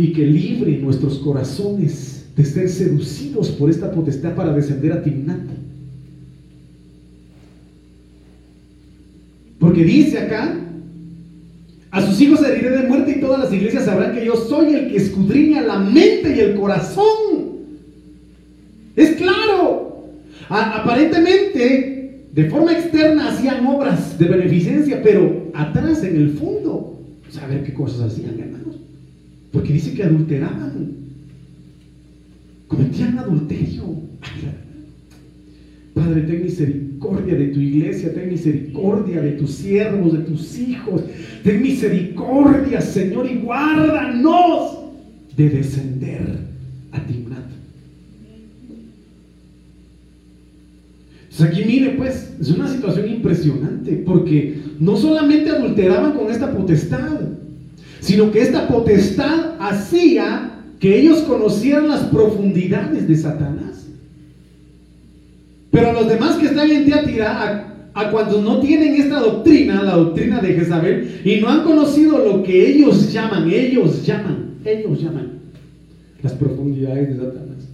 y 0.00 0.12
que 0.14 0.24
libre 0.24 0.78
nuestros 0.78 1.18
corazones 1.18 2.24
de 2.34 2.44
ser 2.44 2.70
seducidos 2.70 3.50
por 3.50 3.68
esta 3.68 3.92
potestad 3.92 4.34
para 4.34 4.54
descender 4.54 4.92
a 4.92 5.02
Timnat. 5.02 5.40
Porque 9.58 9.84
dice 9.84 10.18
acá, 10.20 10.58
a 11.90 12.06
sus 12.06 12.18
hijos 12.18 12.42
heriré 12.42 12.70
de 12.70 12.88
muerte 12.88 13.16
y 13.18 13.20
todas 13.20 13.40
las 13.40 13.52
iglesias 13.52 13.84
sabrán 13.84 14.14
que 14.14 14.24
yo 14.24 14.36
soy 14.36 14.74
el 14.74 14.88
que 14.88 14.96
escudriña 14.96 15.60
la 15.60 15.78
mente 15.78 16.34
y 16.34 16.40
el 16.40 16.54
corazón. 16.54 17.50
Es 18.96 19.16
claro. 19.16 20.06
aparentemente, 20.48 22.26
de 22.32 22.44
forma 22.48 22.72
externa 22.72 23.28
hacían 23.28 23.66
obras 23.66 24.18
de 24.18 24.28
beneficencia, 24.28 25.02
pero 25.02 25.50
atrás, 25.52 26.02
en 26.04 26.16
el 26.16 26.30
fondo, 26.30 26.98
saber 27.28 27.62
qué 27.64 27.74
cosas 27.74 28.12
hacían, 28.12 28.40
hermanos. 28.40 28.59
Porque 29.52 29.72
dice 29.72 29.94
que 29.94 30.04
adulteraban. 30.04 30.94
Cometían 32.68 33.18
adulterio. 33.18 34.10
Padre, 35.92 36.22
ten 36.22 36.44
misericordia 36.44 37.34
de 37.34 37.48
tu 37.48 37.60
iglesia, 37.60 38.14
ten 38.14 38.28
misericordia 38.28 39.20
de 39.20 39.32
tus 39.32 39.50
siervos, 39.50 40.12
de 40.12 40.20
tus 40.20 40.58
hijos. 40.58 41.02
Ten 41.42 41.60
misericordia, 41.60 42.80
Señor, 42.80 43.28
y 43.28 43.40
guárdanos 43.40 44.78
de 45.36 45.48
descender 45.48 46.38
a 46.92 47.04
Timnat. 47.04 47.44
Entonces 51.24 51.46
aquí 51.46 51.64
mire, 51.64 51.90
pues, 51.90 52.34
es 52.40 52.50
una 52.50 52.68
situación 52.68 53.08
impresionante, 53.08 54.02
porque 54.06 54.60
no 54.78 54.96
solamente 54.96 55.50
adulteraban 55.50 56.12
con 56.12 56.30
esta 56.30 56.52
potestad, 56.52 57.20
sino 58.00 58.30
que 58.30 58.42
esta 58.42 58.66
potestad 58.68 59.54
hacía 59.60 60.50
que 60.78 60.98
ellos 60.98 61.20
conocieran 61.20 61.88
las 61.88 62.04
profundidades 62.04 63.06
de 63.06 63.16
Satanás. 63.16 63.86
Pero 65.70 65.90
a 65.90 65.92
los 65.92 66.08
demás 66.08 66.36
que 66.36 66.46
están 66.46 66.70
en 66.70 66.86
Teatira, 66.86 67.90
a 67.92 68.10
cuando 68.10 68.40
no 68.40 68.60
tienen 68.60 68.94
esta 68.94 69.20
doctrina, 69.20 69.82
la 69.82 69.96
doctrina 69.96 70.40
de 70.40 70.54
Jezabel, 70.54 71.20
y 71.24 71.36
no 71.40 71.48
han 71.48 71.64
conocido 71.64 72.18
lo 72.18 72.42
que 72.42 72.70
ellos 72.70 73.12
llaman, 73.12 73.50
ellos 73.50 74.04
llaman, 74.04 74.54
ellos 74.64 75.00
llaman 75.00 75.40
las 76.22 76.32
profundidades 76.32 77.10
de 77.10 77.24
Satanás. 77.24 77.68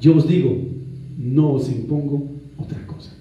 Yo 0.00 0.16
os 0.16 0.26
digo, 0.28 0.56
no 1.18 1.52
os 1.52 1.68
impongo 1.68 2.30
otra 2.58 2.84
cosa. 2.86 3.12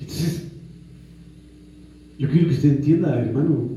Entonces, 0.00 0.47
yo 2.18 2.28
quiero 2.28 2.48
que 2.48 2.54
usted 2.54 2.70
entienda, 2.70 3.20
hermano, 3.20 3.68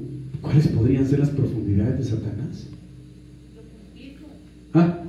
cuáles 0.42 0.68
podrían 0.68 1.08
ser 1.08 1.20
las 1.20 1.30
profundidades 1.30 2.00
de 2.00 2.04
Satanás. 2.06 2.68
¿Ah? 4.74 5.04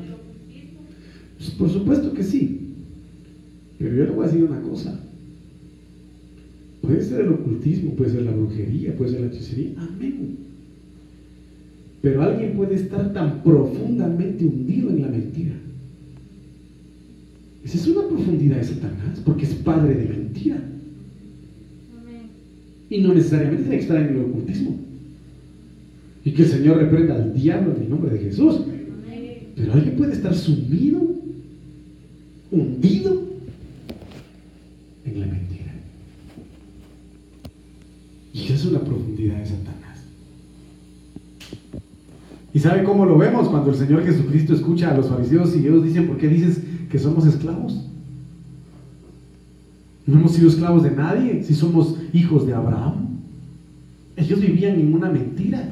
Pues 1.39 1.51
por 1.51 1.71
supuesto 1.71 2.13
que 2.13 2.23
sí. 2.23 2.75
Pero 3.79 3.97
yo 3.97 4.05
le 4.05 4.11
voy 4.11 4.25
a 4.25 4.29
decir 4.29 4.45
una 4.45 4.61
cosa. 4.61 5.01
Puede 6.83 7.03
ser 7.03 7.23
el 7.23 7.31
ocultismo, 7.31 7.95
puede 7.95 8.11
ser 8.11 8.23
la 8.23 8.33
brujería, 8.33 8.95
puede 8.97 9.13
ser 9.13 9.21
la 9.23 9.27
hechicería. 9.29 9.73
Amén. 9.79 10.37
Pero 12.03 12.23
alguien 12.23 12.55
puede 12.55 12.75
estar 12.75 13.13
tan 13.13 13.43
profundamente 13.43 14.45
hundido 14.45 14.91
en 14.91 15.03
la 15.03 15.09
mentira. 15.09 15.55
Esa 17.65 17.79
es 17.79 17.87
una 17.87 18.09
profundidad 18.09 18.57
de 18.57 18.65
Satanás, 18.65 19.23
porque 19.25 19.45
es 19.45 19.55
padre 19.55 19.95
de 19.95 20.05
mentira. 20.07 20.72
Y 22.93 23.01
no 23.01 23.15
necesariamente 23.15 23.63
tiene 23.63 23.77
que 23.79 23.83
estar 23.85 23.97
en 23.97 24.09
el 24.09 24.21
ocultismo. 24.21 24.77
Y 26.27 26.33
que 26.33 26.43
el 26.43 26.49
Señor 26.49 26.77
reprenda 26.77 27.15
al 27.15 27.33
diablo 27.33 27.75
en 27.75 27.85
el 27.85 27.89
nombre 27.89 28.11
de 28.11 28.19
Jesús. 28.19 28.61
Pero 29.57 29.73
alguien 29.73 29.97
puede 29.97 30.13
estar 30.13 30.35
sumido, 30.35 31.01
hundido 32.51 33.23
en 35.07 35.21
la 35.21 35.27
mentira. 35.27 35.73
Y 38.35 38.45
esa 38.45 38.55
es 38.55 38.65
una 38.67 38.81
profundidad 38.81 39.39
de 39.39 39.47
Satanás. 39.47 39.99
¿Y 42.53 42.59
sabe 42.59 42.85
cómo 42.85 43.07
lo 43.07 43.17
vemos 43.17 43.49
cuando 43.49 43.71
el 43.71 43.77
Señor 43.77 44.05
Jesucristo 44.05 44.53
escucha 44.53 44.91
a 44.91 44.97
los 44.99 45.09
fariseos 45.09 45.57
y 45.57 45.61
ellos 45.61 45.83
dicen, 45.83 46.09
¿por 46.09 46.19
qué 46.19 46.29
dices 46.29 46.61
que 46.91 46.99
somos 46.99 47.27
esclavos? 47.27 47.87
No 50.07 50.19
hemos 50.19 50.33
sido 50.33 50.51
esclavos 50.51 50.83
de 50.83 50.91
nadie 50.91 51.43
si 51.43 51.55
somos 51.55 51.97
hijos 52.13 52.47
de 52.47 52.55
Abraham. 52.55 53.19
Ellos 54.17 54.41
vivían 54.41 54.79
en 54.79 54.95
una 54.95 55.09
mentira. 55.09 55.69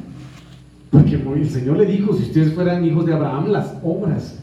Porque 0.91 1.15
el 1.15 1.49
Señor 1.49 1.77
le 1.77 1.87
dijo, 1.87 2.15
si 2.15 2.25
ustedes 2.25 2.53
fueran 2.53 2.85
hijos 2.85 3.07
de 3.07 3.15
Abraham, 3.15 3.49
las 3.49 3.77
obras 3.83 4.41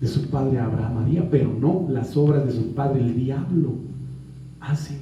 de 0.00 0.08
su 0.08 0.28
padre 0.28 0.58
Abraham 0.58 0.98
haría, 0.98 1.28
pero 1.30 1.52
no 1.52 1.86
las 1.90 2.16
obras 2.16 2.46
de 2.46 2.52
su 2.52 2.74
padre 2.74 3.00
el 3.00 3.14
diablo 3.14 3.74
hacen. 4.60 4.98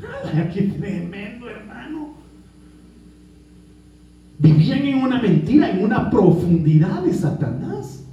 ¡Qué 0.54 0.62
tremendo, 0.62 1.48
hermano! 1.48 2.14
Vivían 4.38 4.86
en 4.86 5.02
una 5.02 5.20
mentira, 5.20 5.70
en 5.70 5.84
una 5.84 6.10
profundidad 6.10 7.02
de 7.02 7.12
Satanás. 7.12 8.04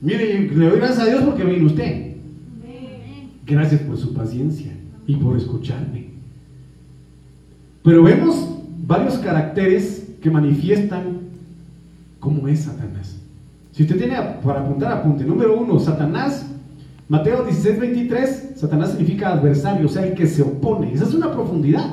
Mire, 0.00 0.50
le 0.50 0.68
doy 0.68 0.78
gracias 0.78 1.00
a 1.00 1.06
Dios 1.06 1.22
porque 1.24 1.44
vino 1.44 1.66
usted. 1.66 2.13
Gracias 3.46 3.82
por 3.82 3.98
su 3.98 4.14
paciencia 4.14 4.72
y 5.06 5.16
por 5.16 5.36
escucharme. 5.36 6.08
Pero 7.82 8.02
vemos 8.02 8.48
varios 8.86 9.18
caracteres 9.18 10.04
que 10.22 10.30
manifiestan 10.30 11.18
cómo 12.18 12.48
es 12.48 12.60
Satanás. 12.60 13.16
Si 13.72 13.82
usted 13.82 13.98
tiene 13.98 14.16
para 14.42 14.60
apuntar, 14.60 14.92
apunte. 14.92 15.24
Número 15.24 15.58
uno, 15.58 15.78
Satanás. 15.78 16.46
Mateo 17.08 17.44
16, 17.44 17.78
23, 17.78 18.52
Satanás 18.56 18.90
significa 18.90 19.32
adversario, 19.32 19.86
o 19.86 19.88
sea, 19.90 20.06
el 20.06 20.14
que 20.14 20.26
se 20.26 20.40
opone. 20.40 20.94
Esa 20.94 21.04
es 21.04 21.12
una 21.12 21.30
profundidad. 21.30 21.84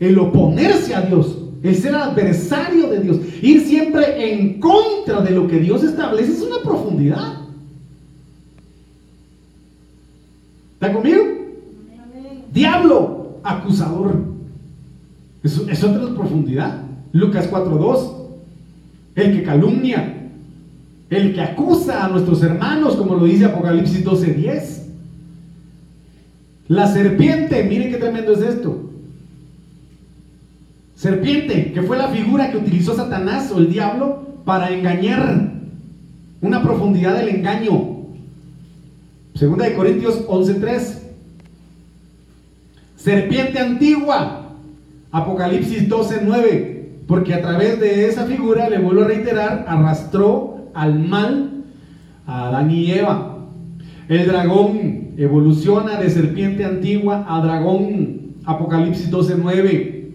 El 0.00 0.18
oponerse 0.18 0.94
a 0.94 1.02
Dios, 1.02 1.38
el 1.62 1.76
ser 1.76 1.94
adversario 1.94 2.88
de 2.88 3.00
Dios, 3.00 3.18
ir 3.40 3.60
siempre 3.60 4.32
en 4.32 4.58
contra 4.58 5.20
de 5.20 5.30
lo 5.30 5.46
que 5.46 5.60
Dios 5.60 5.84
establece, 5.84 6.32
es 6.32 6.42
una 6.42 6.60
profundidad. 6.64 7.43
¿Está 10.84 10.96
conmigo? 10.96 11.24
Diablo, 12.52 13.38
acusador. 13.42 14.22
Es, 15.42 15.82
otra 15.82 16.14
profundidad. 16.14 16.82
Lucas 17.12 17.50
4.2. 17.50 18.12
El 19.14 19.32
que 19.32 19.42
calumnia. 19.44 20.28
El 21.08 21.34
que 21.34 21.40
acusa 21.40 22.04
a 22.04 22.08
nuestros 22.08 22.42
hermanos, 22.42 22.96
como 22.96 23.14
lo 23.14 23.24
dice 23.24 23.46
Apocalipsis 23.46 24.04
12.10. 24.04 24.82
La 26.68 26.86
serpiente, 26.92 27.64
miren 27.64 27.90
qué 27.90 27.96
tremendo 27.96 28.34
es 28.34 28.42
esto. 28.42 28.90
Serpiente, 30.96 31.72
que 31.72 31.82
fue 31.82 31.96
la 31.96 32.08
figura 32.08 32.50
que 32.50 32.58
utilizó 32.58 32.94
Satanás 32.94 33.50
o 33.52 33.58
el 33.58 33.70
diablo 33.70 34.34
para 34.44 34.70
engañar. 34.70 35.50
Una 36.42 36.62
profundidad 36.62 37.16
del 37.16 37.30
engaño. 37.30 37.93
Segunda 39.34 39.64
de 39.64 39.74
Corintios 39.74 40.28
11.3. 40.28 41.00
Serpiente 42.94 43.58
antigua, 43.58 44.52
Apocalipsis 45.10 45.88
12, 45.88 46.20
9, 46.24 46.90
porque 47.08 47.34
a 47.34 47.42
través 47.42 47.80
de 47.80 48.06
esa 48.06 48.26
figura, 48.26 48.70
le 48.70 48.78
vuelvo 48.78 49.02
a 49.02 49.08
reiterar, 49.08 49.64
arrastró 49.66 50.68
al 50.72 51.00
mal 51.00 51.64
a 52.26 52.48
Adán 52.48 52.70
y 52.70 52.92
Eva. 52.92 53.38
El 54.08 54.28
dragón 54.28 55.14
evoluciona 55.16 55.98
de 55.98 56.10
serpiente 56.10 56.64
antigua 56.64 57.26
a 57.28 57.40
dragón. 57.40 58.34
Apocalipsis 58.44 59.10
12, 59.10 59.34
9. 59.42 60.12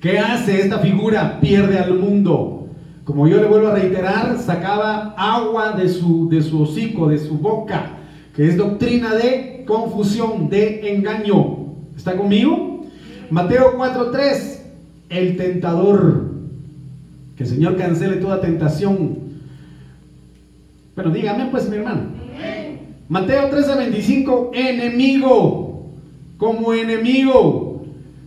¿Qué 0.00 0.18
hace 0.18 0.60
esta 0.60 0.78
figura? 0.80 1.40
Pierde 1.40 1.78
al 1.78 1.98
mundo. 1.98 2.68
Como 3.04 3.26
yo 3.26 3.38
le 3.40 3.48
vuelvo 3.48 3.68
a 3.68 3.74
reiterar, 3.76 4.36
sacaba 4.38 5.14
agua 5.16 5.72
de 5.72 5.88
su, 5.88 6.28
de 6.28 6.42
su 6.42 6.62
hocico, 6.62 7.08
de 7.08 7.18
su 7.18 7.38
boca, 7.38 7.96
que 8.34 8.46
es 8.46 8.56
doctrina 8.56 9.14
de 9.14 9.64
confusión, 9.66 10.48
de 10.48 10.94
engaño. 10.94 11.66
¿Está 11.96 12.16
conmigo? 12.16 12.86
Mateo 13.30 13.76
4:3, 13.76 14.62
el 15.08 15.36
tentador. 15.36 16.30
Que 17.36 17.44
el 17.44 17.48
Señor 17.48 17.76
cancele 17.76 18.16
toda 18.16 18.40
tentación. 18.40 19.18
Pero 20.94 21.10
dígame 21.10 21.46
pues 21.46 21.68
mi 21.68 21.76
hermano. 21.76 22.02
Mateo 23.08 23.50
13:25, 23.50 24.50
enemigo. 24.54 25.86
Como 26.36 26.72
enemigo. 26.72 27.82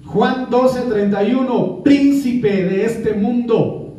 Juan 0.05 0.49
12:31, 0.49 1.81
príncipe 1.83 2.65
de 2.65 2.85
este 2.85 3.13
mundo. 3.13 3.95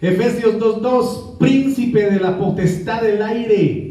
Efesios 0.00 0.58
2:2, 0.58 1.36
príncipe 1.38 2.10
de 2.10 2.20
la 2.20 2.38
potestad 2.38 3.02
del 3.02 3.22
aire. 3.22 3.87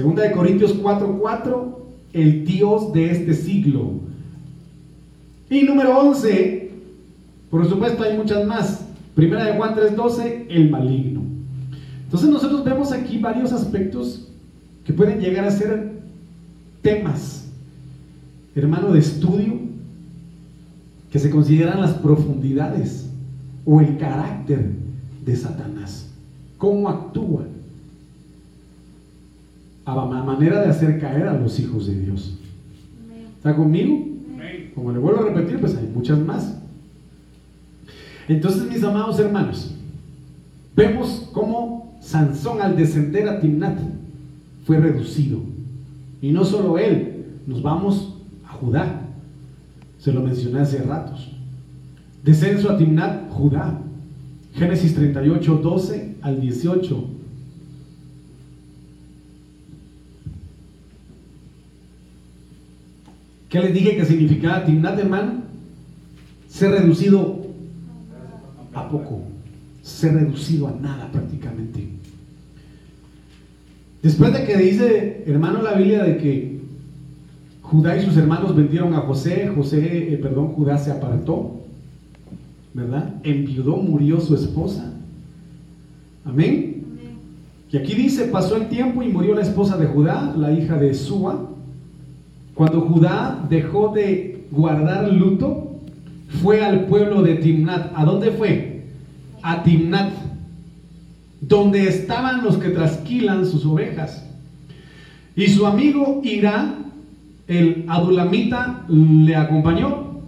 Segunda 0.00 0.22
de 0.22 0.32
Corintios 0.32 0.74
4:4, 0.82 1.78
el 2.14 2.46
Dios 2.46 2.90
de 2.94 3.10
este 3.10 3.34
siglo. 3.34 4.00
Y 5.50 5.64
número 5.64 5.98
11, 5.98 6.70
por 7.50 7.68
supuesto 7.68 8.02
hay 8.04 8.16
muchas 8.16 8.46
más. 8.46 8.86
Primera 9.14 9.44
de 9.44 9.58
Juan 9.58 9.74
3:12, 9.74 10.46
el 10.48 10.70
maligno. 10.70 11.20
Entonces 12.04 12.30
nosotros 12.30 12.64
vemos 12.64 12.92
aquí 12.92 13.18
varios 13.18 13.52
aspectos 13.52 14.26
que 14.86 14.94
pueden 14.94 15.20
llegar 15.20 15.44
a 15.44 15.50
ser 15.50 16.00
temas, 16.80 17.50
hermano, 18.54 18.94
de 18.94 19.00
estudio, 19.00 19.52
que 21.12 21.18
se 21.18 21.28
consideran 21.28 21.82
las 21.82 21.92
profundidades 21.92 23.10
o 23.66 23.82
el 23.82 23.98
carácter 23.98 24.70
de 25.26 25.36
Satanás. 25.36 26.08
¿Cómo 26.56 26.88
actúa? 26.88 27.44
A 29.84 29.94
manera 30.04 30.60
de 30.60 30.68
hacer 30.68 31.00
caer 31.00 31.26
a 31.26 31.38
los 31.38 31.58
hijos 31.58 31.86
de 31.86 32.00
Dios. 32.00 32.38
¿Está 33.36 33.56
conmigo? 33.56 34.06
Como 34.74 34.92
le 34.92 34.98
vuelvo 34.98 35.20
a 35.20 35.24
repetir, 35.26 35.58
pues 35.58 35.76
hay 35.76 35.90
muchas 35.94 36.18
más. 36.18 36.58
Entonces, 38.28 38.68
mis 38.70 38.82
amados 38.84 39.18
hermanos, 39.18 39.74
vemos 40.76 41.28
cómo 41.32 41.98
Sansón 42.00 42.62
al 42.62 42.76
descender 42.76 43.28
a 43.28 43.40
Timnat 43.40 43.78
fue 44.64 44.78
reducido. 44.78 45.40
Y 46.22 46.32
no 46.32 46.44
solo 46.44 46.78
él, 46.78 47.24
nos 47.46 47.62
vamos 47.62 48.14
a 48.46 48.52
Judá. 48.52 49.02
Se 49.98 50.12
lo 50.12 50.20
mencioné 50.20 50.60
hace 50.60 50.78
ratos. 50.82 51.32
Descenso 52.22 52.70
a 52.70 52.76
Timnat, 52.76 53.30
Judá. 53.30 53.80
Génesis 54.54 54.94
38, 54.94 55.60
12 55.62 56.16
al 56.22 56.40
18. 56.40 57.04
¿Qué 63.50 63.58
les 63.58 63.74
dije 63.74 63.96
que 63.96 64.04
significaba 64.04 64.64
Timnat, 64.64 64.98
hermano? 65.00 65.42
Ser 66.48 66.70
reducido 66.70 67.46
a 68.72 68.88
poco, 68.88 69.22
ser 69.82 70.14
reducido 70.14 70.68
a 70.68 70.72
nada 70.80 71.10
prácticamente. 71.10 71.88
Después 74.02 74.32
de 74.32 74.44
que 74.44 74.56
dice, 74.56 75.24
hermano, 75.26 75.62
la 75.62 75.74
Biblia 75.74 76.04
de 76.04 76.16
que 76.16 76.60
Judá 77.60 77.96
y 77.96 78.04
sus 78.04 78.16
hermanos 78.16 78.54
vendieron 78.54 78.94
a 78.94 79.00
José, 79.00 79.50
José, 79.54 80.14
eh, 80.14 80.16
perdón, 80.18 80.52
Judá 80.52 80.78
se 80.78 80.92
apartó, 80.92 81.60
¿verdad? 82.72 83.16
Enviudó, 83.24 83.76
murió 83.78 84.20
su 84.20 84.36
esposa. 84.36 84.92
Amén. 86.24 86.84
Y 87.72 87.76
aquí 87.76 87.94
dice, 87.94 88.26
pasó 88.26 88.56
el 88.56 88.68
tiempo 88.68 89.02
y 89.02 89.08
murió 89.08 89.34
la 89.34 89.42
esposa 89.42 89.76
de 89.76 89.86
Judá, 89.86 90.34
la 90.36 90.52
hija 90.52 90.76
de 90.76 90.94
Sua. 90.94 91.49
Cuando 92.60 92.82
Judá 92.82 93.46
dejó 93.48 93.88
de 93.88 94.44
guardar 94.50 95.10
luto, 95.10 95.80
fue 96.42 96.62
al 96.62 96.84
pueblo 96.88 97.22
de 97.22 97.36
Timnat. 97.36 97.90
¿A 97.94 98.04
dónde 98.04 98.32
fue? 98.32 98.82
A 99.40 99.62
Timnat, 99.62 100.12
donde 101.40 101.88
estaban 101.88 102.44
los 102.44 102.58
que 102.58 102.68
trasquilan 102.68 103.46
sus 103.46 103.64
ovejas. 103.64 104.26
Y 105.34 105.46
su 105.46 105.66
amigo 105.66 106.20
Irá, 106.22 106.74
el 107.48 107.86
adulamita, 107.88 108.84
le 108.90 109.36
acompañó. 109.36 110.20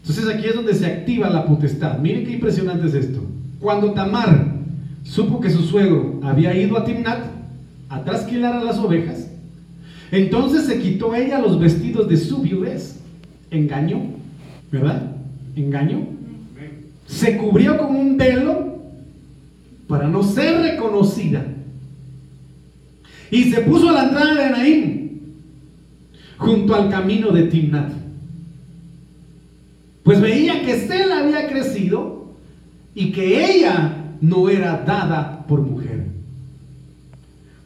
Entonces 0.00 0.26
aquí 0.26 0.48
es 0.48 0.56
donde 0.56 0.74
se 0.74 0.86
activa 0.86 1.30
la 1.30 1.46
potestad. 1.46 2.00
Miren 2.00 2.24
qué 2.24 2.32
impresionante 2.32 2.88
es 2.88 2.94
esto. 2.94 3.20
Cuando 3.60 3.92
Tamar 3.92 4.56
supo 5.04 5.38
que 5.38 5.50
su 5.50 5.62
suegro 5.62 6.18
había 6.24 6.52
ido 6.52 6.76
a 6.76 6.84
Timnat 6.84 7.20
a 7.90 8.02
trasquilar 8.02 8.54
a 8.54 8.64
las 8.64 8.78
ovejas, 8.78 9.23
entonces 10.14 10.66
se 10.66 10.78
quitó 10.80 11.14
ella 11.14 11.40
los 11.40 11.58
vestidos 11.58 12.08
de 12.08 12.16
su 12.16 12.38
viudez. 12.38 13.00
Engañó, 13.50 14.00
¿verdad? 14.70 15.16
Engañó. 15.56 16.06
Se 17.06 17.36
cubrió 17.36 17.76
con 17.78 17.96
un 17.96 18.16
velo 18.16 18.78
para 19.88 20.08
no 20.08 20.22
ser 20.22 20.60
reconocida. 20.60 21.44
Y 23.30 23.50
se 23.50 23.62
puso 23.62 23.88
a 23.88 23.92
la 23.92 24.04
entrada 24.04 24.34
de 24.34 24.50
Naim, 24.50 25.10
junto 26.38 26.76
al 26.76 26.88
camino 26.88 27.32
de 27.32 27.42
Timnat. 27.44 27.90
Pues 30.04 30.20
veía 30.20 30.62
que 30.62 30.86
Sela 30.86 31.20
había 31.20 31.48
crecido 31.48 32.28
y 32.94 33.10
que 33.10 33.52
ella 33.52 33.96
no 34.20 34.48
era 34.48 34.84
dada 34.86 35.44
por 35.48 35.60
mujer. 35.60 36.06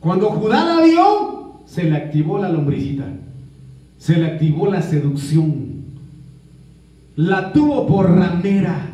Cuando 0.00 0.30
Judá 0.30 0.64
la 0.64 0.84
vio, 0.84 1.27
se 1.68 1.84
le 1.84 1.96
activó 1.96 2.38
la 2.38 2.48
lombricita, 2.48 3.04
se 3.98 4.16
le 4.16 4.26
activó 4.26 4.70
la 4.70 4.80
seducción, 4.80 5.68
la 7.14 7.52
tuvo 7.52 7.86
por 7.86 8.10
ramera. 8.10 8.90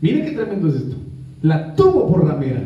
Miren 0.00 0.24
qué 0.24 0.30
tremendo 0.32 0.68
es 0.68 0.74
esto. 0.76 0.96
La 1.42 1.74
tuvo 1.74 2.08
por 2.08 2.26
ramera. 2.26 2.62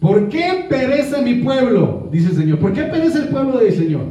¿Por 0.00 0.28
qué 0.28 0.66
perece 0.68 1.22
mi 1.22 1.34
pueblo? 1.36 2.08
Dice 2.12 2.28
el 2.28 2.36
Señor. 2.36 2.58
¿Por 2.60 2.72
qué 2.72 2.84
perece 2.84 3.18
el 3.18 3.28
pueblo 3.28 3.58
del 3.58 3.72
Señor? 3.72 4.02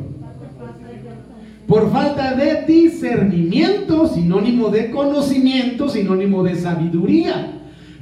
Por 1.67 1.91
falta 1.91 2.35
de 2.35 2.65
discernimiento, 2.65 4.07
sinónimo 4.07 4.69
de 4.69 4.89
conocimiento, 4.89 5.87
sinónimo 5.87 6.43
de 6.43 6.55
sabiduría. 6.55 7.53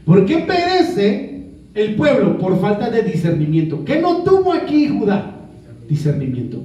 ¿Por 0.05 0.25
qué 0.25 0.37
perece 0.39 1.34
el 1.75 1.95
pueblo? 1.95 2.37
Por 2.39 2.59
falta 2.59 2.89
de 2.89 3.03
discernimiento. 3.03 3.83
¿Qué 3.85 3.99
no 3.99 4.23
tuvo 4.23 4.53
aquí 4.53 4.87
Judá? 4.87 5.35
Discernimiento. 5.87 6.61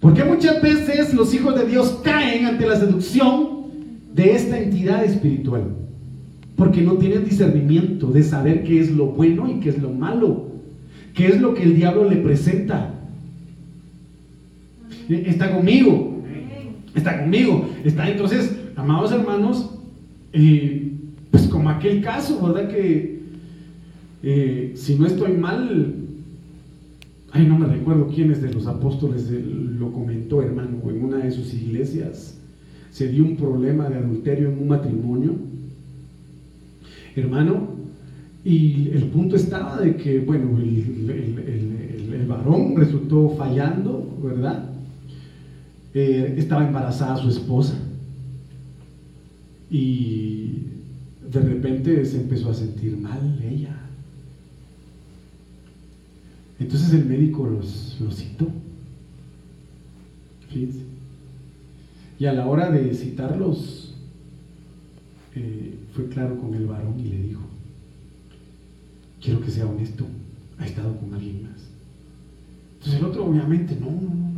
Porque 0.00 0.24
muchas 0.24 0.60
veces 0.60 1.14
los 1.14 1.32
hijos 1.32 1.58
de 1.58 1.64
Dios 1.64 2.00
caen 2.04 2.44
ante 2.44 2.66
la 2.66 2.76
seducción 2.76 3.64
de 4.12 4.34
esta 4.34 4.58
entidad 4.58 5.04
espiritual. 5.04 5.62
Porque 6.56 6.82
no 6.82 6.94
tienen 6.94 7.24
discernimiento 7.24 8.08
de 8.08 8.22
saber 8.22 8.64
qué 8.64 8.80
es 8.80 8.90
lo 8.90 9.06
bueno 9.06 9.48
y 9.48 9.60
qué 9.60 9.70
es 9.70 9.80
lo 9.80 9.90
malo. 9.90 10.48
¿Qué 11.14 11.28
es 11.28 11.40
lo 11.40 11.54
que 11.54 11.62
el 11.62 11.76
diablo 11.76 12.10
le 12.10 12.16
presenta? 12.16 12.92
Está 15.08 15.54
conmigo. 15.54 16.22
Está 16.94 17.20
conmigo. 17.20 17.68
Está 17.84 18.10
entonces, 18.10 18.56
amados 18.76 19.12
hermanos, 19.12 19.70
eh, 20.32 20.92
pues 21.30 21.44
como 21.44 21.70
aquel 21.70 22.02
caso, 22.02 22.40
¿verdad? 22.46 22.68
Que 22.68 23.13
eh, 24.26 24.72
si 24.74 24.94
no 24.94 25.06
estoy 25.06 25.32
mal, 25.34 25.94
ay, 27.30 27.46
no 27.46 27.58
me 27.58 27.66
recuerdo 27.66 28.08
quién 28.08 28.30
es 28.30 28.40
de 28.40 28.54
los 28.54 28.66
apóstoles 28.66 29.30
lo 29.30 29.92
comentó, 29.92 30.40
hermano, 30.40 30.80
en 30.88 31.04
una 31.04 31.18
de 31.18 31.30
sus 31.30 31.52
iglesias 31.52 32.38
se 32.90 33.08
dio 33.08 33.22
un 33.22 33.36
problema 33.36 33.90
de 33.90 33.98
adulterio 33.98 34.48
en 34.48 34.58
un 34.60 34.68
matrimonio, 34.68 35.34
hermano, 37.14 37.68
y 38.44 38.88
el 38.92 39.04
punto 39.08 39.36
estaba 39.36 39.78
de 39.78 39.96
que, 39.96 40.20
bueno, 40.20 40.58
el, 40.58 42.26
varón 42.26 42.74
resultó 42.76 43.28
fallando, 43.36 44.18
¿verdad? 44.22 44.70
Eh, 45.92 46.36
estaba 46.38 46.66
embarazada 46.66 47.18
su 47.18 47.28
esposa. 47.28 47.74
Y 49.70 50.62
de 51.30 51.40
repente 51.40 52.04
se 52.06 52.22
empezó 52.22 52.50
a 52.50 52.54
sentir 52.54 52.96
mal 52.96 53.38
ella. 53.42 53.83
Entonces 56.58 56.92
el 56.92 57.06
médico 57.06 57.46
los, 57.46 57.98
citó. 58.14 58.48
Y 62.18 62.26
a 62.26 62.32
la 62.32 62.46
hora 62.46 62.70
de 62.70 62.94
citarlos, 62.94 63.94
eh, 65.34 65.74
fue 65.92 66.08
claro 66.08 66.38
con 66.38 66.54
el 66.54 66.66
varón 66.66 67.00
y 67.00 67.08
le 67.08 67.22
dijo, 67.22 67.42
quiero 69.20 69.40
que 69.40 69.50
sea 69.50 69.66
honesto, 69.66 70.06
ha 70.58 70.64
estado 70.64 70.96
con 70.96 71.12
alguien 71.12 71.42
más. 71.42 71.60
Entonces 72.74 73.00
el 73.00 73.06
otro 73.06 73.26
obviamente, 73.26 73.76
no, 73.80 73.86
no, 73.90 74.00
no. 74.00 74.34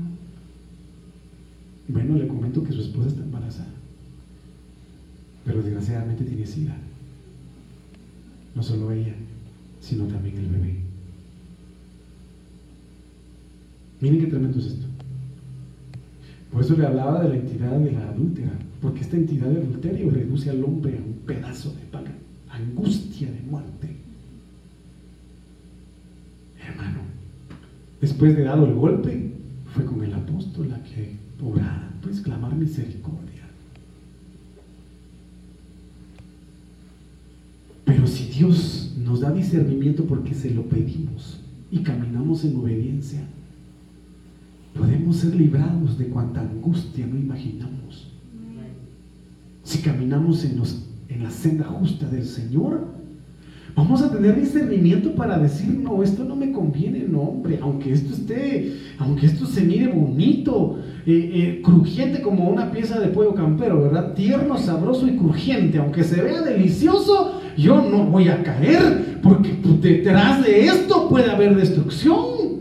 Bueno, 1.88 2.16
le 2.16 2.26
comento 2.26 2.64
que 2.64 2.72
su 2.72 2.80
esposa 2.80 3.08
está 3.08 3.22
embarazada 3.22 3.76
pero 5.46 5.62
desgraciadamente 5.62 6.24
tiene 6.24 6.44
sida. 6.44 6.76
No 8.54 8.62
solo 8.62 8.90
ella, 8.90 9.14
sino 9.80 10.06
también 10.06 10.38
el 10.38 10.48
bebé. 10.48 10.86
Miren 14.07 14.20
qué 14.20 14.26
tremendo 14.28 14.61
es 14.61 14.66
esto. 14.66 14.86
Por 16.52 16.62
eso 16.62 16.76
le 16.76 16.86
hablaba 16.86 17.24
de 17.24 17.28
la 17.28 17.34
entidad 17.34 17.76
de 17.76 17.90
la 17.90 18.09
adúltera, 18.09 18.52
porque 18.80 19.00
esta 19.00 19.16
entidad 19.16 19.48
de 19.48 19.61
adulterio 19.61 20.11
reduce 20.11 20.48
al 20.48 20.62
hombre 20.62 20.96
a 20.96 21.02
un 21.02 21.14
pedazo 21.26 21.70
de 21.70 21.82
pan, 21.90 22.04
angustia 22.48 23.28
de 23.28 23.40
muerte. 23.50 23.96
Hermano, 26.64 27.00
después 28.00 28.36
de 28.36 28.44
dado 28.44 28.66
el 28.66 28.74
golpe, 28.74 29.32
fue 29.74 29.84
con 29.84 30.04
el 30.04 30.14
apóstol 30.14 30.72
a 30.72 30.80
que 30.84 31.16
orar, 31.44 31.90
pues 32.00 32.20
clamar 32.20 32.54
misericordia. 32.54 33.42
Pero 37.84 38.07
si 38.07 38.26
Dios 38.26 38.94
nos 39.04 39.22
da 39.22 39.32
discernimiento 39.32 40.04
porque 40.04 40.32
se 40.32 40.52
lo 40.52 40.62
pedimos 40.62 41.40
y 41.72 41.80
caminamos 41.80 42.44
en 42.44 42.54
obediencia, 42.54 43.26
podemos 44.76 45.16
ser 45.16 45.34
librados 45.34 45.98
de 45.98 46.06
cuanta 46.06 46.40
angustia 46.40 47.06
no 47.06 47.16
imaginamos. 47.16 48.12
Si 49.62 49.78
caminamos 49.78 50.44
en, 50.44 50.62
en 51.08 51.22
la 51.22 51.30
senda 51.30 51.64
justa 51.64 52.08
del 52.08 52.24
Señor, 52.24 52.96
Vamos 53.76 54.00
a 54.00 54.10
tener 54.10 54.40
discernimiento 54.40 55.14
para 55.14 55.38
decir, 55.38 55.68
no, 55.68 56.02
esto 56.02 56.24
no 56.24 56.34
me 56.34 56.50
conviene, 56.50 57.04
no, 57.06 57.20
hombre, 57.20 57.58
aunque 57.60 57.92
esto 57.92 58.14
esté, 58.14 58.72
aunque 58.96 59.26
esto 59.26 59.44
se 59.44 59.60
mire 59.60 59.88
bonito, 59.88 60.78
eh, 61.04 61.30
eh, 61.34 61.60
crujiente 61.62 62.22
como 62.22 62.48
una 62.48 62.70
pieza 62.70 62.98
de 62.98 63.08
pollo 63.08 63.34
campero, 63.34 63.82
¿verdad? 63.82 64.14
Tierno, 64.14 64.56
sabroso 64.56 65.06
y 65.06 65.18
crujiente, 65.18 65.76
aunque 65.76 66.04
se 66.04 66.22
vea 66.22 66.40
delicioso, 66.40 67.42
yo 67.58 67.82
no 67.82 68.06
voy 68.06 68.28
a 68.28 68.42
caer, 68.42 69.20
porque 69.22 69.54
detrás 69.82 70.42
de 70.42 70.64
esto 70.64 71.10
puede 71.10 71.30
haber 71.30 71.54
destrucción. 71.54 72.55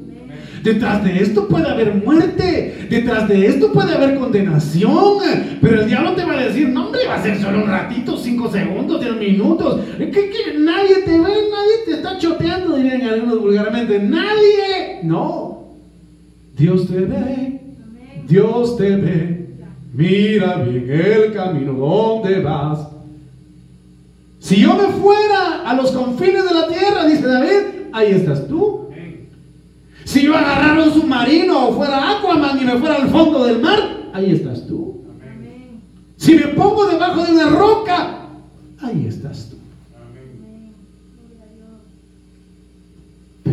Detrás 0.65 1.03
de 1.03 1.21
esto 1.21 1.47
puede 1.47 1.69
haber 1.69 1.93
muerte. 1.93 2.87
Detrás 2.89 3.27
de 3.27 3.45
esto 3.45 3.71
puede 3.71 3.93
haber 3.93 4.15
condenación. 4.15 5.19
Pero 5.61 5.81
el 5.81 5.87
diablo 5.87 6.15
te 6.15 6.25
va 6.25 6.33
a 6.33 6.43
decir, 6.43 6.69
no 6.69 6.87
hombre, 6.87 7.01
va 7.07 7.15
a 7.15 7.21
ser 7.21 7.39
solo 7.39 7.59
un 7.59 7.69
ratito, 7.69 8.17
cinco 8.17 8.49
segundos, 8.49 8.99
diez 8.99 9.15
minutos. 9.15 9.81
Que, 9.99 10.09
que 10.09 10.57
nadie 10.57 10.95
te 11.05 11.11
ve, 11.11 11.19
nadie 11.19 11.75
te 11.85 11.91
está 11.91 12.17
choteando, 12.17 12.77
dirían 12.77 13.03
algunos 13.03 13.41
vulgarmente. 13.41 13.99
Nadie. 13.99 15.01
No. 15.03 15.67
Dios 16.57 16.87
te 16.87 17.01
ve. 17.01 17.61
Dios 18.27 18.75
te 18.75 18.95
ve. 18.95 19.47
Mira 19.93 20.63
bien 20.63 20.89
el 20.89 21.31
camino 21.31 21.73
donde 21.73 22.39
vas. 22.39 22.87
Si 24.39 24.61
yo 24.61 24.73
me 24.73 24.87
fuera 24.93 25.61
a 25.63 25.75
los 25.75 25.91
confines 25.91 26.43
de 26.43 26.53
la 26.55 26.67
tierra, 26.67 27.05
dice 27.05 27.27
David, 27.27 27.91
ahí 27.93 28.13
estás 28.13 28.47
tú. 28.47 28.84
Si 30.05 30.21
yo 30.21 30.35
agarrara 30.35 30.83
un 30.83 30.93
submarino 30.93 31.67
o 31.67 31.73
fuera 31.73 32.17
Aquaman 32.17 32.61
y 32.61 32.63
me 32.63 32.77
fuera 32.77 32.95
al 32.95 33.09
fondo 33.09 33.43
del 33.43 33.59
mar, 33.59 33.79
ahí 34.13 34.31
estás 34.31 34.65
tú. 34.65 35.03
Si 36.15 36.35
me 36.35 36.47
pongo 36.49 36.85
debajo 36.87 37.25
de 37.25 37.31
una 37.33 37.49
roca, 37.49 38.27
ahí 38.79 39.07
estás 39.07 39.49
tú. 39.49 39.55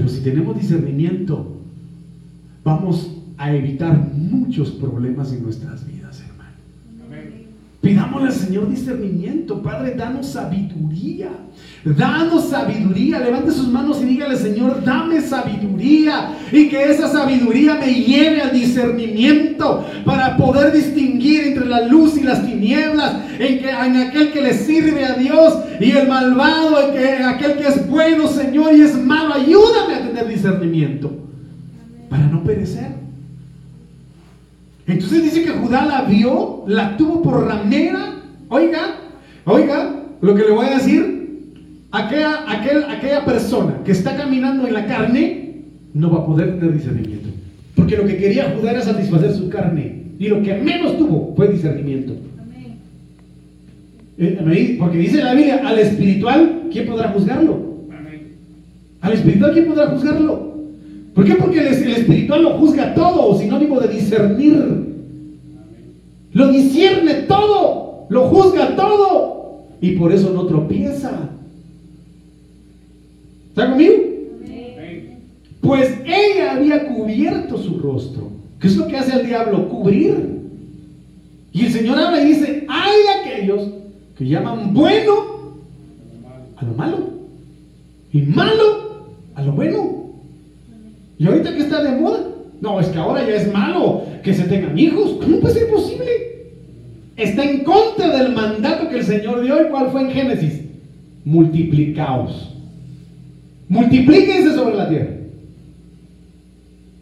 si 0.09 0.21
tenemos 0.21 0.57
discernimiento, 0.57 1.57
vamos 2.63 3.11
a 3.39 3.55
evitar 3.55 3.97
muchos 4.15 4.71
problemas 4.71 5.33
en 5.33 5.43
nuestras 5.43 5.87
vidas, 5.87 6.21
hermano. 6.21 6.57
Pidámosle 7.81 8.29
al 8.29 8.35
Señor 8.35 8.69
discernimiento, 8.69 9.63
Padre, 9.63 9.95
danos 9.95 10.27
sabiduría. 10.27 11.31
Danos 11.85 12.49
sabiduría. 12.49 13.19
Levante 13.19 13.51
sus 13.51 13.69
manos 13.69 14.01
y 14.01 14.05
dígale, 14.05 14.37
Señor, 14.37 14.85
dame 14.85 15.21
sabiduría. 15.21 16.37
Y 16.53 16.69
que 16.69 16.91
esa 16.91 17.09
sabiduría 17.09 17.75
me 17.75 17.93
lleve 17.93 18.41
al 18.41 18.53
discernimiento 18.53 19.85
para 20.05 20.37
poder 20.37 20.73
distinguir 20.73 21.49
entre 21.49 21.67
la 21.67 21.87
luz 21.87 22.17
y 22.17 22.23
las 22.23 22.47
tinieblas. 22.47 23.17
En, 23.39 23.59
que, 23.59 23.71
en 23.71 23.97
aquel 23.97 24.33
que 24.33 24.43
le 24.43 24.55
sirve 24.55 25.05
a 25.05 25.15
Dios 25.15 25.55
y 25.81 25.91
el 25.91 26.07
malvado. 26.07 26.89
En, 26.89 26.95
que, 26.95 27.17
en 27.17 27.25
aquel 27.25 27.55
que 27.55 27.67
es 27.67 27.89
bueno, 27.89 28.29
Señor, 28.29 28.75
y 28.77 28.83
es 28.83 28.97
malo. 28.97 29.35
Ayúdame 29.35 29.95
a 29.95 30.07
tener 30.07 30.29
discernimiento 30.29 31.11
para 32.09 32.25
no 32.27 32.45
perecer. 32.45 32.93
Entonces 34.87 35.23
dice 35.23 35.45
que 35.45 35.51
Judá 35.51 35.85
la 35.85 36.03
vio, 36.03 36.65
la 36.67 36.97
tuvo 36.97 37.23
por 37.23 37.47
ramera. 37.47 38.17
Oiga, 38.49 38.97
oiga, 39.45 39.95
lo 40.21 40.35
que 40.35 40.43
le 40.43 40.51
voy 40.51 40.67
a 40.67 40.75
decir, 40.77 41.12
aquella, 41.93 42.51
aquel, 42.51 42.85
aquella 42.85 43.25
persona 43.25 43.81
que 43.85 43.93
está 43.93 44.17
caminando 44.17 44.67
en 44.67 44.75
la 44.75 44.87
carne 44.87 45.43
no 45.95 46.11
va 46.11 46.21
a 46.21 46.27
poder 46.27 46.59
tener 46.59 46.75
discernimiento. 46.75 47.29
Porque 47.77 47.97
lo 47.97 48.07
que 48.07 48.17
quería 48.17 48.55
Judá 48.57 48.73
era 48.73 48.83
satisfacer 48.83 49.33
su 49.33 49.49
carne. 49.49 50.03
Y 50.19 50.29
lo 50.29 50.43
que 50.43 50.55
menos 50.55 50.99
tuvo 50.99 51.35
fue 51.37 51.49
discernimiento. 51.49 52.15
Eh, 54.19 54.77
porque 54.79 54.99
dice 54.99 55.23
la 55.23 55.35
Biblia, 55.35 55.63
al 55.65 55.79
espiritual, 55.79 56.65
¿quién 56.71 56.87
podrá 56.87 57.09
juzgarlo? 57.09 57.73
Al 59.01 59.13
espiritual, 59.15 59.53
¿quién 59.53 59.67
podrá 59.67 59.87
juzgarlo? 59.89 60.53
¿Por 61.15 61.25
qué? 61.25 61.35
Porque 61.35 61.61
el, 61.61 61.67
espiritual 61.67 62.43
lo 62.43 62.51
juzga 62.51 62.95
todo, 62.95 63.37
sinónimo 63.39 63.81
de 63.81 63.89
discernir. 63.89 64.93
Lo 66.33 66.49
discierne 66.49 67.15
todo, 67.27 68.07
lo 68.09 68.29
juzga 68.29 68.77
todo. 68.77 69.67
Y 69.81 69.93
por 69.93 70.13
eso 70.13 70.33
no 70.33 70.47
tropieza. 70.47 71.31
¿Está 73.53 73.69
conmigo? 73.69 73.93
Pues 75.61 75.95
ella 76.07 76.55
había 76.55 76.87
cubierto 76.89 77.59
su 77.59 77.79
rostro. 77.79 78.31
¿Qué 78.59 78.67
es 78.69 78.77
lo 78.79 78.87
que 78.87 78.97
hace 78.97 79.21
el 79.21 79.27
diablo? 79.27 79.69
Cubrir. 79.69 80.41
Y 81.53 81.67
el 81.67 81.73
Señor 81.73 81.99
habla 81.99 82.23
y 82.23 82.29
dice, 82.29 82.67
hay 82.67 83.01
aquellos 83.21 83.69
que 84.17 84.25
llaman 84.27 84.73
bueno 84.73 85.13
a 86.57 86.65
lo 86.65 86.73
malo 86.73 87.11
y 88.11 88.23
malo 88.23 89.13
a 89.35 89.43
lo 89.43 89.53
bueno. 89.53 90.07
¿Y 91.19 91.27
ahorita 91.27 91.53
que 91.53 91.61
está 91.61 91.83
de 91.83 92.01
moda? 92.01 92.21
No, 92.63 92.81
es 92.81 92.87
que 92.87 92.99
ahora 92.99 93.27
ya 93.27 93.35
es 93.35 93.53
malo 93.53 94.05
que 94.25 94.33
se 94.33 94.45
tengan 94.45 94.79
hijos. 94.79 95.19
¿Cómo 95.21 95.41
puede 95.41 95.55
ser 95.55 95.71
posible? 95.71 96.07
Está 97.19 97.45
en 97.45 97.65
contra 97.65 98.17
del 98.17 98.33
mandato 98.33 98.89
que 98.89 98.97
el 98.97 99.05
Señor 99.05 99.43
dio. 99.43 99.61
¿Y 99.61 99.71
cuál 99.71 99.91
fue 99.91 100.01
en 100.01 100.11
Génesis? 100.11 100.63
Multiplicaos. 101.27 102.53
Multiplíquense 103.73 104.55
sobre 104.55 104.77
la 104.77 104.87
tierra. 104.87 105.15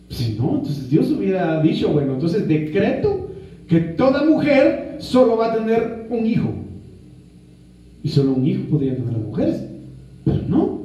Si 0.09 0.37
no, 0.39 0.55
entonces 0.59 0.89
Dios 0.89 1.11
hubiera 1.11 1.61
dicho, 1.61 1.89
bueno, 1.89 2.15
entonces 2.15 2.47
decreto 2.47 3.29
que 3.67 3.81
toda 3.81 4.25
mujer 4.25 4.99
solo 5.01 5.37
va 5.37 5.53
a 5.53 5.57
tener 5.57 6.07
un 6.11 6.25
hijo. 6.25 6.55
Y 8.05 8.09
solo 8.09 8.35
un 8.35 8.47
hijo 8.47 8.63
podría 8.71 8.95
tener 8.95 9.13
las 9.13 9.23
mujeres. 9.23 9.65
Pero 10.25 10.43
no. 10.47 10.83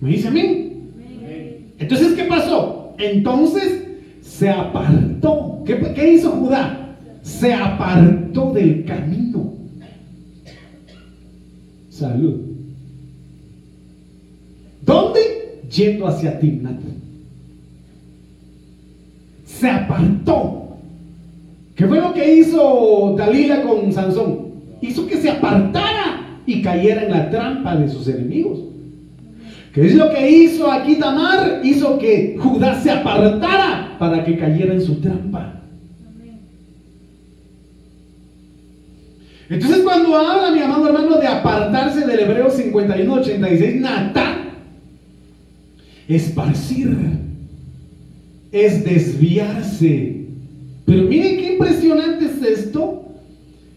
¿Me 0.00 0.10
dice 0.12 0.28
a 0.28 0.30
mí? 0.30 0.72
Entonces, 1.78 2.14
¿qué 2.14 2.24
pasó? 2.24 2.94
Entonces 2.96 3.84
se 4.22 4.48
apartó. 4.48 5.62
¿Qué, 5.66 6.14
hizo 6.14 6.30
Judá? 6.30 6.96
Se 7.20 7.52
apartó 7.52 8.54
del 8.54 8.86
camino. 8.86 9.52
Salud. 11.90 12.55
¿Dónde? 14.86 15.20
Yendo 15.70 16.06
hacia 16.06 16.38
Timnat. 16.38 16.78
Se 19.44 19.68
apartó. 19.68 20.78
¿Qué 21.74 21.86
fue 21.86 22.00
lo 22.00 22.14
que 22.14 22.36
hizo 22.36 23.14
Dalila 23.18 23.62
con 23.62 23.92
Sansón? 23.92 24.46
Hizo 24.80 25.06
que 25.06 25.16
se 25.16 25.30
apartara 25.30 26.40
y 26.46 26.62
cayera 26.62 27.02
en 27.02 27.10
la 27.10 27.28
trampa 27.28 27.76
de 27.76 27.88
sus 27.88 28.06
enemigos. 28.08 28.60
¿Qué 29.74 29.86
es 29.86 29.94
lo 29.94 30.08
que 30.10 30.30
hizo 30.30 30.70
aquí 30.72 30.96
Tamar? 30.96 31.60
Hizo 31.64 31.98
que 31.98 32.38
Judá 32.38 32.80
se 32.80 32.90
apartara 32.90 33.96
para 33.98 34.24
que 34.24 34.38
cayera 34.38 34.72
en 34.72 34.80
su 34.80 35.00
trampa. 35.00 35.60
Entonces 39.48 39.80
cuando 39.80 40.16
habla 40.16 40.50
mi 40.50 40.60
amado 40.60 40.88
hermano 40.88 41.18
de 41.18 41.26
apartarse 41.26 42.06
del 42.06 42.20
Hebreo 42.20 42.50
51-86, 42.50 43.80
Natán, 43.80 44.45
esparcir, 46.08 46.96
es 48.52 48.84
desviarse. 48.84 50.26
Pero 50.84 51.02
miren 51.02 51.36
qué 51.36 51.52
impresionante 51.54 52.26
es 52.26 52.58
esto, 52.58 53.04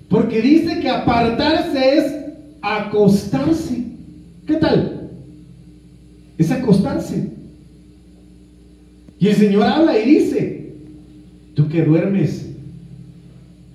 porque 0.10 0.42
dice 0.42 0.80
que 0.80 0.90
apartarse 0.90 1.98
es 1.98 2.16
acostarse. 2.62 3.84
¿Qué 4.46 4.56
tal? 4.56 5.00
es 6.40 6.50
acostarse. 6.52 7.30
Y 9.20 9.28
el 9.28 9.36
Señor 9.36 9.64
habla 9.64 10.00
y 10.00 10.10
dice, 10.10 10.74
tú 11.54 11.68
que 11.68 11.84
duermes 11.84 12.50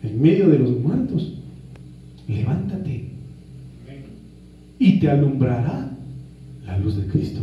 en 0.03 0.21
medio 0.21 0.49
de 0.49 0.59
los 0.59 0.71
muertos, 0.71 1.35
levántate 2.27 3.11
y 4.79 4.99
te 4.99 5.11
alumbrará 5.11 5.91
la 6.67 6.79
luz 6.79 6.97
de 6.97 7.07
Cristo. 7.07 7.43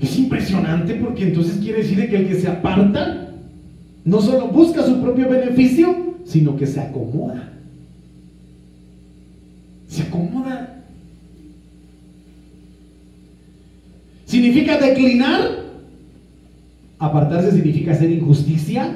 Es 0.00 0.18
impresionante 0.18 0.94
porque 0.94 1.24
entonces 1.24 1.58
quiere 1.58 1.82
decir 1.82 2.08
que 2.08 2.16
el 2.16 2.28
que 2.28 2.34
se 2.34 2.48
aparta 2.48 3.28
no 4.04 4.20
solo 4.20 4.48
busca 4.48 4.84
su 4.84 5.00
propio 5.00 5.28
beneficio, 5.28 6.14
sino 6.24 6.56
que 6.56 6.66
se 6.66 6.80
acomoda. 6.80 7.52
Se 9.88 10.02
acomoda 10.02 10.74
¿Significa 14.34 14.78
declinar? 14.78 15.62
Apartarse 16.98 17.52
significa 17.52 17.92
hacer 17.92 18.10
injusticia. 18.10 18.92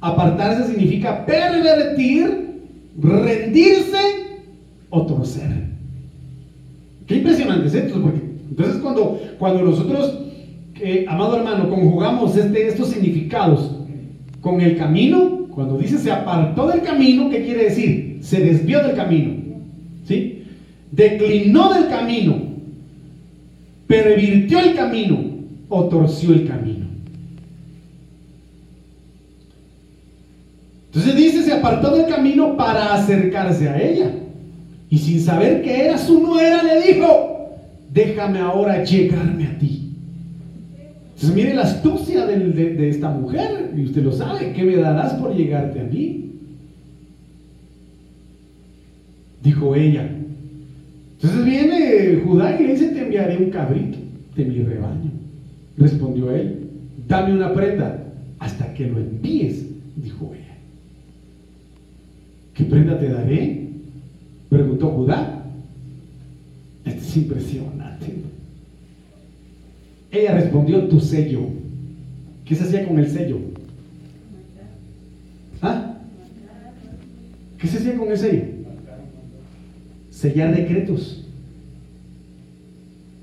Apartarse 0.00 0.72
significa 0.72 1.24
pervertir, 1.24 2.62
rendirse 3.00 3.98
o 4.90 5.06
torcer. 5.06 5.68
Qué 7.06 7.18
impresionante 7.18 7.68
es 7.68 7.74
esto, 7.74 8.02
porque 8.02 8.23
entonces 8.54 8.76
cuando, 8.80 9.20
cuando 9.38 9.62
nosotros, 9.62 10.18
eh, 10.80 11.06
amado 11.08 11.36
hermano, 11.36 11.68
conjugamos 11.68 12.36
este, 12.36 12.68
estos 12.68 12.88
significados 12.88 13.74
con 14.40 14.60
el 14.60 14.76
camino, 14.76 15.46
cuando 15.50 15.76
dice 15.78 15.98
se 15.98 16.12
apartó 16.12 16.68
del 16.68 16.82
camino, 16.82 17.30
¿qué 17.30 17.42
quiere 17.44 17.64
decir? 17.64 18.18
Se 18.20 18.40
desvió 18.40 18.82
del 18.82 18.94
camino. 18.94 19.34
¿Sí? 20.04 20.44
Declinó 20.92 21.72
del 21.72 21.88
camino 21.88 22.54
pervirtió 23.86 24.60
el 24.60 24.74
camino 24.74 25.18
o 25.68 25.84
torció 25.84 26.32
el 26.32 26.46
camino. 26.46 26.86
Entonces 30.86 31.16
dice, 31.16 31.42
se 31.42 31.52
apartó 31.52 31.90
del 31.90 32.06
camino 32.06 32.56
para 32.56 32.94
acercarse 32.94 33.68
a 33.68 33.80
ella. 33.80 34.12
Y 34.88 34.98
sin 34.98 35.20
saber 35.20 35.62
que 35.62 35.86
era 35.86 35.98
su 35.98 36.20
nuera, 36.20 36.62
le 36.62 36.82
dijo, 36.82 37.33
déjame 37.94 38.40
ahora 38.40 38.82
llegarme 38.82 39.46
a 39.46 39.58
ti. 39.58 39.92
Entonces 41.14 41.34
mire 41.34 41.54
la 41.54 41.62
astucia 41.62 42.26
de, 42.26 42.38
de 42.38 42.88
esta 42.88 43.08
mujer, 43.10 43.72
y 43.76 43.84
usted 43.84 44.02
lo 44.02 44.12
sabe, 44.12 44.52
¿qué 44.52 44.64
me 44.64 44.76
darás 44.76 45.14
por 45.14 45.34
llegarte 45.34 45.80
a 45.80 45.84
mí? 45.84 46.32
Dijo 49.42 49.74
ella, 49.74 50.10
entonces 51.16 51.44
viene 51.44 52.22
Judá 52.24 52.60
y 52.60 52.64
le 52.64 52.72
dice, 52.72 52.88
te 52.88 53.02
enviaré 53.02 53.38
un 53.38 53.50
cabrito 53.50 53.98
de 54.34 54.44
mi 54.44 54.58
rebaño. 54.62 55.10
Respondió 55.78 56.30
él, 56.32 56.68
dame 57.06 57.34
una 57.34 57.52
prenda 57.52 58.04
hasta 58.38 58.74
que 58.74 58.86
lo 58.86 58.98
envíes, 58.98 59.64
dijo 59.96 60.32
ella. 60.34 60.56
¿Qué 62.54 62.64
prenda 62.64 62.98
te 62.98 63.08
daré? 63.08 63.68
Preguntó 64.48 64.88
Judá. 64.88 65.43
Esto 66.84 67.00
es 67.00 67.16
impresionante. 67.16 68.14
Ella 70.10 70.34
respondió, 70.34 70.86
tu 70.88 71.00
sello. 71.00 71.40
¿Qué 72.44 72.54
se 72.54 72.64
hacía 72.64 72.86
con 72.86 72.98
el 72.98 73.10
sello? 73.10 73.38
¿Ah? 75.62 75.96
¿Qué 77.58 77.66
se 77.66 77.78
hacía 77.78 77.96
con 77.96 78.10
el 78.10 78.18
sello? 78.18 78.54
sellar 80.24 80.56
decretos. 80.56 81.22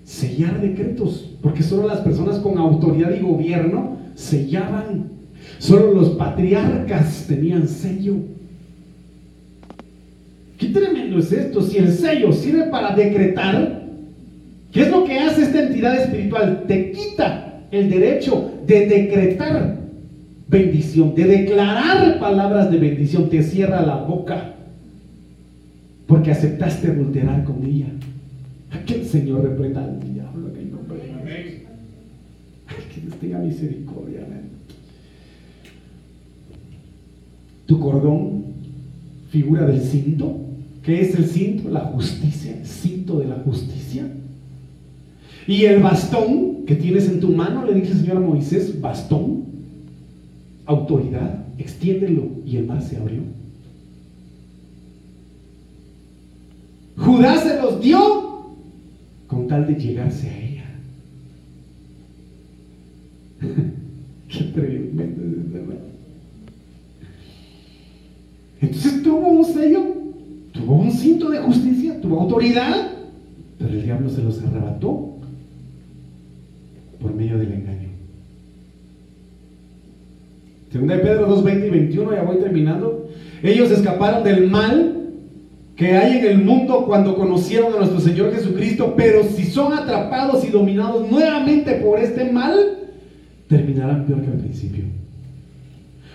sellar 0.03 0.62
decretos, 0.62 1.32
porque 1.41 1.64
solo 1.64 1.88
las 1.88 2.01
personas 2.01 2.38
con 2.38 2.57
autoridad 2.57 3.12
y 3.16 3.22
gobierno 3.22 3.97
sellaban. 4.14 5.09
Solo 5.57 5.93
los 5.93 6.09
patriarcas 6.12 7.26
tenían 7.28 7.68
sello. 7.68 8.18
Qué 10.62 10.68
tremendo 10.68 11.18
es 11.18 11.32
esto. 11.32 11.59
Si 11.64 11.80
el 11.80 11.91
sello 11.91 12.32
sirve 12.32 12.66
para 12.66 12.95
decretar, 12.95 13.82
¿qué 14.72 14.82
es 14.84 14.91
lo 14.91 15.03
que 15.05 15.18
hace 15.18 15.41
esta 15.41 15.64
entidad 15.64 15.99
espiritual? 15.99 16.66
Te 16.68 16.91
quita 16.91 17.64
el 17.72 17.89
derecho 17.89 18.51
de 18.68 18.86
decretar 18.86 19.80
bendición, 20.47 21.16
de 21.16 21.24
declarar 21.26 22.20
palabras 22.20 22.70
de 22.70 22.78
bendición. 22.78 23.28
Te 23.28 23.41
cierra 23.41 23.82
la 23.82 23.95
boca 23.95 24.53
porque 26.05 26.30
aceptaste 26.30 26.91
adulterar 26.91 27.43
con 27.43 27.66
ella. 27.66 27.88
Aquel 28.70 29.03
Señor 29.03 29.41
reprenda 29.41 29.84
al 29.84 29.99
diablo 30.14 30.53
que 30.53 30.62
nombre 30.62 30.97
de 30.97 31.66
Ay, 32.68 32.76
que 32.93 33.01
Dios 33.01 33.16
tenga 33.16 33.39
misericordia. 33.39 34.20
amén. 34.28 34.43
Tu 37.66 37.80
cordón, 37.80 38.43
figura 39.32 39.66
del 39.66 39.82
cinto. 39.82 40.49
¿Qué 40.84 41.02
es 41.02 41.16
el 41.16 41.26
cinto? 41.26 41.70
La 41.70 41.82
justicia, 41.82 42.58
el 42.58 42.66
cinto 42.66 43.20
de 43.20 43.26
la 43.26 43.36
justicia. 43.36 44.08
Y 45.48 45.66
el 45.66 45.82
bastón 45.82 46.66
que 46.66 46.76
tienes 46.76 47.08
en 47.08 47.20
tu 47.20 47.30
mano, 47.30 47.66
le 47.66 47.74
dice 47.74 47.92
el 47.92 48.00
Señor 48.00 48.18
a 48.18 48.22
Moisés, 48.22 48.80
bastón, 48.80 49.46
autoridad, 50.66 51.46
extiéndelo. 51.58 52.30
Y 52.46 52.58
el 52.58 52.66
mar 52.66 52.82
se 52.82 52.98
abrió. 52.98 53.22
Judá 56.98 57.38
se 57.42 57.62
los 57.62 57.82
dio 57.82 58.46
con 59.28 59.48
tal 59.48 59.68
de 59.68 59.76
llegarse 59.76 60.30
a 60.30 60.38
ella. 60.40 60.66
Qué 64.28 64.44
tremendo. 64.46 65.22
Entonces 68.62 69.02
tuvo 69.02 69.28
un 69.28 69.46
sello, 69.46 70.01
tuvo 70.52 70.76
un 70.76 70.91
cinto 70.91 71.30
de 71.30 71.39
justicia, 71.39 71.99
tuvo 72.02 72.22
autoridad, 72.22 72.91
pero 73.58 73.72
el 73.72 73.84
diablo 73.84 74.10
se 74.10 74.24
los 74.24 74.41
arrebató 74.43 75.18
por 76.99 77.14
medio 77.14 77.38
del 77.38 77.54
engaño. 77.54 77.89
Segunda 80.72 80.95
de 80.95 81.02
Pedro 81.02 81.28
2, 81.28 81.43
20 81.43 81.68
y 81.68 81.70
21, 81.70 82.14
ya 82.14 82.24
voy 82.24 82.38
terminando. 82.38 83.10
Ellos 83.43 83.72
escaparon 83.72 84.24
del 84.24 84.49
mal 84.49 85.02
que 85.76 85.93
hay 85.97 86.20
en 86.20 86.26
el 86.26 86.38
mundo 86.38 86.86
cuando 86.86 87.16
conocieron 87.16 87.74
a 87.74 87.78
nuestro 87.78 87.99
Señor 87.99 88.34
Jesucristo, 88.34 88.93
pero 88.95 89.24
si 89.24 89.45
son 89.45 89.74
atrapados 89.74 90.45
y 90.45 90.49
dominados 90.49 91.10
nuevamente 91.10 91.74
por 91.76 91.99
este 91.99 92.32
mal, 92.32 92.56
terminarán 93.47 94.06
peor 94.06 94.22
que 94.22 94.28
al 94.28 94.38
principio. 94.38 94.86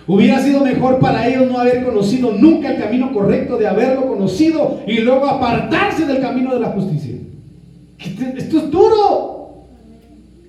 Hubiera 0.07 0.41
sido 0.41 0.63
mejor 0.63 0.99
para 0.99 1.27
ellos 1.27 1.51
no 1.51 1.59
haber 1.59 1.83
conocido 1.83 2.31
nunca 2.31 2.71
el 2.71 2.81
camino 2.81 3.11
correcto 3.11 3.57
de 3.57 3.67
haberlo 3.67 4.07
conocido 4.07 4.79
y 4.87 4.99
luego 4.99 5.25
apartarse 5.25 6.05
del 6.05 6.21
camino 6.21 6.53
de 6.53 6.61
la 6.61 6.69
justicia. 6.69 7.15
Esto 7.99 8.57
es 8.57 8.71
duro. 8.71 9.65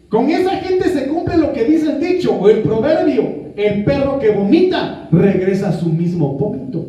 Con 0.09 0.31
esa 0.31 0.53
gente 0.59 0.89
se 0.89 1.09
cumple 1.09 1.37
lo 1.39 1.53
que 1.53 1.65
dice 1.65 1.91
el 1.91 2.01
dicho 2.01 2.35
o 2.35 2.49
el 2.49 2.63
proverbio. 2.63 3.49
El 3.57 3.83
perro 3.85 4.21
que 4.21 4.31
vomita 4.31 5.09
regresa 5.11 5.71
a 5.71 5.73
su 5.73 5.89
mismo 5.89 6.35
vómito. 6.35 6.87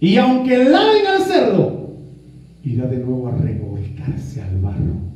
Y 0.00 0.16
aunque 0.16 0.64
laven 0.64 1.06
al 1.06 1.22
cerdo, 1.22 1.90
irá 2.64 2.86
de 2.86 2.96
nuevo 2.96 3.28
a 3.28 3.36
revolcarse 3.36 4.40
al 4.40 4.60
barro. 4.60 5.13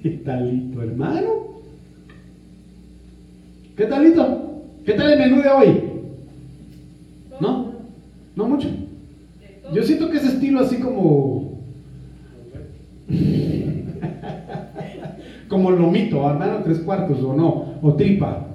¿Qué 0.02 0.10
talito, 0.24 0.82
hermano? 0.82 1.28
¿Qué 3.76 3.84
talito? 3.86 4.62
¿Qué 4.84 4.92
tal 4.94 5.12
el 5.12 5.18
menú 5.18 5.42
de 5.42 5.48
hoy? 5.48 5.82
¿No? 7.40 7.72
¿No 8.34 8.48
mucho? 8.48 8.68
Yo 9.74 9.82
siento 9.82 10.10
que 10.10 10.16
ese 10.16 10.28
estilo 10.28 10.60
así 10.60 10.76
como... 10.76 11.60
como 15.48 15.70
lomito, 15.70 16.30
hermano, 16.30 16.62
tres 16.64 16.78
cuartos 16.80 17.22
o 17.22 17.34
no, 17.34 17.74
o 17.82 17.94
tripa. 17.94 18.46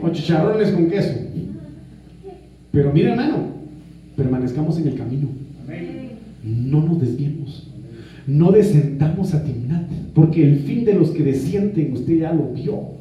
o 0.00 0.08
chicharrones 0.10 0.70
con 0.70 0.90
queso. 0.90 1.14
Pero 2.72 2.92
mire, 2.92 3.10
hermano, 3.10 3.36
permanezcamos 4.16 4.78
en 4.78 4.88
el 4.88 4.96
camino. 4.96 5.28
No 6.42 6.82
nos 6.82 7.00
desviemos. 7.00 7.73
No 8.26 8.52
descendamos 8.52 9.34
a 9.34 9.44
Timnat, 9.44 9.88
porque 10.14 10.42
el 10.42 10.60
fin 10.60 10.84
de 10.84 10.94
los 10.94 11.10
que 11.10 11.22
descienden, 11.22 11.92
usted 11.92 12.18
ya 12.18 12.32
lo 12.32 12.52
vio. 12.52 12.94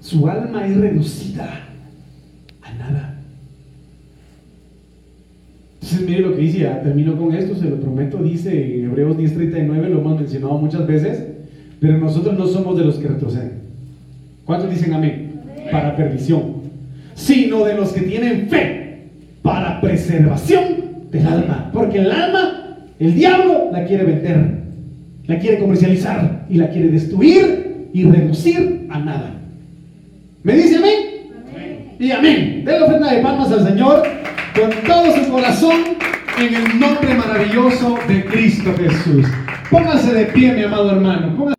Su 0.00 0.28
alma 0.28 0.66
es 0.66 0.76
reducida 0.76 1.68
a 2.62 2.74
nada. 2.74 3.18
Entonces, 5.74 6.06
mire 6.06 6.20
lo 6.20 6.36
que 6.36 6.42
dice, 6.42 6.58
ya 6.60 6.82
termino 6.82 7.16
con 7.16 7.34
esto, 7.34 7.54
se 7.54 7.68
lo 7.68 7.80
prometo, 7.80 8.22
dice 8.22 8.78
en 8.78 8.84
Hebreos 8.86 9.16
10:39, 9.16 9.88
lo 9.88 10.00
hemos 10.00 10.20
mencionado 10.20 10.58
muchas 10.58 10.86
veces, 10.86 11.24
pero 11.80 11.98
nosotros 11.98 12.36
no 12.38 12.46
somos 12.46 12.76
de 12.76 12.84
los 12.84 12.96
que 12.96 13.08
retroceden. 13.08 13.52
¿Cuántos 14.44 14.70
dicen 14.70 14.94
amén? 14.94 15.40
Para 15.70 15.96
perdición. 15.96 16.58
Sino 17.14 17.64
de 17.64 17.74
los 17.74 17.92
que 17.92 18.02
tienen 18.02 18.48
fe 18.48 19.08
para 19.42 19.80
preservación 19.80 21.08
del 21.10 21.26
alma. 21.26 21.70
Porque 21.72 21.98
el 21.98 22.10
alma, 22.10 22.57
el 22.98 23.14
diablo 23.14 23.70
la 23.72 23.84
quiere 23.84 24.04
vender, 24.04 24.62
la 25.26 25.38
quiere 25.38 25.58
comercializar 25.58 26.46
y 26.48 26.54
la 26.54 26.68
quiere 26.70 26.88
destruir 26.88 27.88
y 27.92 28.04
reducir 28.04 28.86
a 28.90 28.98
nada. 28.98 29.34
¿Me 30.42 30.54
dice 30.54 30.76
amén? 30.76 31.18
Y 31.98 32.10
amén. 32.10 32.64
De 32.64 32.78
la 32.78 32.86
ofrenda 32.86 33.12
de 33.12 33.22
palmas 33.22 33.50
al 33.52 33.66
Señor 33.66 34.02
con 34.54 34.70
todo 34.86 35.14
su 35.14 35.30
corazón 35.30 35.76
en 36.38 36.54
el 36.54 36.80
nombre 36.80 37.14
maravilloso 37.14 37.98
de 38.06 38.24
Cristo 38.24 38.72
Jesús. 38.78 39.26
Póngase 39.70 40.14
de 40.14 40.24
pie, 40.26 40.52
mi 40.52 40.62
amado 40.62 40.92
hermano. 40.92 41.54